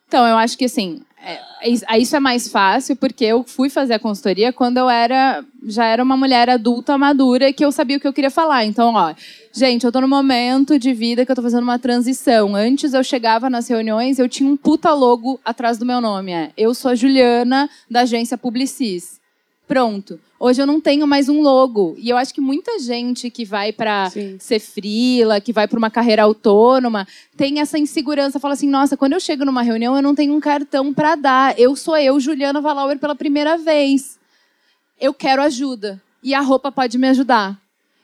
Então, 0.08 0.26
eu 0.26 0.36
acho 0.36 0.58
que 0.58 0.66
assim, 0.66 1.00
é, 1.24 1.40
is- 1.70 1.84
isso 1.98 2.14
é 2.16 2.20
mais 2.20 2.48
fácil 2.48 2.96
porque 2.96 3.24
eu 3.24 3.42
fui 3.44 3.70
fazer 3.70 3.94
a 3.94 3.98
consultoria 3.98 4.52
quando 4.52 4.76
eu 4.76 4.88
era 4.90 5.42
já 5.64 5.86
era 5.86 6.02
uma 6.02 6.16
mulher 6.16 6.50
adulta, 6.50 6.98
madura, 6.98 7.52
que 7.52 7.64
eu 7.64 7.72
sabia 7.72 7.96
o 7.96 8.00
que 8.00 8.06
eu 8.08 8.12
queria 8.12 8.30
falar. 8.30 8.64
Então, 8.64 8.92
ó, 8.94 9.14
gente, 9.52 9.84
eu 9.84 9.92
tô 9.92 10.00
no 10.00 10.08
momento 10.08 10.78
de 10.78 10.92
vida 10.92 11.24
que 11.24 11.30
eu 11.30 11.36
tô 11.36 11.42
fazendo 11.42 11.62
uma 11.62 11.78
transição. 11.78 12.56
Antes 12.56 12.94
eu 12.94 13.04
chegava 13.04 13.50
nas 13.50 13.68
reuniões, 13.68 14.18
eu 14.18 14.28
tinha 14.28 14.48
um 14.50 14.56
puta 14.56 14.92
logo 14.92 15.38
atrás 15.44 15.78
do 15.78 15.84
meu 15.84 16.00
nome. 16.00 16.32
É, 16.32 16.50
eu 16.56 16.74
sou 16.74 16.90
a 16.90 16.94
Juliana, 16.94 17.68
da 17.90 18.00
agência 18.00 18.38
Publicis. 18.38 19.20
Pronto. 19.68 20.18
Hoje 20.38 20.60
eu 20.60 20.66
não 20.66 20.80
tenho 20.80 21.06
mais 21.06 21.28
um 21.28 21.40
logo. 21.40 21.94
E 21.96 22.10
eu 22.10 22.16
acho 22.16 22.34
que 22.34 22.40
muita 22.40 22.80
gente 22.80 23.30
que 23.30 23.44
vai 23.44 23.72
para 23.72 24.10
ser 24.40 24.58
frila, 24.58 25.40
que 25.40 25.52
vai 25.52 25.68
para 25.68 25.78
uma 25.78 25.88
carreira 25.88 26.24
autônoma, 26.24 27.06
tem 27.36 27.60
essa 27.60 27.78
insegurança. 27.78 28.40
Fala 28.40 28.54
assim: 28.54 28.68
nossa, 28.68 28.96
quando 28.96 29.12
eu 29.12 29.20
chego 29.20 29.44
numa 29.44 29.62
reunião, 29.62 29.94
eu 29.94 30.02
não 30.02 30.16
tenho 30.16 30.34
um 30.34 30.40
cartão 30.40 30.92
para 30.92 31.14
dar. 31.14 31.58
Eu 31.58 31.76
sou 31.76 31.96
eu, 31.96 32.18
Juliana 32.18 32.60
Valauer, 32.60 32.98
pela 32.98 33.14
primeira 33.14 33.56
vez. 33.56 34.18
Eu 35.00 35.14
quero 35.14 35.40
ajuda. 35.40 36.02
E 36.22 36.34
a 36.34 36.40
roupa 36.40 36.72
pode 36.72 36.98
me 36.98 37.08
ajudar. 37.08 37.61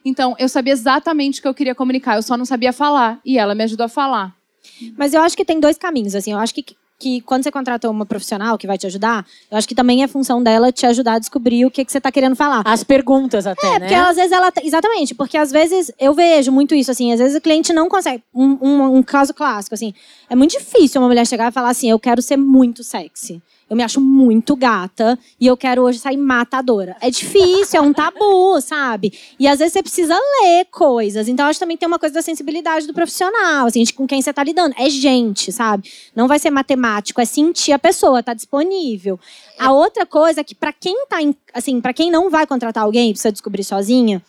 Então, 0.09 0.35
eu 0.38 0.49
sabia 0.49 0.73
exatamente 0.73 1.38
o 1.38 1.43
que 1.43 1.49
eu 1.49 1.55
queria 1.55 1.75
comunicar, 1.75 2.17
eu 2.17 2.23
só 2.23 2.37
não 2.37 2.45
sabia 2.45 2.73
falar. 2.73 3.21
E 3.25 3.38
ela 3.38 3.55
me 3.55 3.62
ajudou 3.65 3.85
a 3.87 3.88
falar. 3.88 4.35
Mas 4.97 5.12
eu 5.15 5.21
acho 5.23 5.37
que 5.37 5.45
tem 5.45 5.61
dois 5.61 5.77
caminhos, 5.77 6.15
assim. 6.15 6.33
Eu 6.33 6.38
acho 6.38 6.55
que, 6.55 6.65
que 6.99 7.21
quando 7.23 7.43
você 7.43 7.50
contrata 7.50 7.88
uma 7.91 8.07
profissional 8.07 8.57
que 8.59 8.67
vai 8.67 8.77
te 8.79 8.87
ajudar, 8.87 9.25
eu 9.50 9.57
acho 9.59 9.67
que 9.69 9.75
também 9.75 10.03
é 10.03 10.09
função 10.09 10.43
dela 10.43 10.71
te 10.73 10.87
ajudar 10.87 11.15
a 11.15 11.19
descobrir 11.19 11.65
o 11.65 11.71
que, 11.71 11.85
que 11.85 11.93
você 11.93 12.00
tá 12.00 12.11
querendo 12.11 12.35
falar. 12.37 12.62
As 12.65 12.83
perguntas 12.85 13.47
até, 13.47 13.67
É, 13.67 13.71
né? 13.73 13.79
porque 13.81 13.95
às 13.95 14.17
vezes 14.17 14.33
ela. 14.33 14.53
Exatamente, 14.62 15.15
porque 15.15 15.37
às 15.37 15.50
vezes 15.50 15.91
eu 15.99 16.15
vejo 16.15 16.50
muito 16.53 16.75
isso, 16.75 16.91
assim, 16.91 17.12
às 17.12 17.19
vezes 17.19 17.37
o 17.37 17.41
cliente 17.41 17.73
não 17.73 17.88
consegue. 17.88 18.23
Um, 18.35 18.59
um, 18.61 18.97
um 18.97 19.03
caso 19.03 19.33
clássico, 19.35 19.75
assim, 19.75 19.93
é 20.29 20.35
muito 20.37 20.53
difícil 20.53 21.00
uma 21.00 21.09
mulher 21.09 21.27
chegar 21.27 21.49
e 21.50 21.53
falar 21.53 21.71
assim: 21.71 21.91
eu 21.91 21.99
quero 21.99 22.21
ser 22.23 22.37
muito 22.37 22.83
sexy. 22.83 23.43
Eu 23.68 23.76
me 23.76 23.82
acho 23.82 24.00
muito 24.00 24.56
gata 24.56 25.18
e 25.38 25.46
eu 25.46 25.56
quero 25.56 25.82
hoje 25.82 25.98
sair 25.98 26.16
matadora. 26.16 26.96
É 27.00 27.10
difícil, 27.10 27.78
é 27.78 27.82
um 27.82 27.92
tabu, 27.92 28.58
sabe? 28.62 29.12
E 29.38 29.46
às 29.46 29.58
vezes 29.58 29.75
você 29.75 29.82
precisa 29.82 30.14
ler 30.14 30.64
coisas. 30.70 31.28
Então, 31.28 31.46
acho 31.46 31.58
que 31.58 31.64
também 31.64 31.76
tem 31.76 31.87
uma 31.87 31.98
coisa 31.98 32.14
da 32.14 32.22
sensibilidade 32.22 32.87
do 32.87 32.94
profissional, 32.94 33.66
assim, 33.66 33.85
com 33.94 34.07
quem 34.07 34.22
você 34.22 34.33
tá 34.33 34.42
lidando. 34.42 34.74
É 34.78 34.88
gente, 34.88 35.52
sabe? 35.52 35.90
Não 36.16 36.26
vai 36.26 36.38
ser 36.38 36.50
matemático, 36.50 37.20
é 37.20 37.26
sentir 37.26 37.72
a 37.72 37.78
pessoa, 37.78 38.22
tá 38.22 38.33
disponível. 38.33 39.20
A 39.59 39.70
outra 39.70 40.07
coisa 40.07 40.40
é 40.40 40.44
que, 40.44 40.54
pra 40.54 40.72
quem 40.72 41.04
tá, 41.07 41.18
assim, 41.52 41.78
para 41.81 41.92
quem 41.92 42.11
não 42.11 42.31
vai 42.31 42.46
contratar 42.46 42.85
alguém, 42.85 43.12
precisa 43.12 43.33
descobrir 43.33 43.64
sozinha, 43.64 44.22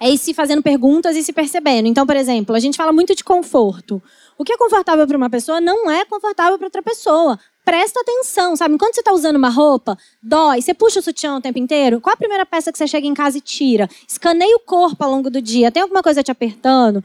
é 0.00 0.08
ir 0.08 0.16
se 0.16 0.32
fazendo 0.32 0.62
perguntas 0.62 1.14
e 1.14 1.22
se 1.22 1.32
percebendo. 1.32 1.86
Então, 1.86 2.06
por 2.06 2.16
exemplo, 2.16 2.56
a 2.56 2.58
gente 2.58 2.78
fala 2.78 2.90
muito 2.90 3.14
de 3.14 3.22
conforto. 3.22 4.02
O 4.38 4.44
que 4.44 4.54
é 4.54 4.56
confortável 4.56 5.06
para 5.06 5.16
uma 5.16 5.28
pessoa 5.28 5.60
não 5.60 5.90
é 5.90 6.06
confortável 6.06 6.56
para 6.56 6.66
outra 6.66 6.82
pessoa. 6.82 7.38
Presta 7.70 8.00
atenção, 8.00 8.56
sabe? 8.56 8.74
Enquanto 8.74 8.94
você 8.94 9.00
está 9.00 9.12
usando 9.12 9.36
uma 9.36 9.48
roupa, 9.48 9.96
dói, 10.20 10.60
você 10.60 10.74
puxa 10.74 10.98
o 10.98 11.02
sutiã 11.02 11.36
o 11.36 11.40
tempo 11.40 11.56
inteiro. 11.56 12.00
Qual 12.00 12.12
a 12.12 12.16
primeira 12.16 12.44
peça 12.44 12.72
que 12.72 12.76
você 12.76 12.84
chega 12.84 13.06
em 13.06 13.14
casa 13.14 13.38
e 13.38 13.40
tira? 13.40 13.88
Escaneia 14.08 14.56
o 14.56 14.58
corpo 14.58 15.04
ao 15.04 15.08
longo 15.08 15.30
do 15.30 15.40
dia. 15.40 15.70
Tem 15.70 15.80
alguma 15.80 16.02
coisa 16.02 16.20
te 16.20 16.32
apertando? 16.32 17.00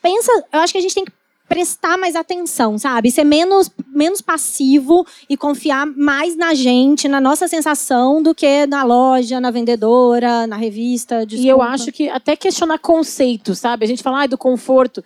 Pensa, 0.00 0.32
eu 0.50 0.60
acho 0.60 0.72
que 0.72 0.78
a 0.78 0.80
gente 0.80 0.94
tem 0.94 1.04
que 1.04 1.12
prestar 1.46 1.98
mais 1.98 2.16
atenção, 2.16 2.78
sabe? 2.78 3.10
Ser 3.10 3.24
menos, 3.24 3.70
menos 3.86 4.22
passivo 4.22 5.06
e 5.28 5.36
confiar 5.36 5.84
mais 5.84 6.34
na 6.34 6.54
gente, 6.54 7.06
na 7.06 7.20
nossa 7.20 7.46
sensação, 7.46 8.22
do 8.22 8.34
que 8.34 8.64
na 8.66 8.84
loja, 8.84 9.38
na 9.38 9.50
vendedora, 9.50 10.46
na 10.46 10.56
revista. 10.56 11.16
E 11.16 11.18
eu 11.18 11.26
desculpa. 11.26 11.64
acho 11.64 11.92
que 11.92 12.08
até 12.08 12.34
questionar 12.34 12.78
conceito, 12.78 13.54
sabe? 13.54 13.84
A 13.84 13.88
gente 13.88 14.02
fala 14.02 14.20
ai, 14.20 14.28
do 14.28 14.38
conforto. 14.38 15.04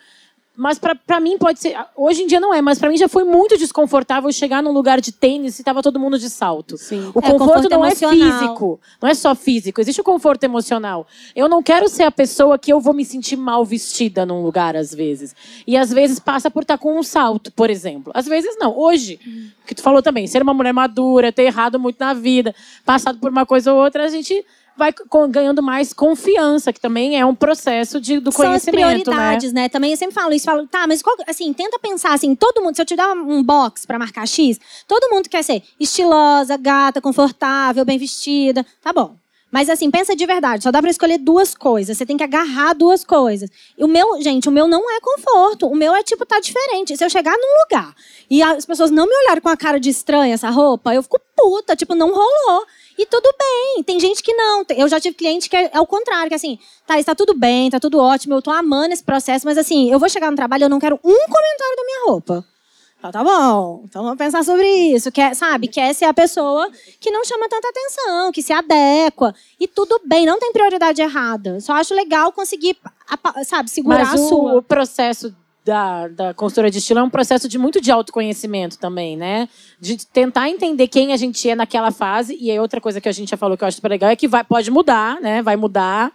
Mas 0.55 0.79
pra, 0.79 0.95
pra 0.95 1.19
mim 1.19 1.39
pode 1.39 1.59
ser. 1.61 1.75
Hoje 1.97 2.23
em 2.23 2.27
dia 2.27 2.39
não 2.39 2.53
é, 2.53 2.61
mas 2.61 2.79
pra 2.79 2.91
mim 2.91 2.97
já 2.99 3.09
foi 3.09 3.25
muito 3.25 3.57
desconfortável 3.57 4.31
chegar 4.31 4.63
num 4.63 4.71
lugar 4.71 5.01
de 5.01 5.11
tênis 5.11 5.59
e 5.59 5.65
tava 5.65 5.83
todo 5.83 5.99
mundo 5.99 6.19
de 6.19 6.29
salto. 6.29 6.77
Sim. 6.77 7.07
O 7.15 7.21
É, 7.21 7.23
conforto, 7.23 7.39
conforto 7.39 7.69
não 7.71 7.85
emocional. 7.87 8.15
é 8.29 8.33
físico. 8.41 8.81
Não 9.01 9.09
é 9.09 9.15
só 9.15 9.35
físico. 9.35 9.81
Existe 9.81 10.03
o 10.03 10.05
conforto 10.05 10.45
emocional. 10.45 11.07
Eu 11.35 11.49
não 11.49 11.63
quero 11.63 11.89
ser 11.89 12.03
a 12.03 12.11
pessoa 12.11 12.59
que 12.59 12.71
eu 12.71 12.81
vou 12.81 12.93
me 12.93 13.03
sentir 13.05 13.35
mal 13.37 13.65
vestida 13.65 14.27
num 14.27 14.43
lugar, 14.43 14.77
às 14.77 14.95
vezes. 14.95 15.35
E 15.67 15.75
às 15.75 15.91
vezes 15.91 16.19
passa 16.19 16.51
por 16.51 16.63
estar 16.63 16.77
com 16.77 16.99
um 16.99 17.03
salto, 17.03 17.51
por 17.51 17.71
exemplo. 17.71 18.13
Às 18.15 18.27
vezes 18.27 18.55
não. 18.59 18.77
Hoje, 18.79 19.19
o 19.65 19.67
que 19.67 19.75
tu 19.75 19.81
falou 19.83 20.03
também, 20.03 20.27
ser 20.27 20.43
uma 20.43 20.53
mulher 20.53 20.75
madura, 20.75 21.33
ter 21.33 21.45
errado 21.45 21.81
muito 21.81 21.97
na 21.99 22.13
vida, 22.13 22.55
passado 22.85 23.19
por 23.19 23.31
uma 23.31 23.47
coisa 23.47 23.73
ou 23.73 23.83
outra, 23.83 24.05
a 24.05 24.09
gente 24.09 24.45
vai 24.77 24.93
ganhando 25.29 25.63
mais 25.63 25.93
confiança, 25.93 26.73
que 26.73 26.81
também 26.81 27.19
é 27.19 27.25
um 27.25 27.35
processo 27.35 28.01
de, 28.01 28.19
do 28.19 28.33
São 28.33 28.53
as 28.53 28.65
conhecimento, 28.65 28.77
né? 28.77 29.03
prioridades, 29.05 29.53
né? 29.53 29.69
Também 29.69 29.91
eu 29.91 29.97
sempre 29.97 30.15
falo 30.15 30.33
isso, 30.33 30.45
falo, 30.45 30.67
tá, 30.67 30.87
mas 30.87 31.03
qual, 31.03 31.17
assim, 31.27 31.53
tenta 31.53 31.79
pensar 31.79 32.13
assim, 32.13 32.35
todo 32.35 32.63
mundo, 32.63 32.75
se 32.75 32.83
eu 32.83 32.87
te 32.87 32.97
dar 32.97 33.13
um 33.13 33.43
box 33.43 33.87
pra 33.87 33.99
marcar 33.99 34.27
X, 34.27 34.59
todo 34.87 35.11
mundo 35.11 35.29
quer 35.29 35.43
ser 35.43 35.63
estilosa, 35.79 36.57
gata, 36.57 37.01
confortável, 37.01 37.85
bem 37.85 37.99
vestida, 37.99 38.65
tá 38.83 38.93
bom. 38.93 39.17
Mas 39.53 39.69
assim, 39.69 39.91
pensa 39.91 40.17
de 40.17 40.25
verdade, 40.25 40.63
só 40.63 40.71
dá 40.71 40.81
pra 40.81 40.91
escolher 40.91 41.19
duas 41.19 41.55
coisas, 41.55 41.99
você 41.99 42.07
tem 42.07 42.17
que 42.17 42.25
agarrar 42.25 42.73
duas 42.73 43.05
coisas. 43.05 43.51
E 43.77 43.85
o 43.85 43.87
meu, 43.87 44.21
gente, 44.23 44.49
o 44.49 44.51
meu 44.51 44.67
não 44.67 44.91
é 44.91 44.99
conforto, 44.99 45.67
o 45.67 45.77
meu 45.77 45.95
é 45.95 46.03
tipo 46.03 46.25
tá 46.25 46.41
diferente. 46.41 46.97
Se 46.97 47.05
eu 47.05 47.11
chegar 47.11 47.37
num 47.37 47.63
lugar 47.65 47.95
e 48.31 48.43
as 48.43 48.65
pessoas 48.65 48.91
não 48.91 49.07
me 49.07 49.15
olharem 49.15 49.43
com 49.43 49.51
a 49.51 49.57
cara 49.57 49.79
de 49.79 49.91
estranha 49.91 50.33
essa 50.33 50.49
roupa, 50.49 50.95
eu 50.95 51.03
fico 51.03 51.21
puta, 51.37 51.77
tipo, 51.77 51.95
não 51.95 52.15
rolou. 52.15 52.65
E 52.99 53.07
tudo 53.07 53.29
bem, 53.39 53.83
tem 53.83 53.99
gente 53.99 54.23
que 54.23 54.35
não. 54.35 54.65
Eu 54.71 54.89
já 54.89 55.01
tive 55.01 55.15
cliente 55.15 55.49
que 55.49 55.57
é, 55.57 55.71
é 55.73 55.81
o 55.81 55.87
contrário, 55.87 56.29
que 56.29 56.35
assim, 56.35 56.59
tá, 56.87 56.99
está 56.99 57.15
tudo 57.15 57.35
bem, 57.35 57.71
tá 57.71 57.81
tudo 57.81 57.99
ótimo, 57.99 58.35
eu 58.35 58.43
tô 58.43 58.51
amando 58.51 58.93
esse 58.93 59.03
processo, 59.03 59.47
mas 59.47 59.59
assim, 59.59 59.91
eu 59.91 59.99
vou 59.99 60.09
chegar 60.09 60.31
no 60.31 60.37
trabalho 60.37 60.65
eu 60.65 60.69
não 60.69 60.79
quero 60.79 60.97
um 60.97 61.19
comentário 61.19 61.77
da 61.77 61.85
minha 61.85 62.05
roupa. 62.07 62.45
Então, 62.99 63.11
tá 63.11 63.25
bom, 63.25 63.83
então 63.85 64.05
vamos 64.05 64.17
pensar 64.17 64.45
sobre 64.45 64.65
isso. 64.65 65.11
Quer, 65.11 65.35
sabe, 65.35 65.67
quer 65.67 65.93
ser 65.93 66.05
a 66.05 66.15
pessoa 66.15 66.71
que 67.01 67.11
não 67.11 67.25
chama 67.25 67.49
tanta 67.49 67.69
atenção, 67.69 68.31
que 68.31 68.41
se 68.41 68.53
adequa. 68.53 69.35
E 69.59 69.67
tudo 69.67 70.01
bem, 70.07 70.25
não 70.25 70.39
tem 70.39 70.53
prioridade 70.53 71.03
errada. 71.03 71.59
Só 71.59 71.73
acho 71.73 71.95
legal 71.95 72.31
conseguir, 72.31 72.77
sabe, 73.45 73.69
segurar 73.69 74.05
Mas 74.05 74.15
a 74.15 74.29
sua. 74.29 74.55
o 74.55 74.63
processo 74.63 75.35
da, 75.65 76.09
da 76.09 76.35
consultora 76.35 76.71
de 76.71 76.79
estilo 76.79 77.01
é 77.01 77.03
um 77.03 77.11
processo 77.11 77.49
de 77.49 77.59
muito 77.59 77.81
de 77.81 77.91
autoconhecimento 77.91 78.79
também, 78.79 79.17
né? 79.17 79.49
De 79.81 79.97
tentar 80.07 80.49
entender 80.49 80.89
quem 80.89 81.13
a 81.13 81.17
gente 81.17 81.49
é 81.49 81.55
naquela 81.55 81.91
fase. 81.91 82.37
E 82.41 82.51
aí 82.51 82.59
outra 82.59 82.81
coisa 82.81 83.01
que 83.01 83.09
a 83.09 83.13
gente 83.13 83.31
já 83.31 83.37
falou 83.37 83.57
que 83.57 83.63
eu 83.63 83.69
acho 83.69 83.77
super 83.77 83.91
legal 83.91 84.11
é 84.11 84.17
que 84.17 84.27
vai, 84.27 84.43
pode 84.43 84.71
mudar, 84.71 85.21
né? 85.21 85.41
Vai 85.43 85.57
mudar. 85.57 86.13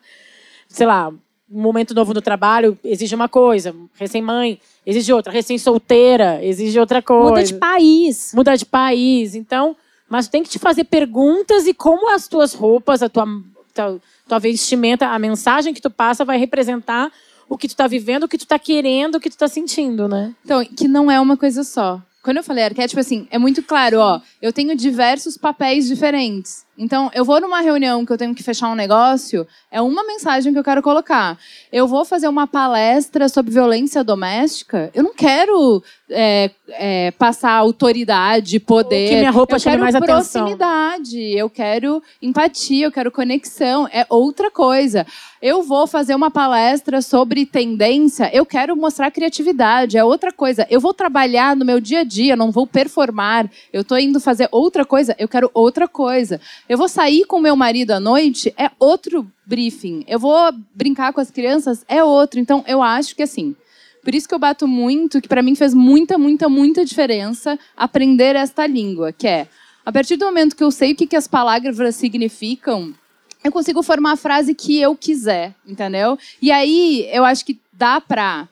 Sei 0.68 0.86
lá, 0.86 1.10
um 1.10 1.62
momento 1.62 1.94
novo 1.94 2.14
no 2.14 2.22
trabalho 2.22 2.78
exige 2.84 3.16
uma 3.16 3.30
coisa, 3.30 3.74
recém-mãe 3.94 4.60
exige 4.86 5.14
outra, 5.14 5.32
recém-solteira 5.32 6.44
exige 6.44 6.78
outra 6.78 7.02
coisa. 7.02 7.30
Muda 7.30 7.44
de 7.44 7.54
país. 7.54 8.34
Muda 8.36 8.58
de 8.58 8.66
país. 8.66 9.34
Então, 9.34 9.78
mas 10.10 10.28
tem 10.28 10.44
que 10.44 10.50
te 10.50 10.60
fazer 10.60 10.84
perguntas 10.84 11.68
e 11.68 11.74
como 11.74 12.14
as 12.14 12.28
tuas 12.28 12.54
roupas, 12.54 13.02
a 13.02 13.08
tua, 13.08 13.26
tua, 13.74 14.00
tua 14.28 14.40
vestimenta, 14.40 15.08
a 15.08 15.18
mensagem 15.18 15.74
que 15.74 15.82
tu 15.82 15.90
passa 15.90 16.26
vai 16.26 16.38
representar 16.38 17.12
o 17.50 17.58
que 17.58 17.68
tu 17.68 17.76
tá 17.76 17.88
vivendo, 17.88 18.24
o 18.24 18.28
que 18.28 18.38
tu 18.38 18.46
tá 18.46 18.60
querendo, 18.60 19.16
o 19.16 19.20
que 19.20 19.30
tu 19.30 19.38
tá 19.38 19.48
sentindo, 19.48 20.08
né? 20.08 20.34
Então, 20.44 20.64
que 20.64 20.88
não 20.88 21.10
é 21.10 21.20
uma 21.20 21.38
coisa 21.38 21.64
só. 21.64 22.02
Quando 22.22 22.38
eu 22.38 22.44
falei 22.44 22.66
arquétipo, 22.66 23.00
assim, 23.00 23.28
é 23.32 23.38
muito 23.38 23.64
claro, 23.64 24.00
ó. 24.00 24.22
Eu 24.42 24.52
tenho 24.52 24.76
diversos 24.76 25.38
papéis 25.38 25.88
diferentes. 25.88 26.66
Então, 26.78 27.10
eu 27.14 27.26
vou 27.26 27.42
numa 27.42 27.60
reunião 27.60 28.06
que 28.06 28.14
eu 28.14 28.18
tenho 28.18 28.36
que 28.36 28.44
fechar 28.44 28.70
um 28.70 28.76
negócio, 28.76 29.48
é 29.72 29.82
uma 29.82 30.04
mensagem 30.06 30.54
que 30.54 30.60
eu 30.60 30.64
quero 30.64 30.84
colocar. 30.84 31.38
Eu 31.72 31.88
vou 31.88 32.06
fazer 32.06 32.28
uma 32.28 32.46
palestra 32.46 33.28
sobre 33.28 33.52
violência 33.52 34.04
doméstica, 34.04 34.92
eu 34.94 35.04
não 35.04 35.14
quero 35.14 35.84
é, 36.10 36.52
é, 36.70 37.12
passar 37.12 37.52
autoridade, 37.54 38.60
poder. 38.60 39.10
Que 39.10 39.16
minha 39.18 39.32
roupa 39.32 39.56
eu 39.56 39.60
chame 39.60 39.78
mais 39.78 39.96
atenção. 39.96 40.16
proximidade, 40.16 41.20
eu 41.38 41.50
quero 41.50 42.02
empatia, 42.22 42.86
eu 42.86 42.92
quero 42.92 43.12
conexão. 43.12 43.88
É 43.92 44.06
outra 44.10 44.50
coisa. 44.50 45.06
Eu 45.42 45.62
vou 45.62 45.86
fazer 45.86 46.16
uma 46.16 46.32
palestra 46.32 47.00
sobre 47.02 47.46
tendência, 47.46 48.30
eu 48.34 48.44
quero 48.44 48.76
mostrar 48.76 49.12
criatividade, 49.12 49.96
é 49.96 50.04
outra 50.04 50.32
coisa. 50.32 50.66
Eu 50.68 50.80
vou 50.80 50.94
trabalhar 50.94 51.56
no 51.56 51.64
meu 51.64 51.80
dia 51.80 52.00
a 52.00 52.04
dia, 52.04 52.36
não 52.36 52.52
vou 52.52 52.66
performar. 52.66 53.50
Eu 53.72 53.84
tô 53.84 53.96
indo 53.98 54.20
fazer 54.20 54.48
outra 54.52 54.84
coisa, 54.84 55.16
eu 55.20 55.28
quero 55.28 55.52
outra 55.54 55.88
coisa. 55.88 56.42
Eu 56.70 56.78
vou 56.78 56.90
sair 56.90 57.26
com 57.26 57.40
meu 57.40 57.56
marido 57.56 57.92
à 57.92 58.00
noite, 58.00 58.54
é 58.58 58.70
outro 58.80 59.30
briefing. 59.46 60.04
Eu 60.08 60.20
vou 60.20 60.52
brincar 60.76 61.14
com 61.14 61.22
as 61.22 61.32
crianças, 61.32 61.86
é 61.88 62.04
outro. 62.04 62.40
Então, 62.40 62.64
eu 62.68 62.82
acho 62.82 63.16
que 63.16 63.24
assim. 63.24 63.56
Por 64.04 64.16
isso 64.16 64.28
que 64.28 64.34
eu 64.34 64.40
bato 64.40 64.68
muito, 64.68 65.22
que 65.22 65.28
para 65.28 65.42
mim 65.42 65.56
fez 65.56 65.74
muita, 65.74 66.18
muita, 66.18 66.48
muita 66.48 66.86
diferença 66.86 67.60
aprender 67.76 68.36
esta 68.36 68.66
língua, 68.66 69.12
que 69.12 69.28
é 69.28 69.48
a 69.88 69.92
partir 69.92 70.18
do 70.18 70.26
momento 70.26 70.54
que 70.54 70.64
eu 70.66 70.70
sei 70.70 70.92
o 70.92 70.96
que, 70.98 71.08
que 71.08 71.16
as 71.16 71.30
palavras 71.30 71.96
significam, 71.96 72.94
eu 73.42 73.50
consigo 73.50 73.82
formar 73.82 74.12
a 74.12 74.18
frase 74.18 74.54
que 74.54 74.78
eu 74.82 74.94
quiser, 74.98 75.56
entendeu? 75.66 76.20
E 76.42 76.52
aí 76.52 77.08
eu 77.10 77.24
acho 77.24 77.46
que 77.46 77.58
dá 77.72 78.02
pra 78.02 78.50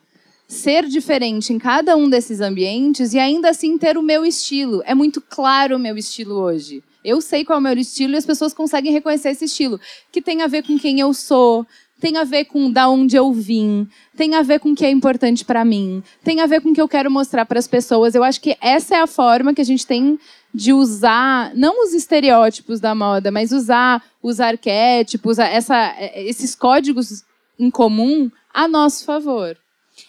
ser 0.48 0.86
diferente 0.86 1.52
em 1.52 1.58
cada 1.58 1.94
um 1.94 2.08
desses 2.08 2.40
ambientes 2.40 3.12
e 3.12 3.18
ainda 3.18 3.50
assim 3.50 3.76
ter 3.76 3.98
o 3.98 4.02
meu 4.02 4.24
estilo. 4.24 4.82
É 4.86 4.94
muito 4.94 5.20
claro 5.20 5.76
o 5.76 5.78
meu 5.78 5.98
estilo 5.98 6.36
hoje. 6.36 6.82
Eu 7.06 7.20
sei 7.20 7.44
qual 7.44 7.58
é 7.58 7.60
o 7.60 7.62
meu 7.62 7.78
estilo 7.78 8.14
e 8.14 8.16
as 8.16 8.26
pessoas 8.26 8.52
conseguem 8.52 8.92
reconhecer 8.92 9.28
esse 9.28 9.44
estilo, 9.44 9.80
que 10.10 10.20
tem 10.20 10.42
a 10.42 10.48
ver 10.48 10.64
com 10.64 10.76
quem 10.76 10.98
eu 10.98 11.14
sou, 11.14 11.64
tem 12.00 12.16
a 12.16 12.24
ver 12.24 12.46
com 12.46 12.68
da 12.68 12.88
onde 12.88 13.14
eu 13.14 13.32
vim, 13.32 13.88
tem 14.16 14.34
a 14.34 14.42
ver 14.42 14.58
com 14.58 14.72
o 14.72 14.74
que 14.74 14.84
é 14.84 14.90
importante 14.90 15.44
para 15.44 15.64
mim, 15.64 16.02
tem 16.24 16.40
a 16.40 16.46
ver 16.46 16.60
com 16.60 16.70
o 16.70 16.74
que 16.74 16.80
eu 16.80 16.88
quero 16.88 17.08
mostrar 17.08 17.46
para 17.46 17.60
as 17.60 17.68
pessoas. 17.68 18.16
Eu 18.16 18.24
acho 18.24 18.40
que 18.40 18.56
essa 18.60 18.96
é 18.96 19.00
a 19.00 19.06
forma 19.06 19.54
que 19.54 19.60
a 19.60 19.64
gente 19.64 19.86
tem 19.86 20.18
de 20.52 20.72
usar, 20.72 21.54
não 21.54 21.84
os 21.84 21.94
estereótipos 21.94 22.80
da 22.80 22.92
moda, 22.92 23.30
mas 23.30 23.52
usar 23.52 24.02
os 24.20 24.40
arquétipos, 24.40 25.38
essa, 25.38 25.94
esses 26.12 26.56
códigos 26.56 27.22
em 27.56 27.70
comum 27.70 28.28
a 28.52 28.66
nosso 28.66 29.04
favor. 29.04 29.56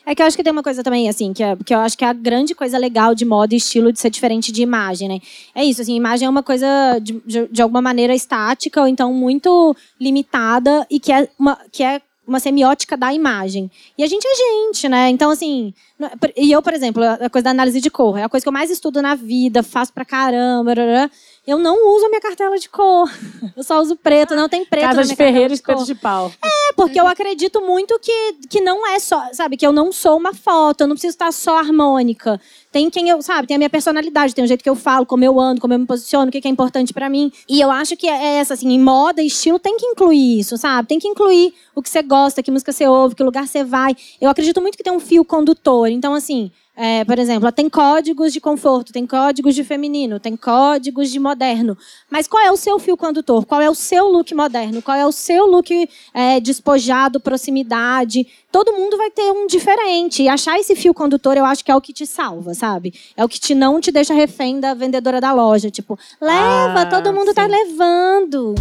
É 0.09 0.15
que 0.15 0.21
eu 0.21 0.25
acho 0.25 0.37
que 0.37 0.43
tem 0.43 0.53
uma 0.53 0.63
coisa 0.63 0.81
também, 0.81 1.09
assim, 1.09 1.33
que, 1.33 1.43
é, 1.43 1.53
que 1.57 1.75
eu 1.75 1.79
acho 1.79 1.97
que 1.97 2.05
é 2.05 2.07
a 2.07 2.13
grande 2.13 2.55
coisa 2.55 2.77
legal 2.77 3.13
de 3.13 3.25
moda 3.25 3.53
e 3.53 3.57
estilo 3.57 3.91
de 3.91 3.99
ser 3.99 4.09
diferente 4.09 4.53
de 4.53 4.61
imagem, 4.61 5.09
né? 5.09 5.19
É 5.53 5.65
isso, 5.65 5.81
assim, 5.81 5.97
imagem 5.97 6.25
é 6.25 6.29
uma 6.29 6.41
coisa, 6.41 6.97
de, 7.01 7.21
de, 7.25 7.45
de 7.47 7.61
alguma 7.61 7.81
maneira, 7.81 8.15
estática, 8.15 8.79
ou 8.79 8.87
então 8.87 9.11
muito 9.11 9.75
limitada, 9.99 10.87
e 10.89 10.97
que 10.97 11.11
é 11.11 11.27
uma, 11.37 11.57
que 11.73 11.83
é 11.83 12.01
uma 12.25 12.39
semiótica 12.39 12.95
da 12.95 13.13
imagem. 13.13 13.69
E 13.97 14.03
a 14.03 14.07
gente 14.07 14.25
é 14.25 14.35
gente, 14.35 14.87
né? 14.87 15.09
Então, 15.09 15.29
assim. 15.29 15.73
E 16.37 16.51
eu, 16.53 16.61
por 16.61 16.73
exemplo, 16.73 17.03
a 17.03 17.29
coisa 17.29 17.43
da 17.43 17.51
análise 17.51 17.81
de 17.81 17.89
cor 17.89 18.17
é 18.17 18.23
a 18.23 18.29
coisa 18.29 18.43
que 18.43 18.47
eu 18.47 18.53
mais 18.53 18.69
estudo 18.69 19.01
na 19.01 19.15
vida, 19.15 19.61
faço 19.61 19.91
pra 19.91 20.05
caramba. 20.05 20.73
Eu 21.47 21.57
não 21.57 21.95
uso 21.95 22.05
a 22.05 22.09
minha 22.09 22.19
cartela 22.19 22.59
de 22.59 22.67
cor. 22.67 23.09
Eu 23.55 23.63
só 23.63 23.79
uso 23.79 23.95
preto, 23.95 24.35
não 24.35 24.49
tem 24.49 24.65
preto. 24.65 24.83
Casa 24.83 25.05
de 25.05 25.15
Ferreira, 25.15 25.49
cartela 25.49 25.53
espeto 25.53 25.77
cor. 25.77 25.85
de 25.85 25.95
pau. 25.95 26.31
É, 26.43 26.73
porque 26.73 26.99
eu 26.99 27.07
acredito 27.07 27.61
muito 27.61 27.97
que, 27.99 28.33
que 28.49 28.61
não 28.61 28.85
é 28.85 28.99
só, 28.99 29.33
sabe, 29.33 29.57
que 29.57 29.65
eu 29.65 29.71
não 29.71 29.91
sou 29.91 30.17
uma 30.17 30.33
foto, 30.33 30.81
eu 30.81 30.87
não 30.87 30.95
preciso 30.95 31.13
estar 31.13 31.31
só 31.31 31.57
harmônica. 31.57 32.39
Tem 32.71 32.89
quem 32.89 33.09
eu, 33.09 33.21
sabe, 33.21 33.47
tem 33.47 33.55
a 33.55 33.57
minha 33.57 33.69
personalidade, 33.69 34.35
tem 34.35 34.43
o 34.43 34.47
jeito 34.47 34.63
que 34.63 34.69
eu 34.69 34.75
falo, 34.75 35.05
como 35.05 35.23
eu 35.23 35.39
ando, 35.39 35.61
como 35.61 35.73
eu 35.73 35.79
me 35.79 35.85
posiciono, 35.85 36.27
o 36.27 36.31
que 36.31 36.45
é 36.45 36.51
importante 36.51 36.93
pra 36.93 37.09
mim. 37.09 37.31
E 37.47 37.61
eu 37.61 37.71
acho 37.71 37.95
que 37.95 38.07
é 38.07 38.35
essa, 38.35 38.53
assim, 38.53 38.69
em 38.69 38.79
moda 38.79 39.23
e 39.23 39.27
estilo 39.27 39.57
tem 39.57 39.77
que 39.77 39.85
incluir 39.85 40.39
isso, 40.39 40.57
sabe? 40.57 40.87
Tem 40.87 40.99
que 40.99 41.07
incluir 41.07 41.53
o 41.73 41.81
que 41.81 41.89
você 41.89 42.03
gosta, 42.03 42.43
que 42.43 42.51
música 42.51 42.71
você 42.71 42.85
ouve, 42.85 43.15
que 43.15 43.23
lugar 43.23 43.47
você 43.47 43.63
vai. 43.63 43.95
Eu 44.19 44.29
acredito 44.29 44.61
muito 44.61 44.77
que 44.77 44.83
tem 44.83 44.93
um 44.93 44.99
fio 44.99 45.23
condutor. 45.23 45.87
Então, 45.87 46.13
assim, 46.13 46.51
é, 46.79 47.03
por 47.03 47.17
exemplo, 47.17 47.51
tem 47.51 47.67
códigos 47.67 48.31
de 48.31 48.39
conforto, 48.39 48.93
tem 48.93 49.07
códigos 49.07 49.55
de 49.55 49.63
feminino, 49.63 50.19
tem 50.19 50.37
códigos 50.37 51.09
de 51.09 51.19
moderno. 51.19 51.75
Mas 52.07 52.27
qual 52.27 52.43
é 52.43 52.51
o 52.51 52.55
seu 52.55 52.77
fio 52.77 52.95
condutor? 52.95 53.47
Qual 53.47 53.59
é 53.59 53.67
o 53.67 53.73
seu 53.73 54.07
look 54.07 54.31
moderno? 54.35 54.79
Qual 54.79 54.95
é 54.95 55.03
o 55.03 55.11
seu 55.11 55.47
look 55.47 55.89
é, 56.13 56.39
despojado, 56.39 57.19
proximidade? 57.19 58.27
Todo 58.51 58.73
mundo 58.73 58.95
vai 58.95 59.09
ter 59.09 59.31
um 59.31 59.47
diferente. 59.47 60.21
E 60.21 60.29
achar 60.29 60.59
esse 60.59 60.75
fio 60.75 60.93
condutor, 60.93 61.35
eu 61.35 61.45
acho 61.45 61.65
que 61.65 61.71
é 61.71 61.75
o 61.75 61.81
que 61.81 61.91
te 61.91 62.05
salva, 62.05 62.53
sabe? 62.53 62.93
É 63.17 63.25
o 63.25 63.27
que 63.27 63.39
te 63.39 63.55
não 63.55 63.81
te 63.81 63.91
deixa 63.91 64.13
refém 64.13 64.59
da 64.59 64.75
vendedora 64.75 65.19
da 65.19 65.33
loja. 65.33 65.71
Tipo, 65.71 65.97
leva, 66.21 66.81
Ah, 66.81 66.85
todo 66.85 67.11
mundo 67.11 67.33
tá 67.33 67.45
sim. 67.45 67.51
levando. 67.51 68.53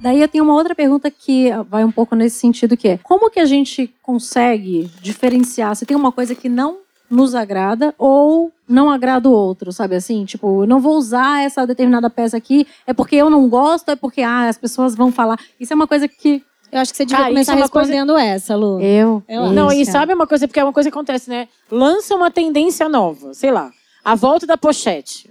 Daí 0.00 0.20
eu 0.22 0.28
tenho 0.28 0.44
uma 0.44 0.54
outra 0.54 0.74
pergunta 0.74 1.10
que 1.10 1.50
vai 1.68 1.84
um 1.84 1.92
pouco 1.92 2.16
nesse 2.16 2.38
sentido 2.38 2.76
que 2.76 2.88
é 2.88 2.98
como 2.98 3.30
que 3.30 3.40
a 3.40 3.46
gente 3.46 3.94
consegue 4.02 4.90
diferenciar 5.02 5.76
se 5.76 5.84
tem 5.86 5.96
uma 5.96 6.10
coisa 6.10 6.34
que 6.34 6.48
não 6.48 6.83
nos 7.14 7.34
agrada 7.34 7.94
ou 7.98 8.50
não 8.68 8.90
agrada 8.90 9.28
o 9.28 9.32
outro, 9.32 9.72
sabe 9.72 9.94
assim? 9.96 10.24
Tipo, 10.24 10.62
eu 10.62 10.66
não 10.66 10.80
vou 10.80 10.96
usar 10.96 11.42
essa 11.44 11.66
determinada 11.66 12.10
peça 12.10 12.36
aqui, 12.36 12.66
é 12.86 12.92
porque 12.92 13.16
eu 13.16 13.30
não 13.30 13.48
gosto, 13.48 13.90
é 13.90 13.96
porque 13.96 14.22
ah, 14.22 14.48
as 14.48 14.58
pessoas 14.58 14.94
vão 14.94 15.12
falar. 15.12 15.38
Isso 15.60 15.72
é 15.72 15.76
uma 15.76 15.86
coisa 15.86 16.08
que 16.08 16.42
Eu 16.72 16.80
acho 16.80 16.90
que 16.90 16.96
você 16.96 17.04
devia 17.04 17.22
isso 17.24 17.28
começar 17.30 17.52
é 17.52 17.56
uma 17.56 17.68
coisa- 17.68 17.90
respondendo 17.92 18.18
essa, 18.18 18.56
Lu. 18.56 18.80
eu, 18.80 19.22
Eu 19.28 19.52
Não, 19.52 19.70
e 19.70 19.86
sabe 19.86 20.12
uma 20.12 20.26
coisa, 20.26 20.48
porque 20.48 20.58
é 20.58 20.64
uma 20.64 20.72
coisa 20.72 20.90
que 20.90 20.94
acontece, 20.94 21.30
né? 21.30 21.46
Lança 21.70 22.14
uma 22.16 22.30
tendência 22.30 22.88
nova, 22.88 23.32
sei 23.32 23.50
lá, 23.52 23.70
a 24.04 24.14
volta 24.14 24.46
da 24.46 24.56
pochete. 24.56 25.30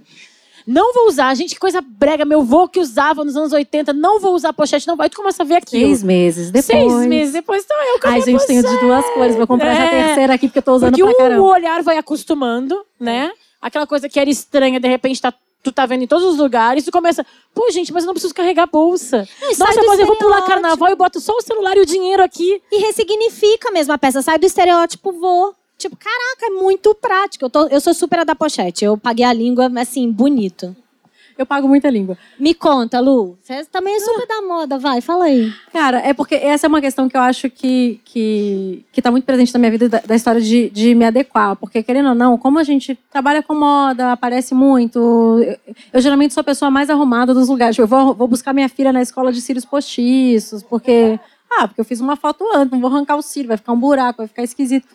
Não 0.66 0.94
vou 0.94 1.08
usar, 1.08 1.34
gente, 1.34 1.54
que 1.54 1.60
coisa 1.60 1.80
brega. 1.80 2.24
Meu 2.24 2.40
avô 2.40 2.66
que 2.68 2.80
usava 2.80 3.22
nos 3.24 3.36
anos 3.36 3.52
80, 3.52 3.92
não 3.92 4.18
vou 4.18 4.34
usar 4.34 4.52
pochete, 4.52 4.86
não 4.88 4.96
vai. 4.96 5.10
Tu 5.10 5.16
começa 5.16 5.42
a 5.42 5.46
ver 5.46 5.56
aquilo. 5.56 5.84
seis 5.86 6.02
meses 6.02 6.50
depois. 6.50 6.66
Seis 6.66 7.06
meses 7.06 7.32
depois, 7.34 7.64
então 7.64 7.76
eu 7.92 7.98
que 8.00 8.06
Ai, 8.06 8.20
gente, 8.22 8.46
tenho 8.46 8.62
de 8.62 8.76
duas 8.78 9.04
cores. 9.10 9.36
Vou 9.36 9.46
comprar 9.46 9.72
essa 9.72 9.82
É. 9.94 10.06
terceira 10.06 10.34
aqui 10.34 10.48
porque 10.48 10.58
eu 10.60 10.62
tô 10.62 10.74
usando 10.74 10.96
Porque 10.96 11.02
pra 11.14 11.24
o 11.24 11.28
caramba. 11.28 11.42
olhar 11.42 11.82
vai 11.82 11.98
acostumando, 11.98 12.80
né? 12.98 13.30
Aquela 13.60 13.86
coisa 13.86 14.08
que 14.08 14.18
era 14.18 14.28
estranha, 14.30 14.78
de 14.80 14.88
repente 14.88 15.20
tá, 15.20 15.32
tu 15.62 15.72
tá 15.72 15.86
vendo 15.86 16.02
em 16.02 16.06
todos 16.06 16.24
os 16.26 16.36
lugares, 16.38 16.84
tu 16.84 16.90
começa, 16.92 17.24
pô, 17.54 17.70
gente, 17.70 17.92
mas 17.92 18.04
eu 18.04 18.06
não 18.08 18.14
preciso 18.14 18.34
carregar 18.34 18.66
bolsa. 18.66 19.26
e 19.42 19.54
sai 19.54 19.66
Nossa, 19.68 19.82
mas 19.86 19.98
eu 20.00 20.06
vou 20.06 20.16
pular 20.16 20.42
carnaval 20.42 20.90
e 20.90 20.94
boto 20.94 21.20
só 21.20 21.32
o 21.32 21.40
celular 21.42 21.76
e 21.76 21.80
o 21.80 21.86
dinheiro 21.86 22.22
aqui. 22.22 22.60
E 22.70 22.78
ressignifica 22.80 23.70
mesmo 23.70 23.92
a 23.92 23.98
peça. 23.98 24.20
Sai 24.22 24.38
do 24.38 24.46
estereótipo, 24.46 25.12
vou. 25.12 25.54
Tipo, 25.88 25.96
caraca, 25.96 26.46
é 26.46 26.50
muito 26.62 26.94
prático. 26.94 27.44
Eu, 27.44 27.50
tô- 27.50 27.66
eu 27.68 27.80
sou 27.80 27.92
super 27.92 28.20
a 28.20 28.24
da 28.24 28.34
pochete. 28.34 28.84
Eu 28.84 28.96
paguei 28.96 29.24
a 29.24 29.32
língua, 29.32 29.70
assim, 29.78 30.10
bonito. 30.10 30.74
Eu 31.36 31.44
pago 31.44 31.66
muita 31.68 31.90
língua. 31.90 32.16
Me 32.38 32.54
conta, 32.54 33.00
Lu. 33.00 33.36
Você 33.42 33.64
também 33.64 33.96
é 33.96 34.00
super 34.00 34.24
da 34.26 34.40
moda, 34.42 34.78
vai, 34.78 35.00
fala 35.00 35.24
aí. 35.24 35.52
Cara, 35.72 35.98
é 35.98 36.14
porque 36.14 36.36
essa 36.36 36.66
é 36.66 36.68
uma 36.68 36.80
questão 36.80 37.08
que 37.08 37.16
eu 37.16 37.20
acho 37.20 37.50
que, 37.50 38.00
que, 38.04 38.84
que 38.92 39.02
tá 39.02 39.10
muito 39.10 39.24
presente 39.24 39.52
na 39.52 39.58
minha 39.58 39.70
vida, 39.72 39.88
da, 39.88 39.98
da 39.98 40.14
história 40.14 40.40
de, 40.40 40.70
de 40.70 40.94
me 40.94 41.04
adequar. 41.04 41.56
Porque, 41.56 41.82
querendo 41.82 42.10
ou 42.10 42.14
não, 42.14 42.38
como 42.38 42.58
a 42.58 42.62
gente 42.62 42.96
trabalha 43.10 43.42
com 43.42 43.52
moda, 43.54 44.12
aparece 44.12 44.54
muito. 44.54 44.98
Eu, 45.44 45.74
eu 45.94 46.00
geralmente 46.00 46.32
sou 46.32 46.40
a 46.40 46.44
pessoa 46.44 46.70
mais 46.70 46.88
arrumada 46.88 47.34
dos 47.34 47.48
lugares. 47.48 47.76
Eu 47.76 47.86
vou, 47.88 48.14
vou 48.14 48.28
buscar 48.28 48.52
minha 48.54 48.68
filha 48.68 48.92
na 48.92 49.02
escola 49.02 49.32
de 49.32 49.40
cílios 49.40 49.64
postiços, 49.64 50.62
porque. 50.62 51.18
Ah, 51.56 51.68
porque 51.68 51.80
eu 51.80 51.84
fiz 51.84 52.00
uma 52.00 52.16
foto 52.16 52.44
antes, 52.54 52.70
não 52.72 52.80
vou 52.80 52.90
arrancar 52.90 53.16
o 53.16 53.22
cílio, 53.22 53.48
vai 53.48 53.56
ficar 53.56 53.72
um 53.72 53.78
buraco, 53.78 54.18
vai 54.18 54.26
ficar 54.28 54.42
esquisito. 54.42 54.86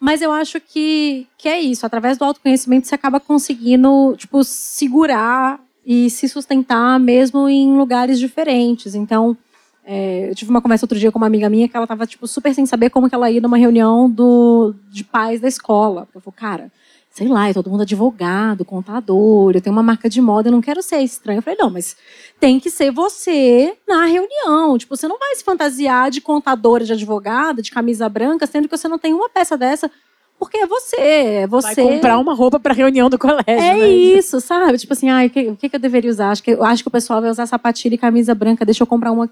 Mas 0.00 0.22
eu 0.22 0.30
acho 0.30 0.60
que, 0.60 1.26
que 1.36 1.48
é 1.48 1.60
isso. 1.60 1.84
Através 1.84 2.16
do 2.16 2.24
autoconhecimento, 2.24 2.86
você 2.86 2.94
acaba 2.94 3.18
conseguindo, 3.18 4.14
tipo, 4.16 4.44
segurar 4.44 5.60
e 5.84 6.08
se 6.10 6.28
sustentar 6.28 7.00
mesmo 7.00 7.48
em 7.48 7.76
lugares 7.76 8.18
diferentes. 8.18 8.94
Então, 8.94 9.36
é, 9.84 10.28
eu 10.30 10.34
tive 10.34 10.50
uma 10.50 10.60
conversa 10.60 10.84
outro 10.84 10.98
dia 10.98 11.10
com 11.10 11.18
uma 11.18 11.26
amiga 11.26 11.48
minha 11.48 11.68
que 11.68 11.76
ela 11.76 11.86
tava, 11.86 12.06
tipo, 12.06 12.26
super 12.28 12.54
sem 12.54 12.66
saber 12.66 12.90
como 12.90 13.08
que 13.08 13.14
ela 13.14 13.30
ia 13.30 13.40
numa 13.40 13.56
reunião 13.56 14.08
do, 14.08 14.74
de 14.90 15.02
pais 15.02 15.40
da 15.40 15.48
escola. 15.48 16.06
Eu 16.14 16.20
falei, 16.20 16.36
cara, 16.38 16.72
sei 17.18 17.26
lá, 17.26 17.48
é 17.48 17.52
todo 17.52 17.68
mundo 17.68 17.80
advogado, 17.82 18.64
contador, 18.64 19.50
eu 19.52 19.60
tenho 19.60 19.74
uma 19.74 19.82
marca 19.82 20.08
de 20.08 20.20
moda, 20.20 20.48
eu 20.48 20.52
não 20.52 20.60
quero 20.60 20.80
ser 20.80 21.00
estranho. 21.00 21.38
Eu 21.38 21.42
falei, 21.42 21.58
não, 21.60 21.68
mas 21.68 21.96
tem 22.38 22.60
que 22.60 22.70
ser 22.70 22.92
você 22.92 23.76
na 23.88 24.06
reunião. 24.06 24.78
Tipo, 24.78 24.96
você 24.96 25.08
não 25.08 25.18
vai 25.18 25.34
se 25.34 25.42
fantasiar 25.42 26.12
de 26.12 26.20
contadora, 26.20 26.84
de 26.84 26.92
advogada, 26.92 27.60
de 27.60 27.72
camisa 27.72 28.08
branca, 28.08 28.46
sendo 28.46 28.68
que 28.68 28.76
você 28.76 28.86
não 28.86 29.00
tem 29.00 29.12
uma 29.12 29.28
peça 29.28 29.56
dessa, 29.56 29.90
porque 30.38 30.58
é 30.58 30.66
você, 30.66 30.96
é 30.96 31.46
você. 31.48 31.74
Vai 31.82 31.94
comprar 31.94 32.18
uma 32.18 32.34
roupa 32.34 32.60
pra 32.60 32.72
reunião 32.72 33.10
do 33.10 33.18
colégio, 33.18 33.42
É 33.48 33.74
né? 33.74 33.88
isso, 33.88 34.40
sabe? 34.40 34.78
Tipo 34.78 34.92
assim, 34.92 35.10
ai, 35.10 35.26
o 35.26 35.30
que, 35.30 35.48
o 35.48 35.56
que 35.56 35.70
eu 35.74 35.80
deveria 35.80 36.10
usar? 36.10 36.30
Acho 36.30 36.44
que, 36.44 36.52
acho 36.52 36.84
que 36.84 36.88
o 36.88 36.92
pessoal 36.92 37.20
vai 37.20 37.30
usar 37.30 37.46
sapatilha 37.46 37.96
e 37.96 37.98
camisa 37.98 38.32
branca, 38.32 38.64
deixa 38.64 38.84
eu 38.84 38.86
comprar 38.86 39.10
uma. 39.10 39.28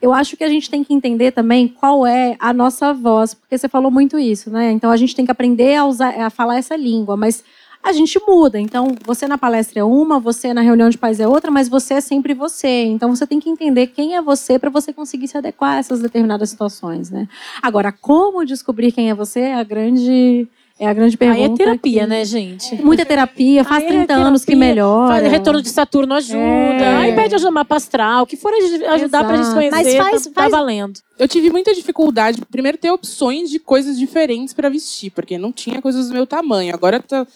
Eu 0.00 0.12
acho 0.12 0.36
que 0.36 0.44
a 0.44 0.48
gente 0.48 0.70
tem 0.70 0.84
que 0.84 0.92
entender 0.92 1.32
também 1.32 1.66
qual 1.68 2.06
é 2.06 2.36
a 2.38 2.52
nossa 2.52 2.92
voz, 2.92 3.34
porque 3.34 3.56
você 3.56 3.68
falou 3.68 3.90
muito 3.90 4.18
isso, 4.18 4.50
né? 4.50 4.70
Então 4.72 4.90
a 4.90 4.96
gente 4.96 5.14
tem 5.16 5.24
que 5.24 5.30
aprender 5.30 5.74
a 5.74 5.86
usar, 5.86 6.10
a 6.20 6.30
falar 6.30 6.58
essa 6.58 6.76
língua, 6.76 7.16
mas 7.16 7.42
a 7.84 7.92
gente 7.92 8.18
muda. 8.26 8.58
Então, 8.58 8.96
você 9.04 9.28
na 9.28 9.36
palestra 9.36 9.80
é 9.80 9.84
uma, 9.84 10.18
você 10.18 10.54
na 10.54 10.62
reunião 10.62 10.88
de 10.88 10.96
pais 10.96 11.20
é 11.20 11.28
outra, 11.28 11.50
mas 11.50 11.68
você 11.68 11.94
é 11.94 12.00
sempre 12.00 12.32
você. 12.32 12.84
Então, 12.84 13.14
você 13.14 13.26
tem 13.26 13.38
que 13.38 13.50
entender 13.50 13.88
quem 13.88 14.16
é 14.16 14.22
você 14.22 14.58
para 14.58 14.70
você 14.70 14.90
conseguir 14.90 15.28
se 15.28 15.36
adequar 15.36 15.74
a 15.74 15.78
essas 15.78 16.00
determinadas 16.00 16.48
situações, 16.48 17.10
né? 17.10 17.28
Agora, 17.60 17.92
como 17.92 18.44
descobrir 18.46 18.90
quem 18.90 19.10
é 19.10 19.14
você 19.14 19.40
é 19.40 19.54
a 19.54 19.62
grande 19.62 20.48
é 20.78 20.88
a 20.88 20.92
grande 20.92 21.16
pergunta. 21.16 21.40
Aí 21.40 21.44
é 21.44 21.54
terapia, 21.54 22.00
que... 22.02 22.06
né, 22.06 22.24
gente? 22.24 22.74
Muita 22.82 23.06
terapia, 23.06 23.64
faz 23.64 23.82
Aí 23.84 23.88
30 23.88 24.12
é 24.12 24.16
anos 24.16 24.44
que 24.44 24.56
melhora. 24.56 25.20
Faz 25.20 25.30
retorno 25.30 25.62
de 25.62 25.68
Saturno 25.68 26.14
ajuda. 26.14 26.38
É. 26.38 26.96
Aí 26.96 27.14
pede 27.14 27.34
ajuda 27.34 27.50
mapa 27.50 27.76
astral, 27.76 28.26
que 28.26 28.36
for 28.36 28.52
ajudar 28.52 28.96
Exato. 28.96 29.24
pra 29.26 29.36
gente 29.36 29.54
conhecer, 29.54 29.76
Mas 29.76 29.94
faz, 29.94 30.26
tá, 30.26 30.32
faz... 30.32 30.50
tá 30.50 30.56
valendo. 30.56 30.98
Eu 31.18 31.28
tive 31.28 31.50
muita 31.50 31.72
dificuldade, 31.72 32.40
primeiro, 32.50 32.76
ter 32.76 32.90
opções 32.90 33.50
de 33.50 33.58
coisas 33.58 33.98
diferentes 33.98 34.52
para 34.52 34.68
vestir, 34.68 35.10
porque 35.10 35.38
não 35.38 35.52
tinha 35.52 35.80
coisas 35.80 36.08
do 36.08 36.14
meu 36.14 36.26
tamanho. 36.26 36.74
Agora 36.74 37.00
tá 37.00 37.26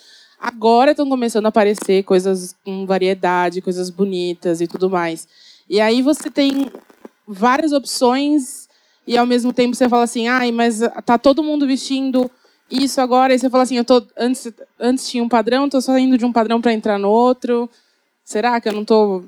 Agora 0.41 0.93
estão 0.93 1.09
começando 1.09 1.47
a 1.47 1.49
aparecer 1.49 2.05
coisas 2.05 2.55
com 2.65 2.87
variedade, 2.87 3.61
coisas 3.61 3.91
bonitas 3.91 4.61
e 4.61 4.69
tudo 4.69 4.89
mais. 4.89 5.27
E 5.69 5.81
aí 5.81 6.01
você 6.01 6.31
tem 6.31 6.71
várias 7.27 7.73
opções 7.73 8.69
e 9.05 9.19
ao 9.19 9.27
mesmo 9.27 9.53
tempo 9.53 9.75
você 9.75 9.89
fala 9.89 10.05
assim, 10.05 10.29
ai, 10.29 10.53
mas 10.53 10.81
tá 11.05 11.19
todo 11.19 11.43
mundo 11.43 11.67
vestindo 11.67 12.31
isso 12.71 13.01
agora. 13.01 13.35
E 13.35 13.39
você 13.39 13.49
fala 13.51 13.63
assim, 13.63 13.77
eu 13.77 13.85
tô 13.85 14.05
antes 14.17 14.53
antes 14.79 15.09
tinha 15.09 15.23
um 15.23 15.29
padrão, 15.29 15.67
estou 15.67 15.81
saindo 15.81 16.19
de 16.19 16.25
um 16.25 16.33
padrão 16.33 16.61
para 16.61 16.73
entrar 16.73 16.99
no 16.99 17.09
outro. 17.09 17.69
Será 18.25 18.61
que 18.61 18.69
eu 18.69 18.73
não 18.73 18.83
estou 18.83 19.25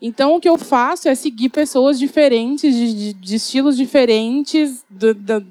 então, 0.00 0.34
o 0.34 0.40
que 0.40 0.48
eu 0.48 0.58
faço 0.58 1.08
é 1.08 1.14
seguir 1.14 1.48
pessoas 1.48 1.98
diferentes, 1.98 2.74
de, 2.74 2.94
de, 2.94 3.12
de 3.14 3.36
estilos 3.36 3.76
diferentes, 3.76 4.84
do, 4.90 5.14
do, 5.14 5.44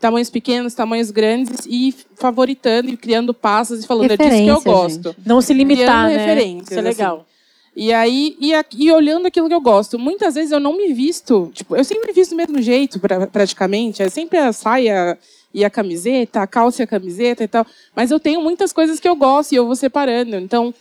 tamanhos 0.00 0.28
pequenos, 0.28 0.74
tamanhos 0.74 1.12
grandes, 1.12 1.64
e 1.68 1.94
favoritando 2.16 2.90
e 2.90 2.96
criando 2.96 3.32
passos 3.32 3.84
e 3.84 3.86
falando, 3.86 4.10
é 4.10 4.16
disso 4.16 4.30
que 4.30 4.48
eu 4.48 4.60
gosto. 4.60 5.08
Gente. 5.10 5.20
Não 5.24 5.40
se 5.40 5.54
limitar, 5.54 5.86
criando 5.86 6.08
né? 6.08 6.16
referências. 6.16 6.70
Isso 6.70 6.78
é 6.78 6.82
legal. 6.82 7.16
Assim. 7.16 7.26
E 7.74 7.92
aí, 7.92 8.36
e, 8.40 8.52
e, 8.76 8.92
olhando 8.92 9.26
aquilo 9.26 9.48
que 9.48 9.54
eu 9.54 9.60
gosto. 9.60 9.98
Muitas 9.98 10.34
vezes 10.34 10.50
eu 10.50 10.60
não 10.60 10.76
me 10.76 10.92
visto, 10.92 11.50
tipo, 11.54 11.74
eu 11.76 11.84
sempre 11.84 12.08
me 12.08 12.12
visto 12.12 12.32
do 12.32 12.36
mesmo 12.36 12.60
jeito, 12.60 12.98
pra, 12.98 13.26
praticamente. 13.28 14.02
É 14.02 14.10
sempre 14.10 14.36
a 14.36 14.52
saia 14.52 15.16
e 15.54 15.64
a 15.64 15.70
camiseta, 15.70 16.42
a 16.42 16.46
calça 16.46 16.82
e 16.82 16.84
a 16.84 16.86
camiseta 16.86 17.44
e 17.44 17.48
tal. 17.48 17.66
Mas 17.94 18.10
eu 18.10 18.20
tenho 18.20 18.40
muitas 18.40 18.72
coisas 18.72 18.98
que 18.98 19.08
eu 19.08 19.16
gosto 19.16 19.52
e 19.52 19.56
eu 19.56 19.66
vou 19.66 19.76
separando. 19.76 20.36
Então, 20.36 20.74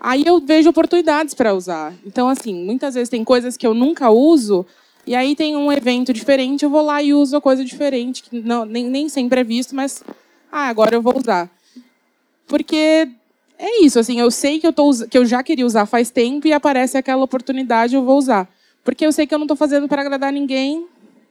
Aí 0.00 0.22
eu 0.24 0.40
vejo 0.40 0.70
oportunidades 0.70 1.34
para 1.34 1.52
usar. 1.52 1.92
Então, 2.06 2.28
assim, 2.28 2.54
muitas 2.54 2.94
vezes 2.94 3.08
tem 3.08 3.24
coisas 3.24 3.56
que 3.56 3.66
eu 3.66 3.74
nunca 3.74 4.10
uso, 4.10 4.64
e 5.04 5.14
aí 5.14 5.34
tem 5.34 5.56
um 5.56 5.72
evento 5.72 6.12
diferente, 6.12 6.64
eu 6.64 6.70
vou 6.70 6.82
lá 6.82 7.02
e 7.02 7.12
uso 7.12 7.36
a 7.36 7.40
coisa 7.40 7.64
diferente, 7.64 8.22
que 8.22 8.40
não, 8.40 8.64
nem, 8.64 8.84
nem 8.84 9.08
sempre 9.08 9.40
é 9.40 9.44
visto, 9.44 9.74
mas 9.74 10.04
ah, 10.52 10.68
agora 10.68 10.94
eu 10.94 11.02
vou 11.02 11.18
usar. 11.18 11.50
Porque 12.46 13.08
é 13.58 13.82
isso, 13.82 13.98
assim, 13.98 14.20
eu 14.20 14.30
sei 14.30 14.60
que 14.60 14.66
eu, 14.66 14.72
tô, 14.72 14.90
que 15.10 15.18
eu 15.18 15.26
já 15.26 15.42
queria 15.42 15.66
usar 15.66 15.84
faz 15.84 16.10
tempo 16.10 16.46
e 16.46 16.52
aparece 16.52 16.96
aquela 16.96 17.24
oportunidade, 17.24 17.96
eu 17.96 18.04
vou 18.04 18.18
usar. 18.18 18.48
Porque 18.84 19.04
eu 19.04 19.10
sei 19.10 19.26
que 19.26 19.34
eu 19.34 19.38
não 19.38 19.46
estou 19.46 19.56
fazendo 19.56 19.88
para 19.88 20.02
agradar 20.02 20.32
ninguém, 20.32 20.86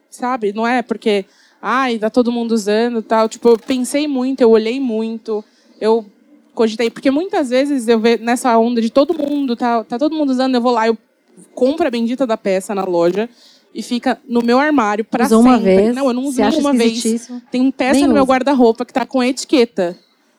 sabe? 0.09 0.51
Não 0.51 0.67
é 0.67 0.81
porque, 0.81 1.23
ai, 1.61 1.97
tá 1.97 2.09
todo 2.09 2.31
mundo 2.31 2.51
usando 2.51 3.01
tal. 3.01 3.27
Tipo, 3.27 3.49
eu 3.49 3.57
pensei 3.57 4.07
muito, 4.07 4.41
eu 4.41 4.49
olhei 4.49 4.79
muito, 4.79 5.43
eu 5.79 6.05
cogitei, 6.53 6.89
porque 6.89 7.11
muitas 7.11 7.49
vezes 7.49 7.87
eu 7.87 7.99
vejo 7.99 8.23
nessa 8.23 8.57
onda 8.57 8.81
de 8.81 8.89
todo 8.89 9.13
mundo, 9.13 9.55
tá, 9.55 9.83
tá 9.83 9.99
todo 9.99 10.15
mundo 10.15 10.31
usando, 10.31 10.55
eu 10.55 10.61
vou 10.61 10.71
lá, 10.71 10.87
eu 10.87 10.97
compro 11.53 11.87
a 11.87 11.91
bendita 11.91 12.25
da 12.25 12.35
peça 12.35 12.73
na 12.73 12.83
loja 12.83 13.29
e 13.73 13.83
fica 13.83 14.19
no 14.27 14.41
meu 14.41 14.57
armário 14.59 15.05
para 15.05 15.29
sempre. 15.29 15.43
Uma 15.43 15.57
vez, 15.59 15.95
não, 15.95 16.07
eu 16.07 16.13
não 16.13 16.23
uso 16.25 16.41
uma 16.41 16.73
vez. 16.73 17.29
Tem 17.51 17.69
peça 17.69 17.99
Nem 17.99 18.07
no 18.07 18.13
meu 18.13 18.25
guarda-roupa 18.25 18.83
que 18.83 18.93
tá 18.93 19.05
com 19.05 19.23
etiqueta. 19.23 19.97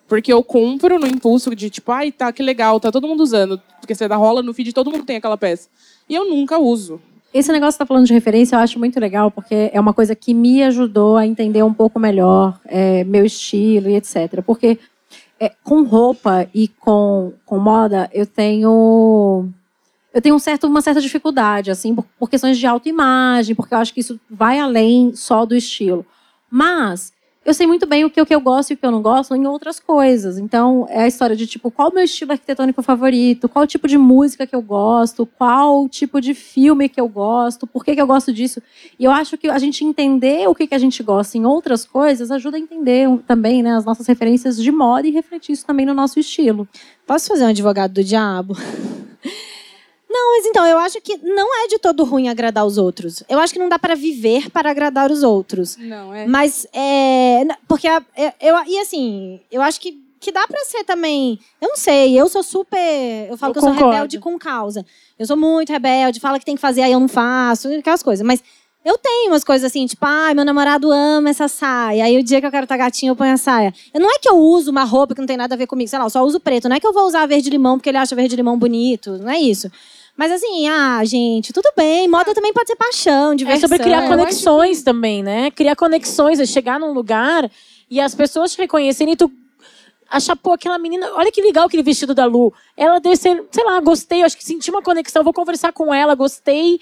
Porque 0.09 0.33
eu 0.33 0.43
compro 0.43 0.99
no 0.99 1.07
impulso 1.07 1.55
de 1.55 1.69
tipo, 1.69 1.93
ai, 1.93 2.11
tá, 2.11 2.33
que 2.33 2.43
legal, 2.43 2.81
tá 2.81 2.91
todo 2.91 3.07
mundo 3.07 3.21
usando. 3.23 3.61
Porque 3.79 3.95
você 3.95 4.09
dá 4.09 4.17
rola 4.17 4.43
no 4.43 4.55
feed, 4.55 4.73
todo 4.73 4.91
mundo 4.91 5.05
tem 5.05 5.17
aquela 5.19 5.37
peça. 5.37 5.69
E 6.09 6.15
eu 6.15 6.29
nunca 6.29 6.59
uso. 6.59 7.01
Esse 7.33 7.53
negócio 7.53 7.75
que 7.75 7.85
tá 7.85 7.87
falando 7.87 8.07
de 8.07 8.13
referência 8.15 8.57
eu 8.57 8.61
acho 8.61 8.79
muito 8.79 8.99
legal, 8.99 9.31
porque 9.31 9.71
é 9.73 9.79
uma 9.79 9.93
coisa 9.93 10.15
que 10.15 10.33
me 10.33 10.63
ajudou 10.63 11.17
a 11.17 11.27
entender 11.27 11.63
um 11.63 11.75
pouco 11.75 12.01
melhor 12.01 12.59
é, 12.65 13.05
meu 13.05 13.25
estilo 13.25 13.89
e 13.91 13.97
etc. 13.97 14.43
Porque 14.45 14.79
é, 15.39 15.53
com 15.63 15.83
roupa 15.83 16.49
e 16.55 16.69
com, 16.69 17.33
com 17.45 17.59
moda, 17.59 18.09
eu 18.13 18.27
tenho 18.27 19.49
eu 20.13 20.23
tenho 20.23 20.35
um 20.35 20.39
certo, 20.39 20.67
uma 20.67 20.81
certa 20.81 21.01
dificuldade, 21.01 21.71
assim, 21.71 21.95
por, 21.95 22.05
por 22.19 22.31
questões 22.31 22.59
de 22.59 22.67
autoimagem, 22.67 23.55
porque 23.55 23.75
eu 23.75 23.79
acho 23.79 23.93
que 23.93 24.01
isso 24.01 24.19
vai 24.29 24.59
além 24.59 25.15
só 25.15 25.45
do 25.45 25.55
estilo. 25.55 26.05
Mas 26.51 27.13
eu 27.49 27.55
sei 27.55 27.67
muito 27.67 27.87
bem 27.87 28.05
o 28.05 28.11
que, 28.11 28.21
o 28.21 28.27
que 28.27 28.35
eu 28.35 28.43
gosto 28.43 28.73
e 28.73 28.75
o 28.75 28.77
que 28.77 28.85
eu 28.85 28.91
não 28.91 29.01
gosto 29.01 29.35
em 29.35 29.47
outras 29.47 29.81
coisas. 29.81 30.37
Então, 30.37 30.87
é 30.91 31.05
a 31.05 31.09
história 31.09 31.35
de, 31.35 31.47
tipo, 31.47 31.71
qual 31.71 31.89
o 31.89 31.95
meu 31.95 32.05
estilo 32.05 32.33
arquitetônico 32.33 32.83
favorito, 32.83 33.49
qual 33.49 33.63
o 33.65 33.67
tipo 33.67 33.89
de 33.89 33.97
música 33.97 34.47
que 34.47 34.55
eu 34.55 34.61
gosto, 34.61 35.25
qual 35.25 35.83
o 35.83 35.89
tipo 35.89 36.21
de 36.21 36.35
filme 36.35 36.91
que 36.91 37.01
eu 37.01 37.09
gosto, 37.09 37.67
por 37.67 37.83
que, 37.83 37.95
que 37.95 38.03
eu 38.03 38.07
gosto 38.07 38.35
disso. 38.35 38.63
E 38.99 39.05
eu 39.05 39.11
acho 39.11 39.39
que 39.39 39.49
a 39.49 39.59
gente 39.59 39.83
entender 39.83 40.47
o 40.47 40.55
que, 40.55 40.67
que 40.67 40.75
a 40.75 40.79
gente 40.79 41.03
gosta 41.03 41.39
em 41.39 41.47
outras 41.47 41.87
coisas 41.87 42.31
ajuda 42.31 42.59
a 42.59 42.61
entender 42.61 43.09
também 43.27 43.63
né, 43.63 43.77
as 43.77 43.85
nossas 43.87 44.07
referências 44.07 44.63
de 44.63 44.71
moda 44.71 45.09
e 45.09 45.11
refletir 45.11 45.53
isso 45.53 45.65
também 45.65 45.87
no 45.87 45.95
nosso 45.95 46.21
estilo. 46.21 46.69
Posso 47.07 47.29
fazer 47.29 47.45
um 47.45 47.49
advogado 47.49 47.95
do 47.95 48.05
diabo? 48.05 48.59
Não, 50.29 50.37
mas 50.37 50.47
então, 50.47 50.67
eu 50.67 50.79
acho 50.79 51.01
que 51.01 51.17
não 51.23 51.65
é 51.65 51.69
de 51.69 51.79
todo 51.79 52.05
ruim 52.05 52.29
agradar 52.29 52.67
os 52.67 52.77
outros. 52.77 53.23
Eu 53.29 53.39
acho 53.39 53.53
que 53.53 53.59
não 53.59 53.69
dá 53.69 53.79
para 53.79 53.95
viver 53.95 54.51
para 54.51 54.71
agradar 54.71 55.11
os 55.11 55.23
outros. 55.23 55.77
Não, 55.79 56.15
é. 56.15 56.27
Mas, 56.27 56.67
é. 56.73 57.47
Porque, 57.67 57.89
eu, 57.89 58.03
eu, 58.41 58.57
e 58.67 58.79
assim, 58.79 59.41
eu 59.51 59.63
acho 59.63 59.81
que, 59.81 59.99
que 60.21 60.31
dá 60.31 60.47
para 60.47 60.63
ser 60.65 60.85
também. 60.85 61.39
Eu 61.61 61.71
não 61.71 61.77
sei, 61.77 62.19
eu 62.19 62.29
sou 62.29 62.43
super. 62.43 62.79
Eu 63.31 63.39
falo 63.39 63.51
eu 63.51 63.55
que 63.55 63.59
eu 63.59 63.63
concordo. 63.63 63.81
sou 63.81 63.91
rebelde 63.91 64.19
com 64.19 64.39
causa. 64.39 64.85
Eu 65.19 65.27
sou 65.27 65.37
muito 65.37 65.73
rebelde, 65.73 66.21
fala 66.21 66.39
que 66.39 66.45
tem 66.45 66.57
que 66.57 66.61
fazer, 66.61 66.83
aí 66.83 66.93
eu 66.93 67.01
não 67.01 67.09
faço, 67.09 67.69
aquelas 67.69 68.03
coisas. 68.03 68.25
Mas 68.25 68.43
eu 68.85 68.97
tenho 68.99 69.33
umas 69.33 69.45
coisas 69.45 69.71
assim, 69.71 69.87
tipo, 69.87 70.05
ai, 70.05 70.35
meu 70.35 70.45
namorado 70.45 70.93
ama 70.93 71.31
essa 71.31 71.49
saia. 71.49 72.05
Aí 72.05 72.19
o 72.19 72.23
dia 72.23 72.41
que 72.41 72.47
eu 72.47 72.51
quero 72.51 72.65
estar 72.65 72.77
gatinho, 72.77 73.13
eu 73.13 73.17
ponho 73.17 73.33
a 73.33 73.37
saia. 73.39 73.73
Não 73.95 74.15
é 74.15 74.19
que 74.19 74.29
eu 74.29 74.37
uso 74.37 74.71
uma 74.71 74.85
roupa 74.85 75.15
que 75.15 75.21
não 75.21 75.27
tem 75.27 75.37
nada 75.37 75.55
a 75.55 75.59
ver 75.59 75.67
comigo, 75.67 75.89
sei 75.89 75.99
lá, 75.99 76.05
eu 76.05 76.11
só 76.11 76.23
uso 76.23 76.39
preto. 76.39 76.69
Não 76.69 76.77
é 76.77 76.81
que 76.81 76.87
eu 76.87 76.93
vou 76.93 77.07
usar 77.07 77.27
verde 77.27 77.49
limão 77.51 77.79
porque 77.79 77.89
ele 77.89 77.99
acha 77.99 78.15
verde 78.15 78.37
limão 78.37 78.59
bonito. 78.59 79.19
Não 79.19 79.31
é 79.31 79.39
isso. 79.39 79.71
Mas 80.19 80.33
assim, 80.33 80.69
ah, 80.69 81.01
gente, 81.05 81.53
tudo 81.53 81.71
bem. 81.77 82.09
Moda 82.09 82.35
também 82.35 82.53
pode 82.53 82.67
ser 82.67 82.75
paixão, 82.75 83.37
diversão. 83.37 83.67
É 83.67 83.69
sobre 83.69 83.79
criar 83.79 84.09
conexões 84.09 84.79
que... 84.79 84.85
também, 84.85 85.23
né? 85.23 85.49
Criar 85.53 85.77
conexões, 85.77 86.41
é 86.41 86.45
chegar 86.45 86.81
num 86.81 86.93
lugar 86.93 87.49
e 87.89 88.01
as 88.01 88.17
pessoas 88.17 88.51
te 88.51 88.59
reconhecerem 88.59 89.15
e 89.15 89.17
tu 89.17 89.31
achar, 90.11 90.35
pô, 90.35 90.55
aquela 90.55 90.77
menina, 90.77 91.09
olha 91.15 91.31
que 91.31 91.41
legal 91.41 91.67
aquele 91.67 91.85
vestido 91.85 92.17
da 92.17 92.25
Lu. 92.25 92.53
Ela 92.77 92.99
deve 92.99 93.15
ser, 93.15 93.45
sei 93.53 93.65
lá, 93.65 93.79
gostei, 93.79 94.25
acho 94.25 94.37
que 94.37 94.45
senti 94.45 94.69
uma 94.71 94.83
conexão, 94.83 95.23
vou 95.23 95.33
conversar 95.33 95.73
com 95.73 95.95
ela, 95.95 96.17
gostei 96.17 96.81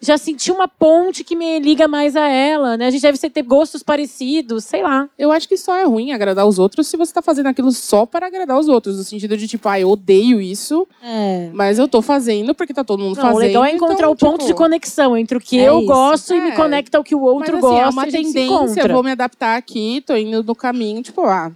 já 0.00 0.16
senti 0.16 0.52
uma 0.52 0.68
ponte 0.68 1.24
que 1.24 1.34
me 1.34 1.58
liga 1.58 1.88
mais 1.88 2.14
a 2.14 2.28
ela, 2.28 2.76
né? 2.76 2.86
A 2.86 2.90
gente 2.90 3.02
deve 3.02 3.18
ter 3.18 3.42
gostos 3.42 3.82
parecidos, 3.82 4.64
sei 4.64 4.82
lá. 4.82 5.08
Eu 5.18 5.32
acho 5.32 5.48
que 5.48 5.56
só 5.56 5.76
é 5.76 5.84
ruim 5.84 6.12
agradar 6.12 6.46
os 6.46 6.58
outros 6.58 6.86
se 6.86 6.96
você 6.96 7.12
tá 7.12 7.20
fazendo 7.20 7.46
aquilo 7.46 7.72
só 7.72 8.06
para 8.06 8.26
agradar 8.26 8.58
os 8.58 8.68
outros. 8.68 8.96
No 8.96 9.04
sentido 9.04 9.36
de, 9.36 9.48
tipo, 9.48 9.68
ah, 9.68 9.80
eu 9.80 9.90
odeio 9.90 10.40
isso, 10.40 10.86
é. 11.02 11.50
mas 11.52 11.78
eu 11.78 11.88
tô 11.88 12.00
fazendo 12.00 12.54
porque 12.54 12.72
tá 12.72 12.84
todo 12.84 13.00
mundo 13.00 13.16
Não, 13.16 13.22
fazendo. 13.22 13.36
O 13.36 13.40
legal 13.40 13.64
é 13.64 13.72
encontrar 13.72 13.96
então, 13.96 14.12
o 14.12 14.16
ponto 14.16 14.38
tipo... 14.38 14.46
de 14.46 14.54
conexão 14.54 15.16
entre 15.16 15.36
o 15.36 15.40
que 15.40 15.58
é 15.58 15.68
eu 15.68 15.78
isso. 15.78 15.86
gosto 15.86 16.32
é. 16.32 16.36
e 16.36 16.40
me 16.40 16.50
é. 16.50 16.56
conecta 16.56 16.96
ao 16.96 17.04
que 17.04 17.14
o 17.14 17.20
outro 17.20 17.54
mas, 17.54 17.64
assim, 17.64 17.74
gosta. 17.74 17.84
É 17.84 17.90
uma 17.90 18.06
tendência, 18.06 18.80
eu 18.82 18.88
vou 18.88 19.02
me 19.02 19.10
adaptar 19.10 19.56
aqui, 19.56 20.02
tô 20.06 20.14
indo 20.14 20.44
no 20.44 20.54
caminho, 20.54 21.02
tipo, 21.02 21.22
ah, 21.22 21.50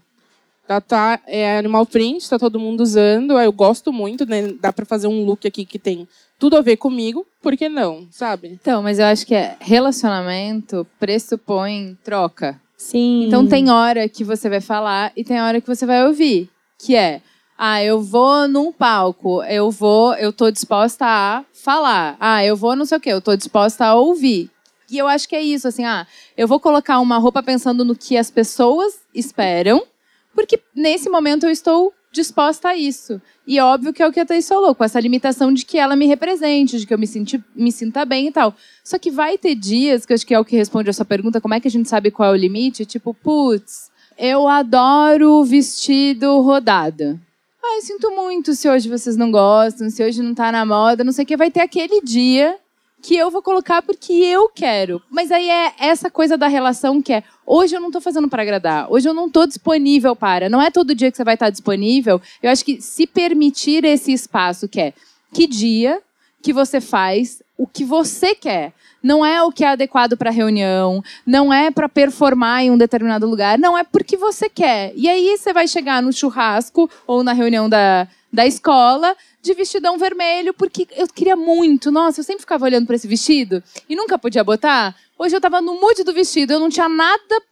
tá, 0.81 1.17
tá, 1.17 1.21
é 1.27 1.59
animal 1.59 1.85
print, 1.87 2.29
tá 2.29 2.39
todo 2.39 2.61
mundo 2.61 2.81
usando, 2.83 3.39
eu 3.39 3.53
gosto 3.53 3.93
muito, 3.93 4.25
né? 4.27 4.55
Dá 4.61 4.73
para 4.73 4.85
fazer 4.85 5.07
um 5.07 5.25
look 5.25 5.47
aqui 5.47 5.65
que 5.65 5.79
tem 5.79 6.09
tudo 6.39 6.57
a 6.57 6.61
ver 6.61 6.77
comigo, 6.77 7.27
por 7.41 7.57
que 7.57 7.69
não, 7.69 8.07
sabe? 8.11 8.49
Então, 8.49 8.83
mas 8.83 8.99
eu 8.99 9.07
acho 9.07 9.27
que 9.27 9.35
é, 9.35 9.57
relacionamento 9.61 10.87
pressupõe 10.99 11.97
troca. 12.03 12.61
Sim. 12.77 13.27
Então 13.27 13.47
tem 13.47 13.71
hora 13.71 14.09
que 14.09 14.25
você 14.25 14.49
vai 14.49 14.61
falar 14.61 15.13
e 15.17 15.23
tem 15.23 15.41
hora 15.41 15.61
que 15.61 15.67
você 15.67 15.87
vai 15.87 16.05
ouvir, 16.07 16.51
que 16.79 16.97
é 16.97 17.23
ah, 17.57 17.81
eu 17.81 18.03
vou 18.03 18.49
num 18.49 18.73
palco, 18.73 19.41
eu 19.45 19.71
vou, 19.71 20.15
eu 20.15 20.33
tô 20.33 20.51
disposta 20.51 21.05
a 21.07 21.45
falar. 21.53 22.17
Ah, 22.19 22.45
eu 22.45 22.57
vou 22.57 22.75
não 22.75 22.85
sei 22.85 22.99
o 22.99 23.01
quê, 23.01 23.11
eu 23.11 23.21
tô 23.21 23.37
disposta 23.37 23.85
a 23.85 23.95
ouvir. 23.95 24.51
E 24.91 24.99
eu 24.99 25.07
acho 25.07 25.29
que 25.29 25.37
é 25.37 25.41
isso, 25.41 25.69
assim, 25.69 25.85
ah, 25.85 26.07
eu 26.37 26.49
vou 26.49 26.59
colocar 26.59 26.99
uma 26.99 27.19
roupa 27.19 27.43
pensando 27.43 27.85
no 27.85 27.95
que 27.95 28.17
as 28.17 28.31
pessoas 28.31 28.95
esperam, 29.15 29.85
porque 30.35 30.61
nesse 30.75 31.09
momento 31.09 31.45
eu 31.45 31.51
estou 31.51 31.92
disposta 32.12 32.68
a 32.68 32.77
isso. 32.77 33.21
E 33.47 33.59
óbvio 33.59 33.92
que 33.92 34.03
é 34.03 34.07
o 34.07 34.12
que 34.12 34.21
a 34.21 34.27
Thaís 34.27 34.47
falou, 34.47 34.75
com 34.75 34.85
essa 34.85 35.01
limitação 35.01 35.53
de 35.53 35.64
que 35.64 35.79
ela 35.79 35.97
me 35.97 36.07
represente, 36.07 36.79
de 36.79 36.87
que 36.87 36.92
eu 36.92 36.99
me, 36.99 37.07
senti, 37.07 37.42
me 37.57 37.73
sinta 37.73 38.05
bem 38.05 38.29
e 38.29 38.33
tal. 38.33 38.55
Só 38.85 38.99
que 38.99 39.11
vai 39.11 39.38
ter 39.38 39.55
dias, 39.55 40.05
que 40.05 40.12
acho 40.12 40.27
que 40.27 40.35
é 40.35 40.38
o 40.38 40.45
que 40.45 40.55
responde 40.55 40.90
a 40.90 40.92
sua 40.92 41.07
pergunta, 41.07 41.40
como 41.40 41.55
é 41.55 41.61
que 41.61 41.66
a 41.66 41.71
gente 41.71 41.88
sabe 41.88 42.11
qual 42.11 42.29
é 42.29 42.33
o 42.33 42.37
limite? 42.37 42.85
Tipo, 42.85 43.14
putz, 43.14 43.90
eu 44.18 44.47
adoro 44.47 45.42
vestido 45.42 46.40
rodada. 46.40 47.18
Ah, 47.64 47.77
eu 47.77 47.83
sinto 47.83 48.11
muito 48.11 48.55
se 48.55 48.68
hoje 48.68 48.88
vocês 48.88 49.16
não 49.16 49.31
gostam, 49.31 49.88
se 49.88 50.05
hoje 50.05 50.23
não 50.23 50.35
tá 50.35 50.53
na 50.53 50.66
moda, 50.66 51.03
não 51.03 51.12
sei 51.12 51.25
o 51.25 51.27
que. 51.27 51.37
Vai 51.37 51.51
ter 51.51 51.61
aquele 51.61 52.03
dia 52.03 52.57
que 53.03 53.17
eu 53.17 53.31
vou 53.31 53.43
colocar 53.43 53.83
porque 53.83 54.12
eu 54.12 54.49
quero. 54.49 55.03
Mas 55.11 55.33
aí 55.33 55.51
é 55.51 55.73
essa 55.79 56.09
coisa 56.09 56.38
da 56.38 56.47
relação 56.47 57.03
que 57.03 57.12
é 57.12 57.25
hoje 57.45 57.75
eu 57.75 57.81
não 57.81 57.91
tô 57.91 58.01
fazendo 58.01 58.29
para 58.29 58.43
agradar, 58.43 58.91
hoje 58.91 59.09
eu 59.09 59.12
não 59.12 59.29
tô 59.29 59.45
disponível 59.45 60.15
para. 60.15 60.49
Não 60.49 60.62
é 60.62 60.71
todo 60.71 60.95
dia 60.95 61.11
que 61.11 61.17
você 61.17 61.25
vai 61.25 61.35
estar 61.35 61.51
disponível. 61.51 62.23
Eu 62.41 62.51
acho 62.51 62.65
que 62.65 62.81
se 62.81 63.07
permitir 63.07 63.85
esse 63.85 64.12
espaço 64.12 64.69
que 64.69 64.81
é 64.81 64.93
que 65.35 65.49
dia 65.49 66.01
que 66.41 66.53
você 66.53 66.81
faz 66.81 67.43
o 67.57 67.67
que 67.67 67.85
você 67.85 68.35
quer. 68.35 68.73
Não 69.03 69.25
é 69.27 69.43
o 69.43 69.51
que 69.51 69.65
é 69.65 69.69
adequado 69.69 70.17
para 70.17 70.31
reunião, 70.31 71.03
não 71.27 71.53
é 71.53 71.71
para 71.71 71.88
performar 71.88 72.62
em 72.62 72.71
um 72.71 72.79
determinado 72.79 73.27
lugar, 73.27 73.59
não 73.59 73.77
é 73.77 73.83
porque 73.83 74.17
você 74.17 74.49
quer. 74.49 74.93
E 74.95 75.09
aí 75.09 75.37
você 75.37 75.53
vai 75.53 75.67
chegar 75.67 76.01
no 76.03 76.12
churrasco 76.12 76.88
ou 77.07 77.25
na 77.25 77.33
reunião 77.33 77.69
da, 77.69 78.07
da 78.33 78.47
escola 78.47 79.14
de 79.42 79.53
vestidão 79.55 79.99
vermelho, 79.99 80.55
porque 80.55 80.87
eu 80.97 81.07
queria 81.09 81.37
muito. 81.37 81.90
Nossa, 81.90 82.21
eu 82.21 82.25
sempre 82.25 82.40
ficava 82.40 82.64
olhando 82.64 82.87
para 82.87 82.97
esse 82.97 83.07
vestido 83.07 83.62
e 83.88 83.95
nunca 83.97 84.18
podia 84.18 84.42
botar. 84.45 84.95
Hoje 85.18 85.35
eu 85.35 85.38
estava 85.38 85.61
no 85.61 85.81
mood 85.81 86.03
do 86.05 86.12
vestido, 86.12 86.53
eu 86.53 86.61
não 86.61 86.68
tinha 86.71 86.88
nada 86.88 87.42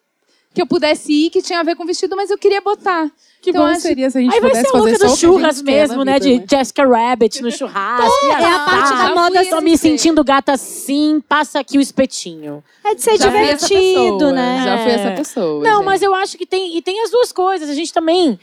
que 0.55 0.61
eu 0.61 0.67
pudesse 0.67 1.13
ir 1.13 1.31
que 1.31 1.43
tinha 1.43 1.61
a 1.61 1.63
ver 1.63 1.77
com 1.77 1.85
o 1.85 1.87
vestido, 1.87 2.17
mas 2.17 2.31
eu 2.31 2.39
queria 2.39 2.61
botar. 2.61 3.09
Que 3.41 3.51
Então, 3.51 3.63
bom 3.63 3.69
acho- 3.71 3.81
seria 3.83 4.11
se 4.11 4.19
a 4.19 4.21
gente 4.21 4.35
Aí 4.35 4.41
vai 4.41 4.51
pudesse 4.51 4.71
fazer 4.71 4.73
só 4.73 4.79
do 4.79 4.83
o 4.83 4.87
que 4.99 5.05
a 5.05 5.09
gente 5.09 5.19
churras 5.21 5.63
quer 5.63 5.65
mesmo, 5.65 6.05
né? 6.05 6.19
vida, 6.19 6.45
De 6.47 6.57
Jessica 6.57 6.87
Rabbit 6.87 7.41
no 7.43 7.51
churrasco. 7.53 8.27
É, 8.27 8.45
a 8.45 8.59
parte 8.65 8.91
da 8.91 9.15
moda 9.15 9.45
Tô 9.47 9.61
me 9.61 9.79
sentindo 9.79 10.23
gata 10.25 10.53
assim, 10.53 11.23
passa 11.29 11.61
aqui 11.61 11.79
o 11.79 11.81
espetinho. 11.81 12.63
é 12.85 12.95
de 12.95 13.01
ser 13.03 13.17
Já 13.17 13.29
divertido, 13.29 14.13
pessoa, 14.19 14.33
né? 14.33 14.63
Já 14.65 14.79
fui 14.83 14.93
essa 14.93 15.09
É. 15.09 15.17
pessoa. 15.17 15.65
Não, 15.65 15.77
gente. 15.79 15.85
mas 15.87 16.03
eu 16.03 16.15
acho 16.15 16.37
que 16.37 16.45
tem. 16.45 16.77
E 16.77 16.83
tem 16.83 17.01
as 17.03 17.11
duas 17.11 17.33
coisas. 17.33 17.69
A 17.71 17.75
gente 17.75 17.93
também. 17.93 18.39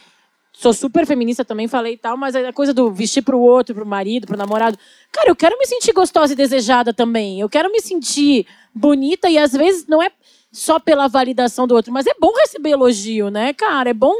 Sou 0.59 0.73
super 0.73 1.05
feminista 1.05 1.45
também, 1.45 1.67
falei 1.67 1.93
e 1.93 1.97
tal, 1.97 2.17
mas 2.17 2.35
a 2.35 2.51
coisa 2.51 2.73
do 2.73 2.89
vestir 2.91 3.21
pro 3.21 3.39
outro, 3.39 3.75
pro 3.75 3.85
marido, 3.85 4.25
pro 4.25 4.35
namorado. 4.35 4.75
Cara, 5.11 5.29
eu 5.29 5.35
quero 5.35 5.55
me 5.59 5.67
sentir 5.67 5.93
gostosa 5.93 6.33
e 6.33 6.35
desejada 6.35 6.91
também. 6.91 7.39
Eu 7.39 7.47
quero 7.47 7.71
me 7.71 7.79
sentir 7.79 8.47
bonita 8.73 9.29
e 9.29 9.37
às 9.37 9.51
vezes 9.51 9.85
não 9.85 10.01
é 10.01 10.11
só 10.51 10.79
pela 10.79 11.07
validação 11.07 11.67
do 11.67 11.75
outro, 11.75 11.93
mas 11.93 12.07
é 12.07 12.13
bom 12.19 12.33
receber 12.33 12.71
elogio, 12.71 13.29
né, 13.29 13.53
cara? 13.53 13.91
É 13.91 13.93
bom. 13.93 14.15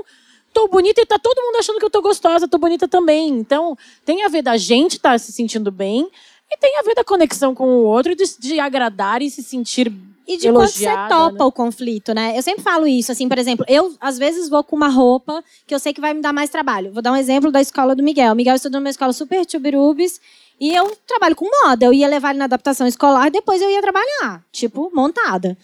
Tô 0.54 0.68
bonita 0.68 1.02
e 1.02 1.08
tá 1.08 1.18
todo 1.18 1.42
mundo 1.42 1.56
achando 1.56 1.80
que 1.80 1.86
eu 1.86 1.90
tô 1.90 2.04
gostosa, 2.04 2.48
tô 2.48 2.60
bonita 2.60 2.88
também. 2.88 3.30
Então, 3.30 3.76
tem 4.06 4.24
a 4.24 4.28
ver 4.28 4.44
da 4.44 4.58
gente 4.58 4.98
estar 4.98 5.20
se 5.20 5.32
sentindo 5.32 5.72
bem 5.72 6.08
e 6.52 6.58
tem 6.58 6.78
a 6.78 6.84
ver 6.84 6.94
da 6.94 7.04
conexão 7.04 7.56
com 7.56 7.68
o 7.68 7.84
outro 7.84 8.16
de, 8.16 8.24
de 8.38 8.60
agradar 8.60 9.24
e 9.24 9.30
se 9.32 9.42
sentir 9.42 9.92
E 10.28 10.36
de 10.36 10.52
quanto 10.52 10.72
você 10.72 10.90
topa 11.08 11.38
né? 11.38 11.44
o 11.46 11.52
conflito, 11.52 12.14
né? 12.14 12.38
Eu 12.38 12.42
sempre 12.42 12.62
falo 12.62 12.86
isso, 12.86 13.12
assim, 13.12 13.30
por 13.30 13.38
exemplo, 13.38 13.66
eu 13.70 13.96
às 14.02 14.18
vezes 14.18 14.50
vou 14.50 14.62
com 14.64 14.76
uma 14.76 14.90
roupa 14.90 15.42
que 15.66 15.74
eu 15.74 15.80
sei 15.80 15.94
que 15.94 16.02
vai 16.02 16.14
me 16.14 16.22
dar 16.22 16.34
mais 16.34 16.50
trabalho. 16.50 16.92
Vou 16.92 17.02
dar 17.02 17.14
um 17.14 17.16
exemplo 17.16 17.50
da 17.50 17.62
escola 17.62 17.96
do 17.96 18.04
Miguel. 18.04 18.34
O 18.34 18.36
Miguel 18.36 18.56
estudou 18.56 18.82
numa 18.82 18.90
escola 18.90 19.14
super 19.14 19.46
tchubirubis 19.46 20.20
e 20.60 20.76
eu 20.76 20.92
trabalho 21.08 21.36
com 21.36 21.50
moda. 21.64 21.86
Eu 21.86 21.94
ia 21.94 22.08
levar 22.10 22.32
ele 22.32 22.40
na 22.40 22.46
adaptação 22.46 22.86
escolar 22.86 23.28
e 23.28 23.32
depois 23.32 23.62
eu 23.62 23.70
ia 23.70 23.82
trabalhar, 23.82 24.44
tipo, 24.52 24.92
montada. 24.94 25.58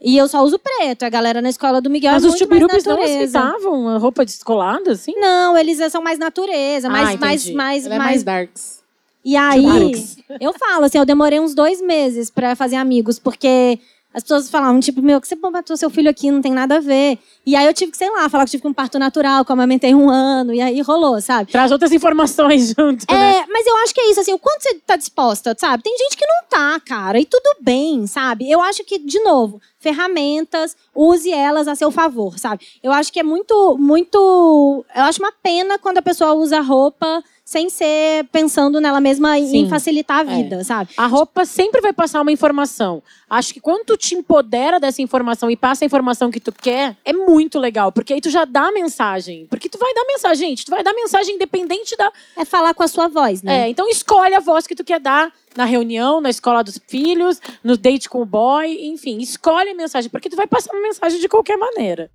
E 0.00 0.16
eu 0.16 0.28
só 0.28 0.44
uso 0.44 0.60
preto. 0.60 1.02
A 1.02 1.08
galera 1.08 1.42
na 1.42 1.48
escola 1.48 1.80
do 1.80 1.90
Miguel 1.90 2.12
Mas 2.12 2.22
é 2.22 2.26
os 2.26 2.32
mais 2.34 2.38
chubirupis 2.38 2.84
não 2.84 3.02
aceitavam 3.02 3.88
a 3.88 3.98
roupa 3.98 4.24
descolada, 4.24 4.92
assim? 4.92 5.14
Não, 5.16 5.56
eles 5.56 5.78
são 5.90 6.02
mais 6.02 6.18
natureza, 6.18 6.86
Ah, 6.86 6.90
mais, 6.90 7.18
mais, 7.18 7.50
mais, 7.50 7.86
Ela 7.86 7.94
é 7.96 7.98
mais 7.98 8.10
mais 8.10 8.22
darks. 8.22 8.84
E 9.24 9.36
aí, 9.36 9.64
Darks. 9.64 10.18
eu 10.38 10.52
falo 10.52 10.84
assim, 10.84 10.98
eu 10.98 11.06
demorei 11.06 11.40
uns 11.40 11.54
dois 11.54 11.80
meses 11.80 12.30
pra 12.30 12.54
fazer 12.54 12.76
amigos, 12.76 13.18
porque 13.18 13.80
as 14.14 14.22
pessoas 14.22 14.48
falavam, 14.48 14.78
tipo, 14.78 15.02
meu, 15.02 15.20
que 15.20 15.26
você 15.26 15.34
botou 15.34 15.76
seu 15.76 15.90
filho 15.90 16.08
aqui, 16.08 16.30
não 16.30 16.40
tem 16.40 16.52
nada 16.52 16.76
a 16.76 16.80
ver. 16.80 17.18
E 17.44 17.56
aí 17.56 17.66
eu 17.66 17.74
tive 17.74 17.90
que, 17.90 17.98
sei 17.98 18.08
lá, 18.08 18.28
falar 18.28 18.44
que 18.44 18.52
tive 18.52 18.68
um 18.68 18.72
parto 18.72 18.96
natural, 18.96 19.44
que 19.44 19.50
eu 19.50 19.54
amamentei 19.54 19.92
um 19.92 20.08
ano, 20.08 20.54
e 20.54 20.60
aí 20.60 20.80
rolou, 20.82 21.20
sabe? 21.20 21.50
Traz 21.50 21.72
outras 21.72 21.90
informações 21.90 22.68
junto, 22.78 23.04
né? 23.10 23.38
É, 23.38 23.44
mas 23.48 23.66
eu 23.66 23.76
acho 23.78 23.92
que 23.92 24.00
é 24.00 24.10
isso, 24.12 24.20
assim, 24.20 24.32
o 24.32 24.38
quanto 24.38 24.62
você 24.62 24.74
tá 24.86 24.94
disposta, 24.94 25.56
sabe? 25.58 25.82
Tem 25.82 25.98
gente 25.98 26.16
que 26.16 26.24
não 26.24 26.44
tá, 26.48 26.78
cara, 26.78 27.18
e 27.18 27.24
tudo 27.24 27.56
bem, 27.60 28.06
sabe? 28.06 28.48
Eu 28.48 28.60
acho 28.60 28.84
que, 28.84 28.98
de 29.00 29.18
novo, 29.18 29.60
ferramentas, 29.80 30.76
use 30.94 31.32
elas 31.32 31.66
a 31.66 31.74
seu 31.74 31.90
favor, 31.90 32.38
sabe? 32.38 32.64
Eu 32.84 32.92
acho 32.92 33.12
que 33.12 33.18
é 33.18 33.24
muito, 33.24 33.76
muito. 33.78 34.84
Eu 34.94 35.02
acho 35.02 35.20
uma 35.20 35.32
pena 35.42 35.76
quando 35.76 35.98
a 35.98 36.02
pessoa 36.02 36.34
usa 36.34 36.60
roupa 36.60 37.22
sem 37.44 37.68
ser 37.68 38.24
pensando 38.32 38.80
nela 38.80 39.00
mesma 39.00 39.38
em 39.38 39.46
Sim. 39.46 39.68
facilitar 39.68 40.20
a 40.20 40.22
vida, 40.24 40.64
sabe? 40.64 40.90
A 40.96 41.06
roupa 41.06 41.44
sempre 41.44 41.80
vai 41.80 41.92
passar 41.92 42.22
uma 42.22 42.32
informação. 42.32 43.02
Acho 43.28 43.52
que 43.52 43.60
quando 43.60 43.84
tu 43.84 43.96
te 43.96 44.14
empodera 44.14 44.80
dessa 44.80 45.02
informação 45.02 45.50
e 45.50 45.56
passa 45.56 45.84
a 45.84 45.86
informação 45.86 46.30
que 46.30 46.40
tu 46.40 46.50
quer, 46.50 46.96
é 47.04 47.12
muito 47.12 47.58
legal. 47.58 47.92
Porque 47.92 48.14
aí 48.14 48.20
tu 48.20 48.30
já 48.30 48.46
dá 48.46 48.68
a 48.68 48.72
mensagem. 48.72 49.46
Porque 49.50 49.68
tu 49.68 49.78
vai 49.78 49.92
dar 49.92 50.04
mensagem, 50.06 50.48
gente. 50.48 50.64
Tu 50.64 50.70
vai 50.70 50.82
dar 50.82 50.94
mensagem 50.94 51.34
independente 51.34 51.94
da. 51.96 52.10
É 52.36 52.44
falar 52.46 52.72
com 52.72 52.82
a 52.82 52.88
sua 52.88 53.08
voz, 53.08 53.42
né? 53.42 53.64
É, 53.64 53.68
então 53.68 53.88
escolhe 53.88 54.34
a 54.34 54.40
voz 54.40 54.66
que 54.66 54.74
tu 54.74 54.82
quer 54.82 54.98
dar 54.98 55.30
na 55.54 55.64
reunião, 55.64 56.20
na 56.20 56.30
escola 56.30 56.64
dos 56.64 56.80
filhos, 56.86 57.40
no 57.62 57.76
date 57.76 58.08
com 58.08 58.22
o 58.22 58.26
boy, 58.26 58.86
enfim, 58.86 59.18
escolhe 59.18 59.70
a 59.70 59.74
mensagem, 59.74 60.10
porque 60.10 60.28
tu 60.28 60.36
vai 60.36 60.46
passar 60.46 60.72
uma 60.72 60.82
mensagem 60.82 61.20
de 61.20 61.28
qualquer 61.28 61.56
maneira. 61.56 62.10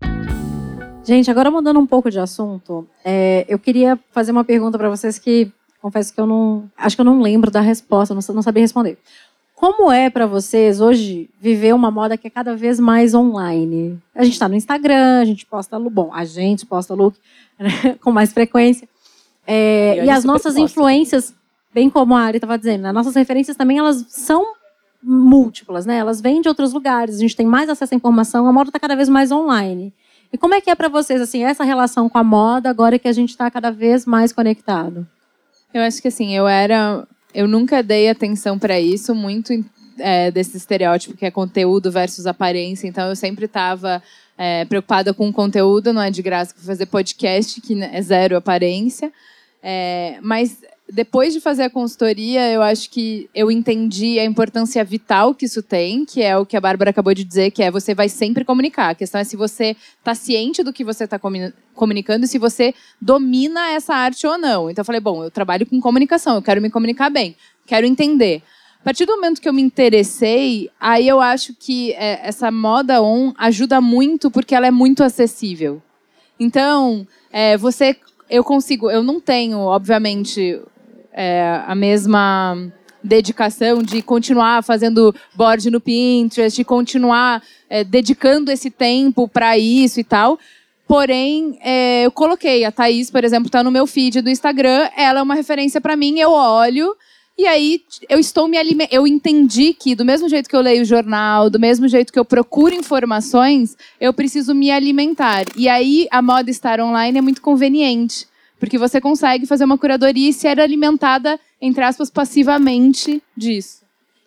Gente, 1.09 1.31
agora 1.31 1.49
mudando 1.49 1.79
um 1.79 1.87
pouco 1.87 2.11
de 2.11 2.19
assunto, 2.19 2.87
é, 3.03 3.43
eu 3.49 3.57
queria 3.57 3.97
fazer 4.11 4.31
uma 4.31 4.43
pergunta 4.43 4.77
para 4.77 4.91
vocês 4.91 5.17
que 5.17 5.51
confesso 5.81 6.13
que 6.13 6.21
eu 6.21 6.27
não. 6.27 6.69
Acho 6.77 6.95
que 6.95 7.01
eu 7.01 7.05
não 7.05 7.19
lembro 7.19 7.49
da 7.49 7.61
resposta, 7.61 8.13
não, 8.13 8.21
não 8.35 8.43
sabia 8.43 8.61
responder. 8.61 8.95
Como 9.55 9.91
é 9.91 10.11
para 10.11 10.27
vocês 10.27 10.79
hoje 10.79 11.27
viver 11.41 11.73
uma 11.73 11.89
moda 11.89 12.15
que 12.15 12.27
é 12.27 12.29
cada 12.29 12.55
vez 12.55 12.79
mais 12.79 13.15
online? 13.15 13.97
A 14.13 14.23
gente 14.23 14.33
está 14.33 14.47
no 14.47 14.53
Instagram, 14.53 15.21
a 15.21 15.25
gente 15.25 15.47
posta 15.47 15.77
look. 15.77 15.91
Bom, 15.91 16.13
a 16.13 16.23
gente 16.25 16.63
posta 16.63 16.93
look 16.93 17.17
né, 17.57 17.97
com 17.99 18.11
mais 18.11 18.31
frequência. 18.31 18.87
É, 19.47 20.03
E 20.03 20.05
e 20.05 20.09
as 20.11 20.23
nossas 20.23 20.53
posta 20.53 20.61
influências, 20.61 21.33
bem 21.73 21.89
como 21.89 22.13
a 22.13 22.21
Ari 22.21 22.37
estava 22.37 22.55
dizendo, 22.55 22.83
né, 22.83 22.91
nossas 22.91 23.15
referências 23.15 23.57
também 23.57 23.79
elas 23.79 24.05
são 24.09 24.45
múltiplas, 25.01 25.87
né? 25.87 25.97
Elas 25.97 26.21
vêm 26.21 26.39
de 26.39 26.47
outros 26.47 26.71
lugares, 26.71 27.15
a 27.15 27.19
gente 27.19 27.35
tem 27.35 27.47
mais 27.47 27.67
acesso 27.67 27.95
à 27.95 27.97
informação, 27.97 28.45
a 28.45 28.53
moda 28.53 28.69
está 28.69 28.79
cada 28.79 28.95
vez 28.95 29.09
mais 29.09 29.31
online. 29.31 29.91
E 30.31 30.37
como 30.37 30.53
é 30.53 30.61
que 30.61 30.69
é 30.69 30.75
para 30.75 30.87
vocês 30.87 31.21
assim 31.21 31.43
essa 31.43 31.63
relação 31.63 32.07
com 32.07 32.17
a 32.17 32.23
moda 32.23 32.69
agora 32.69 32.99
que 32.99 33.07
a 33.07 33.13
gente 33.13 33.29
está 33.29 33.49
cada 33.49 33.71
vez 33.71 34.05
mais 34.05 34.31
conectado? 34.31 35.07
Eu 35.73 35.81
acho 35.81 36.01
que 36.01 36.07
assim, 36.07 36.35
eu 36.35 36.47
era. 36.47 37.07
Eu 37.33 37.47
nunca 37.47 37.83
dei 37.83 38.09
atenção 38.09 38.57
pra 38.57 38.79
isso, 38.79 39.13
muito 39.13 39.53
é, 39.99 40.31
desse 40.31 40.57
estereótipo 40.57 41.15
que 41.15 41.25
é 41.25 41.31
conteúdo 41.31 41.91
versus 41.91 42.25
aparência. 42.25 42.87
Então 42.87 43.07
eu 43.09 43.15
sempre 43.15 43.45
estava 43.45 44.01
preocupada 44.69 45.13
com 45.13 45.27
o 45.27 45.33
conteúdo, 45.33 45.91
não 45.91 46.01
é 46.01 46.09
de 46.09 46.21
graça 46.21 46.55
fazer 46.57 46.85
podcast, 46.85 47.59
que 47.59 47.83
é 47.83 48.01
zero 48.01 48.37
aparência. 48.37 49.11
É, 49.61 50.17
mas 50.21 50.59
depois 50.91 51.33
de 51.33 51.39
fazer 51.39 51.63
a 51.63 51.69
consultoria, 51.69 52.51
eu 52.51 52.61
acho 52.61 52.89
que 52.89 53.29
eu 53.33 53.51
entendi 53.51 54.19
a 54.19 54.25
importância 54.25 54.83
vital 54.83 55.35
que 55.35 55.45
isso 55.45 55.61
tem, 55.61 56.03
que 56.03 56.21
é 56.21 56.37
o 56.37 56.45
que 56.45 56.57
a 56.57 56.61
Bárbara 56.61 56.89
acabou 56.89 57.13
de 57.13 57.23
dizer, 57.23 57.51
que 57.51 57.61
é 57.61 57.69
você 57.69 57.93
vai 57.93 58.09
sempre 58.09 58.43
comunicar. 58.43 58.89
A 58.89 58.95
questão 58.95 59.21
é 59.21 59.23
se 59.23 59.35
você 59.35 59.75
está 59.99 60.15
ciente 60.15 60.63
do 60.63 60.73
que 60.73 60.83
você 60.83 61.03
está 61.03 61.19
comunicando 61.75 62.25
e 62.25 62.27
se 62.27 62.39
você 62.39 62.73
domina 62.99 63.69
essa 63.71 63.93
arte 63.93 64.25
ou 64.25 64.37
não. 64.37 64.69
Então 64.69 64.81
eu 64.81 64.85
falei, 64.85 64.99
bom, 64.99 65.23
eu 65.23 65.29
trabalho 65.29 65.65
com 65.65 65.79
comunicação, 65.79 66.35
eu 66.35 66.41
quero 66.41 66.61
me 66.61 66.69
comunicar 66.69 67.09
bem, 67.09 67.35
quero 67.67 67.85
entender. 67.85 68.41
A 68.81 68.83
partir 68.83 69.05
do 69.05 69.15
momento 69.15 69.41
que 69.41 69.49
eu 69.49 69.53
me 69.53 69.61
interessei, 69.61 70.71
aí 70.79 71.07
eu 71.07 71.19
acho 71.19 71.53
que 71.53 71.91
é, 71.93 72.27
essa 72.27 72.49
moda 72.49 73.01
on 73.01 73.33
ajuda 73.37 73.79
muito 73.79 74.31
porque 74.31 74.55
ela 74.55 74.65
é 74.65 74.71
muito 74.71 75.03
acessível. 75.03 75.81
Então, 76.39 77.05
é, 77.29 77.57
você, 77.57 77.97
eu 78.29 78.43
consigo, 78.43 78.89
eu 78.89 79.03
não 79.03 79.19
tenho, 79.19 79.59
obviamente, 79.59 80.61
é, 81.19 81.61
a 81.67 81.75
mesma 81.75 82.71
dedicação 83.03 83.83
de 83.83 84.01
continuar 84.01 84.63
fazendo 84.63 85.13
board 85.35 85.69
no 85.69 85.81
Pinterest, 85.81 86.55
de 86.55 86.63
continuar 86.63 87.43
é, 87.69 87.83
dedicando 87.83 88.49
esse 88.49 88.69
tempo 88.69 89.27
para 89.27 89.57
isso 89.57 89.99
e 89.99 90.03
tal. 90.05 90.39
Porém, 90.87 91.59
é, 91.61 92.05
eu 92.05 92.11
coloquei 92.11 92.63
a 92.63 92.71
Thaís, 92.71 93.11
por 93.11 93.25
exemplo, 93.25 93.47
está 93.47 93.61
no 93.61 93.69
meu 93.69 93.85
feed 93.85 94.21
do 94.21 94.29
Instagram. 94.29 94.89
Ela 94.95 95.19
é 95.19 95.21
uma 95.21 95.35
referência 95.35 95.81
para 95.81 95.97
mim. 95.97 96.19
Eu 96.19 96.31
olho 96.31 96.95
e 97.37 97.45
aí 97.45 97.81
eu 98.07 98.17
estou 98.17 98.47
me. 98.47 98.57
Eu 98.89 99.05
entendi 99.05 99.73
que 99.73 99.95
do 99.95 100.05
mesmo 100.05 100.29
jeito 100.29 100.49
que 100.49 100.55
eu 100.55 100.61
leio 100.61 100.83
o 100.83 100.85
jornal, 100.85 101.49
do 101.49 101.59
mesmo 101.59 101.85
jeito 101.89 102.13
que 102.13 102.19
eu 102.19 102.25
procuro 102.25 102.73
informações, 102.73 103.75
eu 103.99 104.13
preciso 104.13 104.55
me 104.55 104.71
alimentar. 104.71 105.43
E 105.57 105.67
aí 105.67 106.07
a 106.11 106.21
moda 106.21 106.49
estar 106.49 106.79
online 106.79 107.17
é 107.17 107.21
muito 107.21 107.41
conveniente. 107.41 108.25
Porque 108.59 108.77
você 108.77 108.99
consegue 108.99 109.45
fazer 109.45 109.63
uma 109.63 109.77
curadoria 109.77 110.29
e 110.29 110.33
ser 110.33 110.59
alimentada, 110.59 111.39
entre 111.61 111.83
aspas, 111.83 112.09
passivamente 112.09 113.21
disso. 113.35 113.79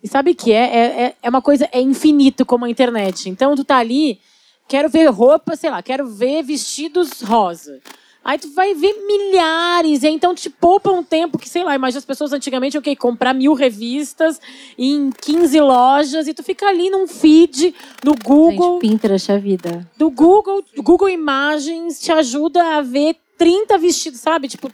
E 0.03 0.09
sabe 0.09 0.35
que 0.35 0.53
é, 0.53 0.65
é, 0.65 1.03
é- 1.05 1.15
é 1.23 1.29
uma 1.31 1.43
coisa, 1.43 1.69
é 1.73 1.81
infinito 1.81 2.45
como 2.45 2.65
a 2.65 2.71
internet. 2.71 3.29
Então 3.29 3.55
tu 3.55 3.63
tá 3.65 3.77
ali, 3.77 4.19
quero 4.67 4.89
ver 4.89 5.07
roupa, 5.11 5.55
sei 5.55 5.71
lá, 5.71 5.83
quero 5.83 6.07
ver 6.09 6.43
vestidos 6.43 7.21
rosa. 7.23 7.79
Aí 8.25 8.39
tu 8.39 8.53
vai 8.55 8.73
ver 8.73 8.95
milhares, 9.05 10.05
e 10.05 10.09
então 10.09 10.33
te 10.33 10.49
poupa 10.49 10.93
um 10.93 11.03
tempo 11.03 11.37
que, 11.37 11.49
sei 11.49 11.65
lá, 11.65 11.75
imagina 11.75 11.99
as 11.99 12.05
pessoas 12.05 12.33
antigamente, 12.33 12.79
ok, 12.79 12.95
comprar 12.95 13.35
mil 13.35 13.53
revistas 13.53 14.41
em 14.79 15.11
15 15.11 15.61
lojas, 15.61 16.29
e 16.29 16.33
tu 16.35 16.41
fica 16.41 16.67
ali 16.69 16.89
num 16.89 17.09
feed, 17.09 17.75
no 18.05 18.15
Google, 18.15 18.75
Gente, 18.81 18.81
Pinterest 18.91 19.29
é 19.33 19.39
vida. 19.39 19.91
do 19.99 20.09
Google, 20.09 20.63
Google 20.79 21.09
Imagens 21.09 21.99
te 22.01 22.13
ajuda 22.13 22.77
a 22.77 22.81
ver 22.81 23.17
30 23.43 23.77
vestidos, 23.77 24.21
sabe? 24.21 24.47
Tipo, 24.47 24.71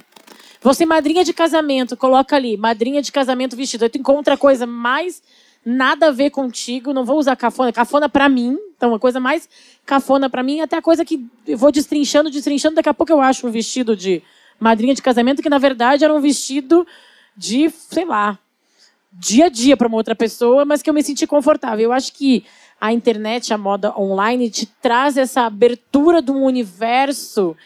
você 0.60 0.84
madrinha 0.84 1.24
de 1.24 1.32
casamento, 1.32 1.96
coloca 1.96 2.36
ali, 2.36 2.54
madrinha 2.58 3.00
de 3.00 3.10
casamento 3.10 3.56
vestido. 3.56 3.84
Aí 3.84 3.88
tu 3.88 3.96
encontra 3.96 4.36
coisa 4.36 4.66
mais 4.66 5.22
nada 5.64 6.08
a 6.08 6.10
ver 6.10 6.28
contigo, 6.28 6.92
não 6.92 7.02
vou 7.02 7.18
usar 7.18 7.34
cafona. 7.34 7.72
Cafona 7.72 8.10
pra 8.10 8.28
mim, 8.28 8.58
então 8.76 8.94
a 8.94 8.98
coisa 8.98 9.18
mais 9.18 9.48
cafona 9.86 10.28
pra 10.28 10.42
mim, 10.42 10.60
até 10.60 10.76
a 10.76 10.82
coisa 10.82 11.02
que 11.02 11.26
eu 11.46 11.56
vou 11.56 11.72
destrinchando, 11.72 12.30
destrinchando, 12.30 12.74
daqui 12.74 12.90
a 12.90 12.94
pouco 12.94 13.10
eu 13.10 13.22
acho 13.22 13.46
um 13.46 13.50
vestido 13.50 13.96
de 13.96 14.22
madrinha 14.60 14.94
de 14.94 15.00
casamento 15.00 15.40
que 15.40 15.48
na 15.48 15.58
verdade 15.58 16.04
era 16.04 16.12
um 16.12 16.20
vestido 16.20 16.86
de, 17.34 17.70
sei 17.70 18.04
lá, 18.04 18.38
dia 19.10 19.46
a 19.46 19.48
dia 19.48 19.78
para 19.78 19.88
uma 19.88 19.96
outra 19.96 20.14
pessoa, 20.14 20.66
mas 20.66 20.82
que 20.82 20.90
eu 20.90 20.94
me 20.94 21.02
senti 21.02 21.26
confortável. 21.26 21.84
Eu 21.84 21.92
acho 21.94 22.12
que 22.12 22.44
a 22.78 22.92
internet, 22.92 23.54
a 23.54 23.56
moda 23.56 23.98
online, 23.98 24.50
te 24.50 24.66
traz 24.66 25.16
essa 25.16 25.46
abertura 25.46 26.20
de 26.20 26.30
um 26.30 26.44
universo 26.44 27.56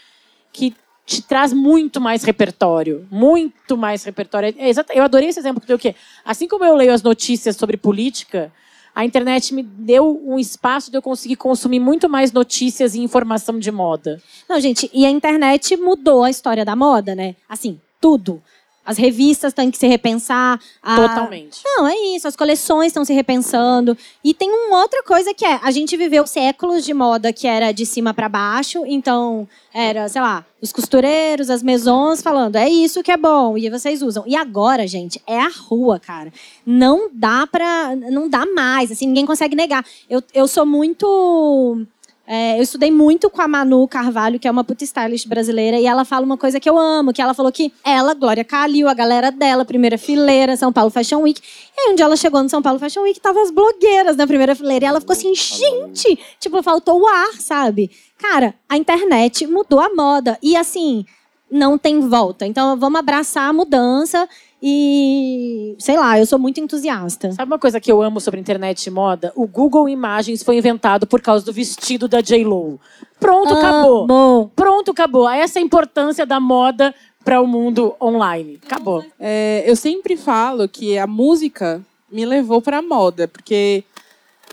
que 0.52 0.76
te 1.16 1.22
traz 1.22 1.52
muito 1.52 2.00
mais 2.00 2.22
repertório. 2.24 3.06
Muito 3.10 3.76
mais 3.76 4.04
repertório. 4.04 4.54
É 4.58 4.68
exato, 4.68 4.92
eu 4.92 5.02
adorei 5.02 5.28
esse 5.28 5.38
exemplo 5.38 5.60
que 5.60 5.66
deu 5.66 5.76
o 5.76 5.78
quê? 5.78 5.94
Assim 6.24 6.48
como 6.48 6.64
eu 6.64 6.74
leio 6.74 6.92
as 6.92 7.02
notícias 7.02 7.56
sobre 7.56 7.76
política, 7.76 8.52
a 8.94 9.04
internet 9.04 9.54
me 9.54 9.62
deu 9.62 10.20
um 10.24 10.38
espaço 10.38 10.90
de 10.90 10.96
eu 10.96 11.02
conseguir 11.02 11.36
consumir 11.36 11.80
muito 11.80 12.08
mais 12.08 12.32
notícias 12.32 12.94
e 12.94 13.00
informação 13.00 13.58
de 13.58 13.70
moda. 13.70 14.22
Não, 14.48 14.60
gente, 14.60 14.90
e 14.92 15.06
a 15.06 15.10
internet 15.10 15.76
mudou 15.76 16.24
a 16.24 16.30
história 16.30 16.64
da 16.64 16.76
moda, 16.76 17.14
né? 17.14 17.34
Assim, 17.48 17.80
tudo. 18.00 18.42
As 18.84 18.98
revistas 18.98 19.52
têm 19.52 19.70
que 19.70 19.78
se 19.78 19.86
repensar. 19.86 20.60
A... 20.82 20.96
Totalmente. 20.96 21.60
Não, 21.64 21.86
é 21.86 21.94
isso. 22.16 22.26
As 22.26 22.34
coleções 22.34 22.88
estão 22.88 23.04
se 23.04 23.12
repensando. 23.12 23.96
E 24.24 24.34
tem 24.34 24.50
uma 24.50 24.80
outra 24.82 25.02
coisa 25.04 25.32
que 25.32 25.44
é: 25.44 25.60
a 25.62 25.70
gente 25.70 25.96
viveu 25.96 26.26
séculos 26.26 26.84
de 26.84 26.92
moda 26.92 27.32
que 27.32 27.46
era 27.46 27.70
de 27.70 27.86
cima 27.86 28.12
para 28.12 28.28
baixo. 28.28 28.84
Então, 28.84 29.48
era, 29.72 30.08
sei 30.08 30.20
lá, 30.20 30.44
os 30.60 30.72
costureiros, 30.72 31.48
as 31.48 31.62
maisons 31.62 32.20
falando: 32.20 32.56
é 32.56 32.68
isso 32.68 33.02
que 33.02 33.12
é 33.12 33.16
bom. 33.16 33.56
E 33.56 33.70
vocês 33.70 34.02
usam. 34.02 34.24
E 34.26 34.34
agora, 34.34 34.86
gente, 34.86 35.22
é 35.26 35.38
a 35.38 35.48
rua, 35.48 36.00
cara. 36.00 36.32
Não 36.66 37.08
dá 37.12 37.46
pra. 37.46 37.94
Não 37.94 38.28
dá 38.28 38.44
mais. 38.46 38.90
Assim, 38.90 39.06
ninguém 39.06 39.26
consegue 39.26 39.54
negar. 39.54 39.84
Eu, 40.10 40.22
eu 40.34 40.48
sou 40.48 40.66
muito 40.66 41.86
é, 42.26 42.58
eu 42.58 42.62
estudei 42.62 42.90
muito 42.90 43.28
com 43.28 43.42
a 43.42 43.48
Manu 43.48 43.86
Carvalho, 43.88 44.38
que 44.38 44.46
é 44.46 44.50
uma 44.50 44.62
puta 44.62 44.84
stylist 44.84 45.26
brasileira, 45.26 45.78
e 45.78 45.86
ela 45.86 46.04
fala 46.04 46.24
uma 46.24 46.36
coisa 46.36 46.60
que 46.60 46.68
eu 46.68 46.78
amo, 46.78 47.12
que 47.12 47.20
ela 47.20 47.34
falou 47.34 47.50
que 47.50 47.72
ela, 47.84 48.14
Glória 48.14 48.44
Calil, 48.44 48.88
a 48.88 48.94
galera 48.94 49.30
dela, 49.30 49.64
primeira 49.64 49.98
fileira, 49.98 50.56
São 50.56 50.72
Paulo 50.72 50.90
Fashion 50.90 51.20
Week. 51.20 51.40
E 51.76 51.80
aí, 51.80 51.92
um 51.92 51.96
dia 51.96 52.04
ela 52.04 52.16
chegou 52.16 52.42
no 52.42 52.48
São 52.48 52.62
Paulo 52.62 52.78
Fashion 52.78 53.02
Week, 53.02 53.20
tava 53.20 53.40
as 53.42 53.50
blogueiras 53.50 54.16
na 54.16 54.26
primeira 54.26 54.54
fileira, 54.54 54.84
e 54.84 54.88
ela 54.88 55.00
ficou 55.00 55.14
assim, 55.14 55.34
gente, 55.34 56.18
tipo, 56.38 56.62
faltou 56.62 57.00
o 57.00 57.06
ar, 57.06 57.32
sabe? 57.40 57.90
Cara, 58.18 58.54
a 58.68 58.76
internet 58.76 59.46
mudou 59.46 59.80
a 59.80 59.92
moda, 59.94 60.38
e 60.40 60.56
assim, 60.56 61.04
não 61.52 61.76
tem 61.76 62.00
volta. 62.00 62.46
Então, 62.46 62.78
vamos 62.78 62.98
abraçar 62.98 63.50
a 63.50 63.52
mudança 63.52 64.26
e, 64.62 65.76
sei 65.78 65.98
lá, 65.98 66.18
eu 66.18 66.24
sou 66.24 66.38
muito 66.38 66.58
entusiasta. 66.58 67.30
Sabe 67.32 67.52
uma 67.52 67.58
coisa 67.58 67.78
que 67.78 67.92
eu 67.92 68.00
amo 68.00 68.20
sobre 68.20 68.40
internet 68.40 68.86
e 68.86 68.90
moda? 68.90 69.32
O 69.36 69.46
Google 69.46 69.86
Imagens 69.88 70.42
foi 70.42 70.56
inventado 70.56 71.06
por 71.06 71.20
causa 71.20 71.44
do 71.44 71.52
vestido 71.52 72.08
da 72.08 72.22
J-Lo. 72.22 72.80
Pronto, 73.20 73.52
acabou. 73.52 74.04
Amo. 74.04 74.50
Pronto, 74.56 74.92
acabou. 74.92 75.28
Essa 75.28 75.58
é 75.58 75.62
a 75.62 75.64
importância 75.64 76.24
da 76.24 76.40
moda 76.40 76.94
para 77.22 77.40
o 77.40 77.46
mundo 77.46 77.94
online. 78.00 78.58
Acabou. 78.64 79.04
É, 79.20 79.62
eu 79.66 79.76
sempre 79.76 80.16
falo 80.16 80.66
que 80.66 80.96
a 80.96 81.06
música 81.06 81.82
me 82.10 82.24
levou 82.24 82.62
para 82.62 82.78
a 82.78 82.82
moda, 82.82 83.28
porque 83.28 83.84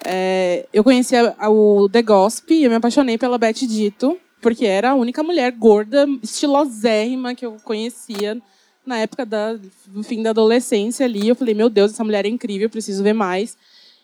é, 0.05 0.65
eu 0.73 0.83
conhecia 0.83 1.33
o 1.49 1.87
The 1.89 2.01
Gospel 2.01 2.57
e 2.57 2.63
eu 2.65 2.69
me 2.69 2.75
apaixonei 2.75 3.17
pela 3.17 3.37
Beth 3.37 3.53
Dito, 3.53 4.17
porque 4.41 4.65
era 4.65 4.91
a 4.91 4.95
única 4.95 5.21
mulher 5.23 5.51
gorda, 5.51 6.07
estilosérrima 6.23 7.35
que 7.35 7.45
eu 7.45 7.57
conhecia 7.63 8.41
na 8.85 8.97
época 8.97 9.25
da, 9.25 9.53
do 9.87 10.03
fim 10.03 10.23
da 10.23 10.31
adolescência 10.31 11.05
ali. 11.05 11.27
Eu 11.27 11.35
falei, 11.35 11.53
meu 11.53 11.69
Deus, 11.69 11.91
essa 11.91 12.03
mulher 12.03 12.25
é 12.25 12.29
incrível, 12.29 12.69
preciso 12.69 13.03
ver 13.03 13.13
mais. 13.13 13.57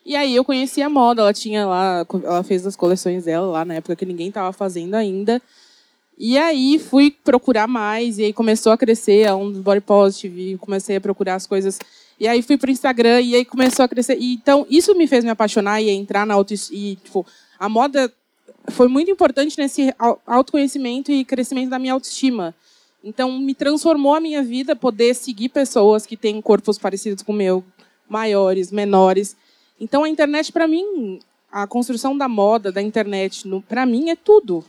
E 0.05 0.15
aí 0.15 0.35
eu 0.35 0.45
conheci 0.45 0.81
a 0.81 0.89
moda, 0.89 1.21
ela 1.23 1.33
tinha 1.33 1.65
lá, 1.65 2.05
ela 2.23 2.43
fez 2.43 2.65
as 2.67 2.75
coleções 2.75 3.25
dela 3.25 3.47
lá 3.47 3.65
na 3.65 3.75
época 3.75 3.95
que 3.95 4.05
ninguém 4.05 4.27
estava 4.27 4.53
fazendo 4.53 4.93
ainda. 4.93 5.41
E 6.17 6.37
aí 6.37 6.79
fui 6.79 7.11
procurar 7.11 7.67
mais, 7.67 8.19
e 8.19 8.25
aí 8.25 8.33
começou 8.33 8.71
a 8.71 8.77
crescer 8.77 9.27
a 9.27 9.35
um 9.35 9.51
body 9.51 9.81
positive, 9.81 10.57
comecei 10.59 10.95
a 10.95 11.01
procurar 11.01 11.35
as 11.35 11.47
coisas. 11.47 11.79
E 12.19 12.27
aí 12.27 12.41
fui 12.41 12.57
pro 12.57 12.71
Instagram, 12.71 13.19
e 13.21 13.35
aí 13.35 13.43
começou 13.43 13.83
a 13.83 13.87
crescer. 13.87 14.17
E, 14.19 14.35
então, 14.35 14.65
isso 14.69 14.95
me 14.95 15.07
fez 15.07 15.23
me 15.23 15.31
apaixonar 15.31 15.81
e 15.81 15.89
entrar 15.89 16.25
na 16.25 16.35
auto 16.35 16.53
e 16.53 16.95
tipo, 17.03 17.25
a 17.59 17.67
moda 17.67 18.13
foi 18.69 18.87
muito 18.87 19.11
importante 19.11 19.57
nesse 19.57 19.93
autoconhecimento 20.25 21.11
e 21.11 21.23
crescimento 21.23 21.69
da 21.69 21.79
minha 21.79 21.93
autoestima. 21.93 22.53
Então, 23.03 23.37
me 23.37 23.53
transformou 23.53 24.15
a 24.15 24.19
minha 24.19 24.41
vida 24.41 24.75
poder 24.75 25.13
seguir 25.13 25.49
pessoas 25.49 26.05
que 26.05 26.17
têm 26.17 26.41
corpos 26.41 26.77
parecidos 26.77 27.21
com 27.21 27.31
o 27.31 27.35
meu, 27.35 27.63
maiores, 28.09 28.71
menores. 28.71 29.37
Então, 29.79 30.03
a 30.03 30.09
internet, 30.09 30.51
para 30.51 30.67
mim, 30.67 31.19
a 31.51 31.67
construção 31.67 32.17
da 32.17 32.27
moda, 32.27 32.71
da 32.71 32.81
internet, 32.81 33.43
para 33.69 33.85
mim, 33.85 34.09
é 34.09 34.15
tudo. 34.15 34.65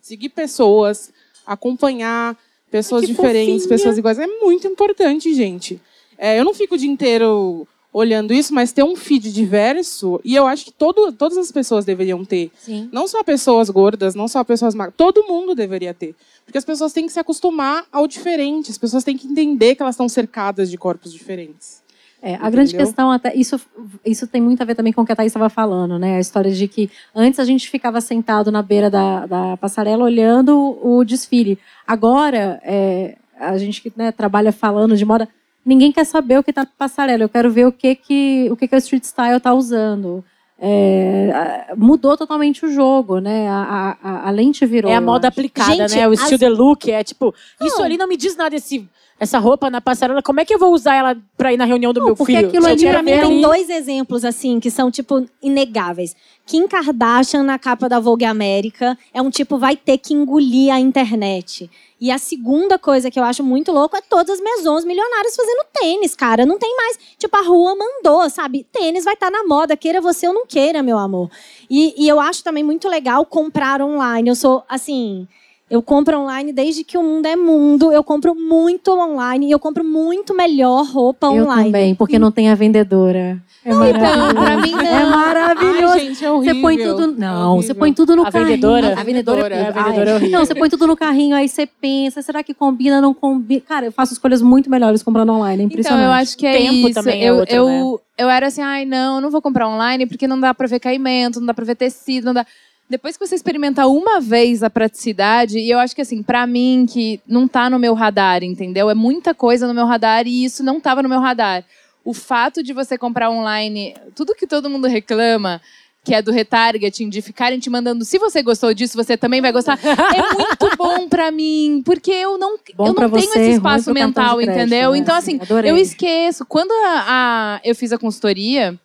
Seguir 0.00 0.30
pessoas, 0.30 1.12
acompanhar 1.46 2.36
pessoas 2.70 3.06
diferentes, 3.06 3.62
fofinha. 3.62 3.68
pessoas 3.68 3.98
iguais, 3.98 4.18
é 4.18 4.26
muito 4.26 4.66
importante, 4.66 5.32
gente. 5.32 5.80
É, 6.18 6.38
eu 6.38 6.44
não 6.44 6.52
fico 6.52 6.74
o 6.74 6.78
dia 6.78 6.90
inteiro 6.90 7.66
olhando 7.98 8.32
isso, 8.32 8.54
mas 8.54 8.72
ter 8.72 8.84
um 8.84 8.94
feed 8.94 9.32
diverso, 9.32 10.20
e 10.24 10.34
eu 10.36 10.46
acho 10.46 10.66
que 10.66 10.72
todo, 10.72 11.12
todas 11.12 11.36
as 11.36 11.50
pessoas 11.50 11.84
deveriam 11.84 12.24
ter. 12.24 12.50
Sim. 12.56 12.88
Não 12.92 13.08
só 13.08 13.24
pessoas 13.24 13.68
gordas, 13.68 14.14
não 14.14 14.28
só 14.28 14.44
pessoas 14.44 14.74
magras, 14.74 14.94
todo 14.96 15.26
mundo 15.26 15.54
deveria 15.54 15.92
ter. 15.92 16.14
Porque 16.44 16.58
as 16.58 16.64
pessoas 16.64 16.92
têm 16.92 17.06
que 17.06 17.12
se 17.12 17.18
acostumar 17.18 17.84
ao 17.90 18.06
diferente, 18.06 18.70
as 18.70 18.78
pessoas 18.78 19.02
têm 19.02 19.16
que 19.16 19.26
entender 19.26 19.74
que 19.74 19.82
elas 19.82 19.96
estão 19.96 20.08
cercadas 20.08 20.70
de 20.70 20.78
corpos 20.78 21.12
diferentes. 21.12 21.82
É, 22.20 22.34
a 22.34 22.50
grande 22.50 22.76
questão 22.76 23.12
até 23.12 23.32
isso 23.32 23.60
isso 24.04 24.26
tem 24.26 24.42
muito 24.42 24.60
a 24.60 24.64
ver 24.64 24.74
também 24.74 24.92
com 24.92 25.02
o 25.02 25.06
que 25.06 25.12
a 25.12 25.14
Thaís 25.14 25.30
estava 25.30 25.48
falando, 25.48 26.00
né? 26.00 26.16
A 26.16 26.20
história 26.20 26.50
de 26.50 26.66
que 26.66 26.90
antes 27.14 27.38
a 27.38 27.44
gente 27.44 27.70
ficava 27.70 28.00
sentado 28.00 28.50
na 28.50 28.60
beira 28.60 28.90
da, 28.90 29.24
da 29.24 29.56
passarela 29.56 30.02
olhando 30.02 30.78
o 30.82 31.04
desfile. 31.04 31.60
Agora 31.86 32.60
é, 32.64 33.16
a 33.38 33.56
gente 33.56 33.80
que 33.80 33.92
né, 33.94 34.10
trabalha 34.10 34.50
falando 34.50 34.96
de 34.96 35.04
moda 35.04 35.28
ninguém 35.68 35.92
quer 35.92 36.04
saber 36.04 36.38
o 36.38 36.42
que 36.42 36.50
está 36.50 36.62
na 36.62 36.70
passarela. 36.78 37.22
Eu 37.22 37.28
quero 37.28 37.50
ver 37.50 37.66
o 37.66 37.72
que 37.72 37.94
que 37.94 38.48
o 38.50 38.56
que, 38.56 38.66
que 38.66 38.74
a 38.74 38.78
street 38.78 39.04
style 39.04 39.36
está 39.36 39.52
usando. 39.52 40.24
É, 40.60 41.72
mudou 41.76 42.16
totalmente 42.16 42.66
o 42.66 42.72
jogo, 42.72 43.20
né? 43.20 43.46
A, 43.48 43.96
a, 44.02 44.28
a 44.28 44.30
lente 44.30 44.66
virou. 44.66 44.90
É 44.90 44.96
a 44.96 45.00
moda 45.00 45.28
aplicada, 45.28 45.86
Gente, 45.86 45.94
né? 45.94 46.08
O 46.08 46.12
estilo 46.12 46.34
as... 46.34 46.40
de 46.40 46.48
look 46.48 46.90
é 46.90 47.04
tipo, 47.04 47.32
não. 47.60 47.66
isso 47.66 47.80
ali 47.80 47.96
não 47.96 48.08
me 48.08 48.16
diz 48.16 48.34
nada 48.34 48.56
esse 48.56 48.88
essa 49.20 49.38
roupa 49.38 49.68
na 49.68 49.80
passarela, 49.80 50.22
como 50.22 50.40
é 50.40 50.44
que 50.44 50.54
eu 50.54 50.58
vou 50.58 50.72
usar 50.72 50.94
ela 50.94 51.16
para 51.36 51.52
ir 51.52 51.56
na 51.56 51.64
reunião 51.64 51.92
do 51.92 52.00
não, 52.00 52.06
meu 52.06 52.16
porque 52.16 52.32
filho? 52.32 52.44
Porque 52.44 52.56
aquilo 52.56 52.72
ali, 52.72 52.88
pra 52.88 53.02
mim, 53.02 53.20
tem 53.20 53.40
dois 53.40 53.68
exemplos, 53.68 54.24
assim, 54.24 54.60
que 54.60 54.70
são, 54.70 54.90
tipo, 54.90 55.26
inegáveis. 55.42 56.14
Kim 56.46 56.66
Kardashian 56.66 57.42
na 57.42 57.58
capa 57.58 57.88
da 57.88 58.00
Vogue 58.00 58.24
América 58.24 58.96
é 59.12 59.20
um 59.20 59.28
tipo, 59.28 59.58
vai 59.58 59.76
ter 59.76 59.98
que 59.98 60.14
engolir 60.14 60.72
a 60.72 60.80
internet. 60.80 61.68
E 62.00 62.10
a 62.10 62.16
segunda 62.16 62.78
coisa 62.78 63.10
que 63.10 63.18
eu 63.18 63.24
acho 63.24 63.42
muito 63.42 63.72
louco 63.72 63.96
é 63.96 64.00
todas 64.00 64.38
as 64.38 64.40
maisons 64.40 64.84
milionárias 64.84 65.34
fazendo 65.34 65.66
tênis, 65.74 66.14
cara. 66.14 66.46
Não 66.46 66.58
tem 66.58 66.74
mais. 66.76 66.98
Tipo, 67.18 67.36
a 67.36 67.42
rua 67.42 67.74
mandou, 67.74 68.30
sabe? 68.30 68.64
Tênis 68.72 69.04
vai 69.04 69.14
estar 69.14 69.30
tá 69.30 69.32
na 69.32 69.44
moda, 69.44 69.76
queira 69.76 70.00
você 70.00 70.28
ou 70.28 70.32
não 70.32 70.46
queira, 70.46 70.82
meu 70.82 70.96
amor. 70.96 71.28
E, 71.68 71.92
e 72.02 72.08
eu 72.08 72.20
acho 72.20 72.42
também 72.44 72.62
muito 72.62 72.88
legal 72.88 73.26
comprar 73.26 73.82
online. 73.82 74.28
Eu 74.28 74.36
sou, 74.36 74.62
assim. 74.68 75.26
Eu 75.70 75.82
compro 75.82 76.18
online 76.18 76.52
desde 76.52 76.82
que 76.82 76.96
o 76.96 77.02
mundo 77.02 77.26
é 77.26 77.36
mundo. 77.36 77.92
Eu 77.92 78.02
compro 78.02 78.34
muito 78.34 78.90
online 78.90 79.48
e 79.48 79.50
eu 79.50 79.58
compro 79.58 79.84
muito 79.84 80.34
melhor 80.34 80.86
roupa 80.86 81.28
online. 81.28 81.60
Eu 81.60 81.64
também, 81.66 81.94
porque 81.94 82.18
não 82.18 82.30
tem 82.30 82.48
a 82.48 82.54
vendedora. 82.54 83.42
É 83.64 83.70
não, 83.70 83.84
então, 83.84 84.34
pra 84.34 84.56
mim 84.56 84.70
não. 84.70 84.80
É 84.80 85.04
maravilhoso. 85.04 85.92
Ai, 85.92 86.00
gente, 86.00 86.24
é 86.24 86.30
horrível. 86.30 86.54
Você 86.54 86.60
põe 86.60 86.78
tudo. 86.78 87.06
Não, 87.18 87.56
você 87.56 87.74
põe 87.74 87.92
tudo 87.92 88.16
no 88.16 88.22
a 88.22 88.30
carrinho. 88.30 88.48
Vendedora? 88.48 88.98
A 88.98 89.02
vendedora, 89.02 89.54
é, 89.54 89.68
a 89.68 89.70
vendedora 89.70 90.10
é 90.10 90.14
horrível. 90.14 90.38
Não, 90.38 90.46
você 90.46 90.54
põe 90.54 90.70
tudo 90.70 90.86
no 90.86 90.96
carrinho, 90.96 91.36
aí 91.36 91.48
você 91.48 91.66
pensa, 91.66 92.22
será 92.22 92.42
que 92.42 92.54
combina, 92.54 93.00
não 93.00 93.12
combina? 93.12 93.60
Cara, 93.60 93.86
eu 93.86 93.92
faço 93.92 94.14
escolhas 94.14 94.40
muito 94.40 94.70
melhores 94.70 95.02
comprando 95.02 95.32
online, 95.32 95.64
é 95.64 95.66
impressionante. 95.66 96.02
Então, 96.02 96.14
eu 96.14 96.18
acho 96.18 96.38
que 96.38 96.46
é 96.46 96.56
Tempo 96.56 96.88
isso. 96.88 96.94
também 96.94 97.22
é 97.22 97.30
eu, 97.30 97.36
outro, 97.36 97.54
eu, 97.54 97.66
né? 97.66 97.98
eu 98.16 98.30
era 98.30 98.46
assim, 98.46 98.62
ai, 98.62 98.86
não, 98.86 99.16
eu 99.16 99.20
não 99.20 99.30
vou 99.30 99.42
comprar 99.42 99.68
online 99.68 100.06
porque 100.06 100.26
não 100.26 100.40
dá 100.40 100.54
pra 100.54 100.66
ver 100.66 100.80
caimento, 100.80 101.38
não 101.38 101.46
dá 101.46 101.52
pra 101.52 101.64
ver 101.64 101.74
tecido, 101.74 102.24
não 102.24 102.34
dá... 102.34 102.46
Depois 102.88 103.16
que 103.16 103.26
você 103.26 103.34
experimenta 103.34 103.86
uma 103.86 104.18
vez 104.18 104.62
a 104.62 104.70
praticidade, 104.70 105.58
e 105.58 105.70
eu 105.70 105.78
acho 105.78 105.94
que 105.94 106.00
assim, 106.00 106.22
para 106.22 106.46
mim 106.46 106.86
que 106.88 107.20
não 107.26 107.46
tá 107.46 107.68
no 107.68 107.78
meu 107.78 107.92
radar, 107.92 108.42
entendeu? 108.42 108.88
É 108.88 108.94
muita 108.94 109.34
coisa 109.34 109.66
no 109.66 109.74
meu 109.74 109.84
radar 109.84 110.26
e 110.26 110.44
isso 110.44 110.62
não 110.62 110.80
tava 110.80 111.02
no 111.02 111.08
meu 111.08 111.20
radar. 111.20 111.64
O 112.02 112.14
fato 112.14 112.62
de 112.62 112.72
você 112.72 112.96
comprar 112.96 113.30
online, 113.30 113.94
tudo 114.14 114.34
que 114.34 114.46
todo 114.46 114.70
mundo 114.70 114.86
reclama, 114.86 115.60
que 116.02 116.14
é 116.14 116.22
do 116.22 116.32
retargeting, 116.32 117.10
de 117.10 117.20
ficarem 117.20 117.58
te 117.58 117.68
mandando, 117.68 118.02
se 118.02 118.18
você 118.18 118.42
gostou 118.42 118.72
disso, 118.72 118.96
você 118.96 119.14
também 119.14 119.42
vai 119.42 119.52
gostar. 119.52 119.78
É 119.84 120.34
muito 120.34 120.76
bom 120.78 121.06
para 121.06 121.30
mim, 121.30 121.82
porque 121.84 122.10
eu 122.10 122.38
não, 122.38 122.56
bom 122.74 122.86
eu 122.86 122.94
não 122.94 123.08
você, 123.10 123.26
tenho 123.26 123.44
esse 123.44 123.56
espaço 123.56 123.92
mental, 123.92 124.36
crédito, 124.36 124.56
entendeu? 124.56 124.92
Né? 124.92 124.98
Então, 124.98 125.14
assim, 125.14 125.38
Adorei. 125.42 125.70
eu 125.70 125.76
esqueço. 125.76 126.46
Quando 126.46 126.70
a, 126.72 127.04
a, 127.06 127.60
eu 127.62 127.74
fiz 127.74 127.92
a 127.92 127.98
consultoria, 127.98 128.78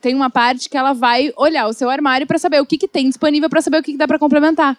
tem 0.00 0.14
uma 0.14 0.30
parte 0.30 0.68
que 0.68 0.76
ela 0.76 0.92
vai 0.92 1.32
olhar 1.36 1.66
o 1.66 1.72
seu 1.72 1.90
armário 1.90 2.26
para 2.26 2.38
saber 2.38 2.60
o 2.60 2.66
que, 2.66 2.78
que 2.78 2.88
tem 2.88 3.08
disponível, 3.08 3.50
para 3.50 3.60
saber 3.60 3.78
o 3.78 3.82
que, 3.82 3.92
que 3.92 3.98
dá 3.98 4.06
para 4.06 4.18
complementar. 4.18 4.78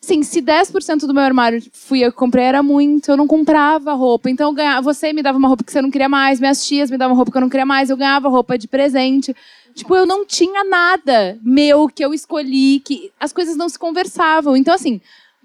Sim, 0.00 0.22
se 0.22 0.42
10% 0.42 1.06
do 1.06 1.14
meu 1.14 1.22
armário 1.22 1.62
fui 1.72 2.00
eu 2.00 2.12
que 2.12 2.18
comprei, 2.18 2.44
era 2.44 2.62
muito. 2.62 3.10
Eu 3.10 3.16
não 3.16 3.26
comprava 3.26 3.94
roupa. 3.94 4.28
Então, 4.28 4.50
eu 4.50 4.54
ganhava, 4.54 4.82
você 4.82 5.14
me 5.14 5.22
dava 5.22 5.38
uma 5.38 5.48
roupa 5.48 5.64
que 5.64 5.72
você 5.72 5.80
não 5.80 5.90
queria 5.90 6.10
mais, 6.10 6.38
minhas 6.38 6.66
tias 6.66 6.90
me 6.90 6.98
davam 6.98 7.16
roupa 7.16 7.32
que 7.32 7.38
eu 7.38 7.40
não 7.40 7.48
queria 7.48 7.64
mais, 7.64 7.88
eu 7.88 7.96
ganhava 7.96 8.28
roupa 8.28 8.58
de 8.58 8.68
presente. 8.68 9.34
Tipo, 9.74 9.96
eu 9.96 10.04
não 10.04 10.26
tinha 10.26 10.62
nada 10.62 11.38
meu 11.42 11.88
que 11.88 12.04
eu 12.04 12.12
escolhi, 12.12 12.80
que 12.80 13.10
as 13.18 13.32
coisas 13.32 13.56
não 13.56 13.68
se 13.68 13.78
conversavam. 13.78 14.54
Então, 14.56 14.74
assim, 14.74 15.00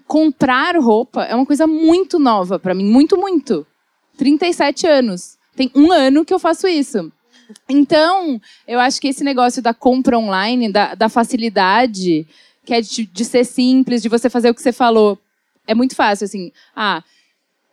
comprar 0.06 0.76
roupa 0.76 1.24
é 1.24 1.34
uma 1.34 1.46
coisa 1.46 1.66
muito 1.66 2.18
nova 2.18 2.58
para 2.58 2.74
mim, 2.74 2.84
muito, 2.84 3.16
muito. 3.16 3.66
37 4.18 4.86
anos. 4.86 5.38
Tem 5.56 5.70
um 5.74 5.90
ano 5.90 6.24
que 6.24 6.34
eu 6.34 6.38
faço 6.38 6.68
isso. 6.68 7.10
Então, 7.68 8.40
eu 8.66 8.78
acho 8.78 9.00
que 9.00 9.08
esse 9.08 9.24
negócio 9.24 9.62
da 9.62 9.72
compra 9.72 10.18
online, 10.18 10.70
da, 10.70 10.94
da 10.94 11.08
facilidade, 11.08 12.26
que 12.64 12.74
é 12.74 12.80
de, 12.80 13.06
de, 13.06 13.24
ser 13.24 13.44
simples, 13.44 14.02
de 14.02 14.08
você 14.08 14.28
fazer 14.28 14.50
o 14.50 14.54
que 14.54 14.62
você 14.62 14.72
falou, 14.72 15.18
é 15.66 15.74
muito 15.74 15.94
fácil, 15.94 16.24
assim. 16.24 16.52
Ah, 16.74 17.02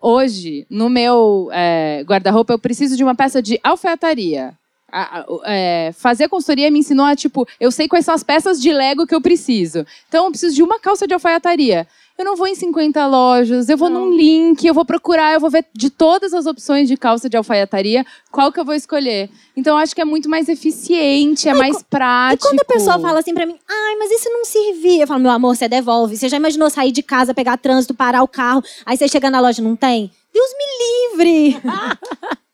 hoje, 0.01 0.65
no 0.69 0.89
meu 0.89 1.49
é, 1.51 2.03
guarda-roupa, 2.05 2.53
eu 2.53 2.59
preciso 2.59 2.95
de 2.95 3.03
uma 3.03 3.15
peça 3.15 3.41
de 3.41 3.59
alfaiataria. 3.63 4.53
A, 4.89 5.19
a, 5.19 5.25
é, 5.45 5.91
fazer 5.91 6.29
consultoria 6.29 6.71
me 6.71 6.79
ensinou 6.79 7.05
a, 7.05 7.15
tipo, 7.15 7.47
eu 7.59 7.71
sei 7.71 7.87
quais 7.87 8.05
são 8.05 8.15
as 8.15 8.23
peças 8.23 8.61
de 8.61 8.71
Lego 8.71 9.05
que 9.05 9.13
eu 9.13 9.21
preciso. 9.21 9.85
Então, 10.07 10.25
eu 10.25 10.31
preciso 10.31 10.55
de 10.55 10.63
uma 10.63 10.79
calça 10.79 11.07
de 11.07 11.13
alfaiataria. 11.13 11.87
Eu 12.17 12.25
não 12.25 12.35
vou 12.35 12.47
em 12.47 12.55
50 12.55 13.05
lojas, 13.05 13.69
eu 13.69 13.77
vou 13.77 13.89
não. 13.89 14.05
num 14.05 14.11
link, 14.17 14.65
eu 14.65 14.73
vou 14.73 14.83
procurar, 14.83 15.35
eu 15.35 15.39
vou 15.39 15.51
ver 15.51 15.65
de 15.71 15.91
todas 15.91 16.33
as 16.33 16.47
opções 16.47 16.87
de 16.87 16.97
calça 16.97 17.29
de 17.29 17.37
alfaiataria, 17.37 18.03
qual 18.31 18.51
que 18.51 18.59
eu 18.59 18.65
vou 18.65 18.73
escolher. 18.73 19.29
Então, 19.55 19.75
eu 19.75 19.77
acho 19.77 19.93
que 19.93 20.01
é 20.01 20.05
muito 20.05 20.27
mais 20.27 20.49
eficiente, 20.49 21.47
é 21.47 21.51
Ai, 21.51 21.57
mais 21.57 21.83
prático. 21.83 22.47
E 22.47 22.49
quando 22.49 22.61
a 22.61 22.65
pessoa 22.65 22.99
fala 22.99 23.19
assim 23.19 23.35
pra 23.35 23.45
mim, 23.45 23.55
ai, 23.69 23.95
mas 23.97 24.09
isso 24.11 24.29
não 24.31 24.43
servia. 24.43 25.03
Eu 25.03 25.07
falo, 25.07 25.19
meu 25.19 25.29
amor, 25.29 25.55
você 25.55 25.67
devolve. 25.67 26.17
Você 26.17 26.27
já 26.27 26.37
imaginou 26.37 26.71
sair 26.71 26.91
de 26.91 27.03
casa, 27.03 27.35
pegar 27.35 27.55
trânsito, 27.57 27.93
parar 27.93 28.23
o 28.23 28.27
carro, 28.27 28.63
aí 28.83 28.97
você 28.97 29.07
chega 29.07 29.29
na 29.29 29.39
loja 29.39 29.61
não 29.61 29.75
tem? 29.75 30.11
Deus 30.33 30.49
me 30.57 31.17
livre! 31.23 31.61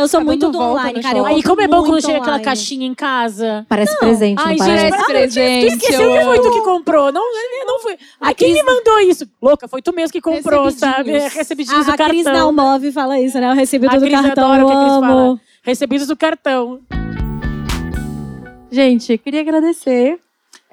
eu 0.00 0.08
sou 0.08 0.20
tá 0.20 0.24
muito 0.24 0.50
do 0.50 0.58
online, 0.58 1.02
cara. 1.02 1.18
Eu 1.18 1.26
Aí 1.26 1.42
como 1.42 1.60
é 1.60 1.68
bom 1.68 1.84
quando 1.84 2.00
chega 2.00 2.18
aquela 2.18 2.40
caixinha 2.40 2.86
em 2.86 2.94
casa. 2.94 3.66
Parece 3.68 3.92
não. 3.92 4.00
presente, 4.00 4.42
Ai, 4.42 4.56
não 4.56 4.66
parece? 4.66 4.90
Parece 4.90 5.06
presente. 5.06 5.66
Tu 5.66 5.74
esqueceu 5.74 6.12
que 6.12 6.24
foi 6.24 6.40
tu 6.40 6.50
que 6.52 6.60
comprou. 6.62 7.12
Não, 7.12 7.22
não 7.66 7.80
foi. 7.80 7.98
A 8.20 8.34
quem 8.34 8.52
me 8.52 8.62
mandou 8.62 9.00
isso? 9.00 9.28
Louca, 9.40 9.68
foi 9.68 9.82
tu 9.82 9.94
mesmo 9.94 10.12
que 10.12 10.20
comprou, 10.20 10.70
sabe? 10.70 11.12
Recebidinhos 11.18 11.86
do 11.86 11.90
cartão. 11.90 12.06
A 12.06 12.10
Cris 12.10 12.24
Dalmove 12.24 12.92
fala 12.92 13.20
isso, 13.20 13.38
né? 13.38 13.50
Eu 13.50 13.54
recebi 13.54 13.86
do 13.86 14.10
cartão, 14.10 14.52
adora 14.52 14.62
eu 14.62 14.66
que 14.66 14.72
a 14.72 14.78
Cris 14.78 15.00
fala. 15.00 15.40
Recebidos 15.62 16.06
do 16.08 16.16
cartão. 16.16 16.80
Gente, 18.70 19.18
queria 19.18 19.42
agradecer 19.42 20.18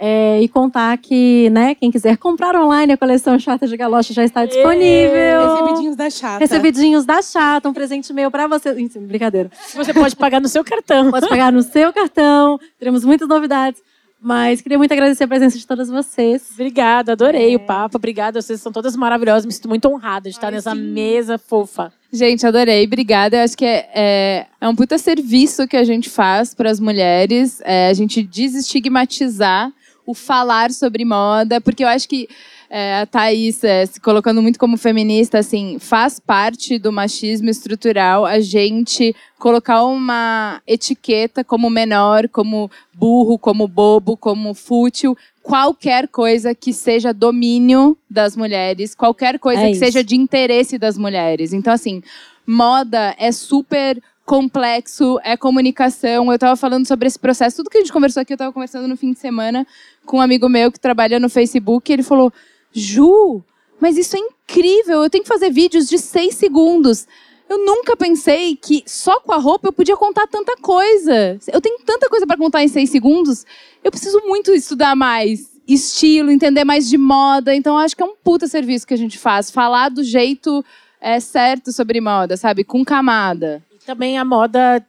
é, 0.02 0.42
e 0.42 0.48
contar 0.48 0.98
que, 0.98 1.50
né, 1.50 1.76
quem 1.76 1.92
quiser 1.92 2.16
comprar 2.16 2.56
online 2.56 2.94
a 2.94 2.98
coleção 2.98 3.38
Chata 3.38 3.68
de 3.68 3.76
Galocha 3.76 4.14
já 4.14 4.24
está 4.24 4.46
disponível. 4.46 5.58
Recebidinhos 5.58 5.96
da 5.98 6.10
Chata. 6.10 6.40
Recebidinhos 6.40 7.06
da 7.06 7.22
Chata, 7.22 7.68
um 7.68 7.74
presente 7.74 8.14
meu 8.14 8.32
para 8.32 8.48
você. 8.48 8.74
Brincadeira. 9.00 9.52
Você 9.76 9.94
pode 9.94 10.16
pagar 10.16 10.40
no 10.40 10.48
seu 10.48 10.64
cartão. 10.64 11.12
Pode 11.12 11.28
pagar 11.28 11.52
no 11.52 11.62
seu 11.62 11.92
cartão. 11.92 12.58
Teremos 12.80 13.04
muitas 13.04 13.28
novidades. 13.28 13.82
Mas 14.22 14.62
queria 14.62 14.78
muito 14.78 14.92
agradecer 14.92 15.24
a 15.24 15.28
presença 15.28 15.58
de 15.58 15.66
todas 15.66 15.90
vocês. 15.90 16.50
Obrigada, 16.54 17.14
adorei 17.14 17.54
é. 17.54 17.56
o 17.56 17.60
papo. 17.60 17.98
Obrigada, 17.98 18.42
vocês 18.42 18.62
são 18.62 18.72
todas 18.72 18.96
maravilhosas. 18.96 19.46
Me 19.46 19.52
sinto 19.52 19.70
muito 19.70 19.88
honrada 19.88 20.30
de 20.30 20.36
estar 20.36 20.48
Ai, 20.48 20.54
nessa 20.54 20.76
sim. 20.76 20.82
mesa 20.82 21.38
fofa. 21.38 21.92
Gente, 22.12 22.46
adorei. 22.46 22.86
Obrigada. 22.86 23.38
Eu 23.38 23.44
acho 23.44 23.58
que 23.58 23.66
é, 23.66 23.90
é, 23.94 24.48
é 24.60 24.68
um 24.68 24.76
puta 24.76 24.98
serviço 24.98 25.68
que 25.68 25.78
a 25.78 25.84
gente 25.84 26.10
faz 26.10 26.54
para 26.54 26.70
as 26.70 26.80
mulheres. 26.82 27.62
É, 27.64 27.88
a 27.88 27.94
gente 27.94 28.22
desestigmatizar 28.22 29.72
o 30.10 30.14
falar 30.16 30.72
sobre 30.72 31.06
moda, 31.06 31.62
porque 31.62 31.84
eu 31.84 31.88
acho 31.88 32.10
que 32.10 32.28
é, 32.68 33.02
a 33.02 33.06
Thaís, 33.06 33.64
é, 33.64 33.86
se 33.86 34.00
colocando 34.00 34.42
muito 34.42 34.60
como 34.60 34.76
feminista, 34.76 35.38
assim, 35.38 35.78
faz 35.80 36.20
parte 36.20 36.80
do 36.80 36.92
machismo 36.92 37.48
estrutural 37.48 38.26
a 38.26 38.40
gente 38.40 39.16
colocar 39.38 39.84
uma 39.84 40.62
etiqueta 40.66 41.44
como 41.44 41.70
menor, 41.70 42.28
como 42.30 42.72
burro, 42.92 43.38
como 43.38 43.68
bobo, 43.68 44.18
como 44.18 44.56
fútil, 44.56 45.16
qualquer 45.44 46.08
coisa 46.08 46.56
que 46.56 46.74
seja 46.74 47.14
domínio 47.14 47.96
das 48.10 48.36
mulheres, 48.36 48.96
qualquer 48.96 49.38
coisa 49.38 49.62
é 49.62 49.70
que 49.70 49.76
seja 49.76 50.04
de 50.04 50.16
interesse 50.16 50.80
das 50.80 50.98
mulheres. 50.98 51.54
Então, 51.54 51.72
assim, 51.72 52.02
moda 52.48 53.16
é 53.20 53.32
super 53.32 54.02
complexo, 54.30 55.20
é 55.24 55.36
comunicação. 55.36 56.28
Eu 56.28 56.36
estava 56.36 56.56
falando 56.56 56.86
sobre 56.86 57.08
esse 57.08 57.18
processo, 57.18 57.58
tudo 57.58 57.70
que 57.72 57.80
a 57.80 57.82
gente 57.82 57.92
conversou 57.92 58.22
aqui, 58.22 58.32
eu 58.32 58.36
estava 58.36 58.54
conversando 58.54 58.88
no 58.88 58.96
fim 58.96 59.12
de 59.12 59.18
semana 59.18 59.66
com 60.06 60.18
um 60.18 60.22
amigo 60.22 60.48
meu 60.48 60.72
que 60.72 60.80
trabalha 60.80 61.20
no 61.20 61.28
Facebook, 61.30 61.92
e 61.92 61.94
ele 61.94 62.04
falou: 62.04 62.32
Ju, 62.72 63.44
mas 63.80 63.98
isso 63.98 64.16
é 64.16 64.20
incrível, 64.20 65.02
eu 65.02 65.10
tenho 65.10 65.24
que 65.24 65.28
fazer 65.28 65.50
vídeos 65.50 65.88
de 65.88 65.98
seis 65.98 66.36
segundos. 66.36 67.08
Eu 67.50 67.58
nunca 67.66 67.98
pensei 67.98 68.56
que 68.56 68.84
só 68.86 69.20
com 69.20 69.34
a 69.34 69.38
roupa 69.38 69.70
eu 69.70 69.74
podia 69.74 69.98
contar 69.98 70.28
tanta 70.28 70.56
coisa. 70.58 71.40
Eu 71.52 71.60
tenho 71.60 71.80
tanta 71.84 72.08
coisa 72.08 72.28
para 72.28 72.38
contar 72.38 72.64
em 72.64 72.68
seis 72.68 72.92
segundos. 72.92 73.44
Eu 73.84 73.90
preciso 73.90 74.22
muito 74.28 74.52
estudar 74.52 74.96
mais 74.96 75.60
estilo, 75.68 76.30
entender 76.30 76.64
mais 76.64 76.88
de 76.88 77.00
moda. 77.00 77.56
Então, 77.56 77.76
acho 77.80 77.96
que 77.96 78.04
é 78.04 78.06
um 78.06 78.16
puta 78.16 78.46
serviço 78.46 78.86
que 78.86 78.94
a 78.94 78.98
gente 78.98 79.18
faz. 79.18 79.50
Falar 79.50 79.90
do 79.90 80.04
jeito 80.04 80.64
é, 81.02 81.20
certo 81.20 81.72
sobre 81.72 82.00
moda, 82.00 82.38
sabe? 82.38 82.64
Com 82.64 82.86
camada 82.86 83.68
também 83.86 84.18
a 84.18 84.26
moda 84.26 84.86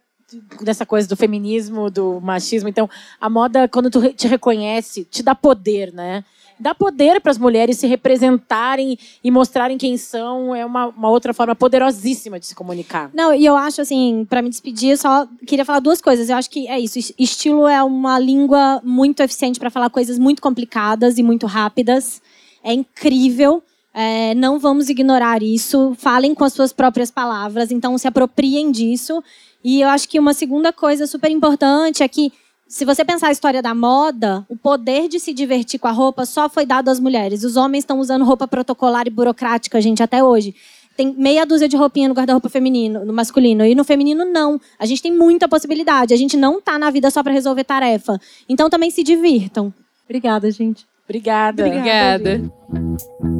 dessa 0.62 0.86
coisa 0.86 1.08
do 1.08 1.16
feminismo, 1.16 1.90
do 1.90 2.20
machismo. 2.20 2.68
Então, 2.68 2.88
a 3.20 3.28
moda, 3.28 3.68
quando 3.68 3.90
tu 3.90 4.12
te 4.12 4.28
reconhece, 4.28 5.04
te 5.04 5.22
dá 5.22 5.34
poder, 5.34 5.92
né? 5.92 6.24
Dá 6.58 6.74
poder 6.74 7.22
para 7.22 7.30
as 7.30 7.38
mulheres 7.38 7.78
se 7.78 7.86
representarem 7.86 8.98
e 9.24 9.30
mostrarem 9.30 9.78
quem 9.78 9.96
são. 9.96 10.54
É 10.54 10.64
uma, 10.64 10.88
uma 10.88 11.08
outra 11.08 11.32
forma 11.32 11.54
poderosíssima 11.54 12.38
de 12.38 12.46
se 12.46 12.54
comunicar. 12.54 13.10
Não, 13.14 13.32
e 13.32 13.46
eu 13.46 13.56
acho, 13.56 13.80
assim, 13.80 14.26
para 14.28 14.42
me 14.42 14.50
despedir, 14.50 14.98
só 14.98 15.26
queria 15.46 15.64
falar 15.64 15.80
duas 15.80 16.02
coisas. 16.02 16.28
Eu 16.28 16.36
acho 16.36 16.50
que 16.50 16.68
é 16.68 16.78
isso. 16.78 16.98
Estilo 17.18 17.66
é 17.66 17.82
uma 17.82 18.18
língua 18.18 18.80
muito 18.84 19.22
eficiente 19.22 19.58
para 19.58 19.70
falar 19.70 19.88
coisas 19.88 20.18
muito 20.18 20.42
complicadas 20.42 21.16
e 21.16 21.22
muito 21.22 21.46
rápidas. 21.46 22.20
É 22.62 22.74
incrível. 22.74 23.62
É, 23.92 24.34
não 24.34 24.58
vamos 24.58 24.88
ignorar 24.88 25.42
isso. 25.42 25.94
Falem 25.98 26.34
com 26.34 26.44
as 26.44 26.52
suas 26.52 26.72
próprias 26.72 27.10
palavras. 27.10 27.70
Então, 27.70 27.96
se 27.98 28.06
apropriem 28.06 28.70
disso. 28.70 29.22
E 29.62 29.80
eu 29.80 29.88
acho 29.88 30.08
que 30.08 30.18
uma 30.18 30.32
segunda 30.32 30.72
coisa 30.72 31.06
super 31.06 31.30
importante 31.30 32.02
é 32.02 32.08
que, 32.08 32.32
se 32.68 32.84
você 32.84 33.04
pensar 33.04 33.28
a 33.28 33.32
história 33.32 33.60
da 33.60 33.74
moda, 33.74 34.46
o 34.48 34.56
poder 34.56 35.08
de 35.08 35.18
se 35.18 35.34
divertir 35.34 35.78
com 35.78 35.88
a 35.88 35.92
roupa 35.92 36.24
só 36.24 36.48
foi 36.48 36.64
dado 36.64 36.88
às 36.88 37.00
mulheres. 37.00 37.42
Os 37.44 37.56
homens 37.56 37.82
estão 37.82 37.98
usando 37.98 38.24
roupa 38.24 38.46
protocolar 38.46 39.06
e 39.06 39.10
burocrática, 39.10 39.80
gente, 39.80 40.02
até 40.02 40.22
hoje. 40.22 40.54
Tem 40.96 41.14
meia 41.16 41.44
dúzia 41.46 41.68
de 41.68 41.76
roupinha 41.76 42.08
no 42.08 42.14
guarda-roupa 42.14 42.48
feminino, 42.48 43.04
no 43.04 43.12
masculino. 43.12 43.64
E 43.64 43.74
no 43.74 43.84
feminino, 43.84 44.24
não. 44.24 44.60
A 44.78 44.86
gente 44.86 45.02
tem 45.02 45.12
muita 45.12 45.48
possibilidade. 45.48 46.14
A 46.14 46.16
gente 46.16 46.36
não 46.36 46.58
está 46.58 46.78
na 46.78 46.90
vida 46.90 47.10
só 47.10 47.22
para 47.22 47.32
resolver 47.32 47.64
tarefa. 47.64 48.20
Então, 48.48 48.70
também 48.70 48.90
se 48.90 49.02
divirtam. 49.02 49.72
Obrigada, 50.04 50.50
gente. 50.50 50.86
Obrigada. 51.04 51.66
Obrigada. 51.66 52.42
Obrigada. 52.68 53.39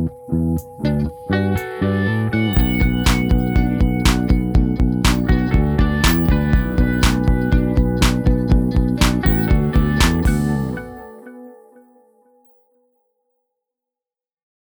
Bye. 0.79 1.00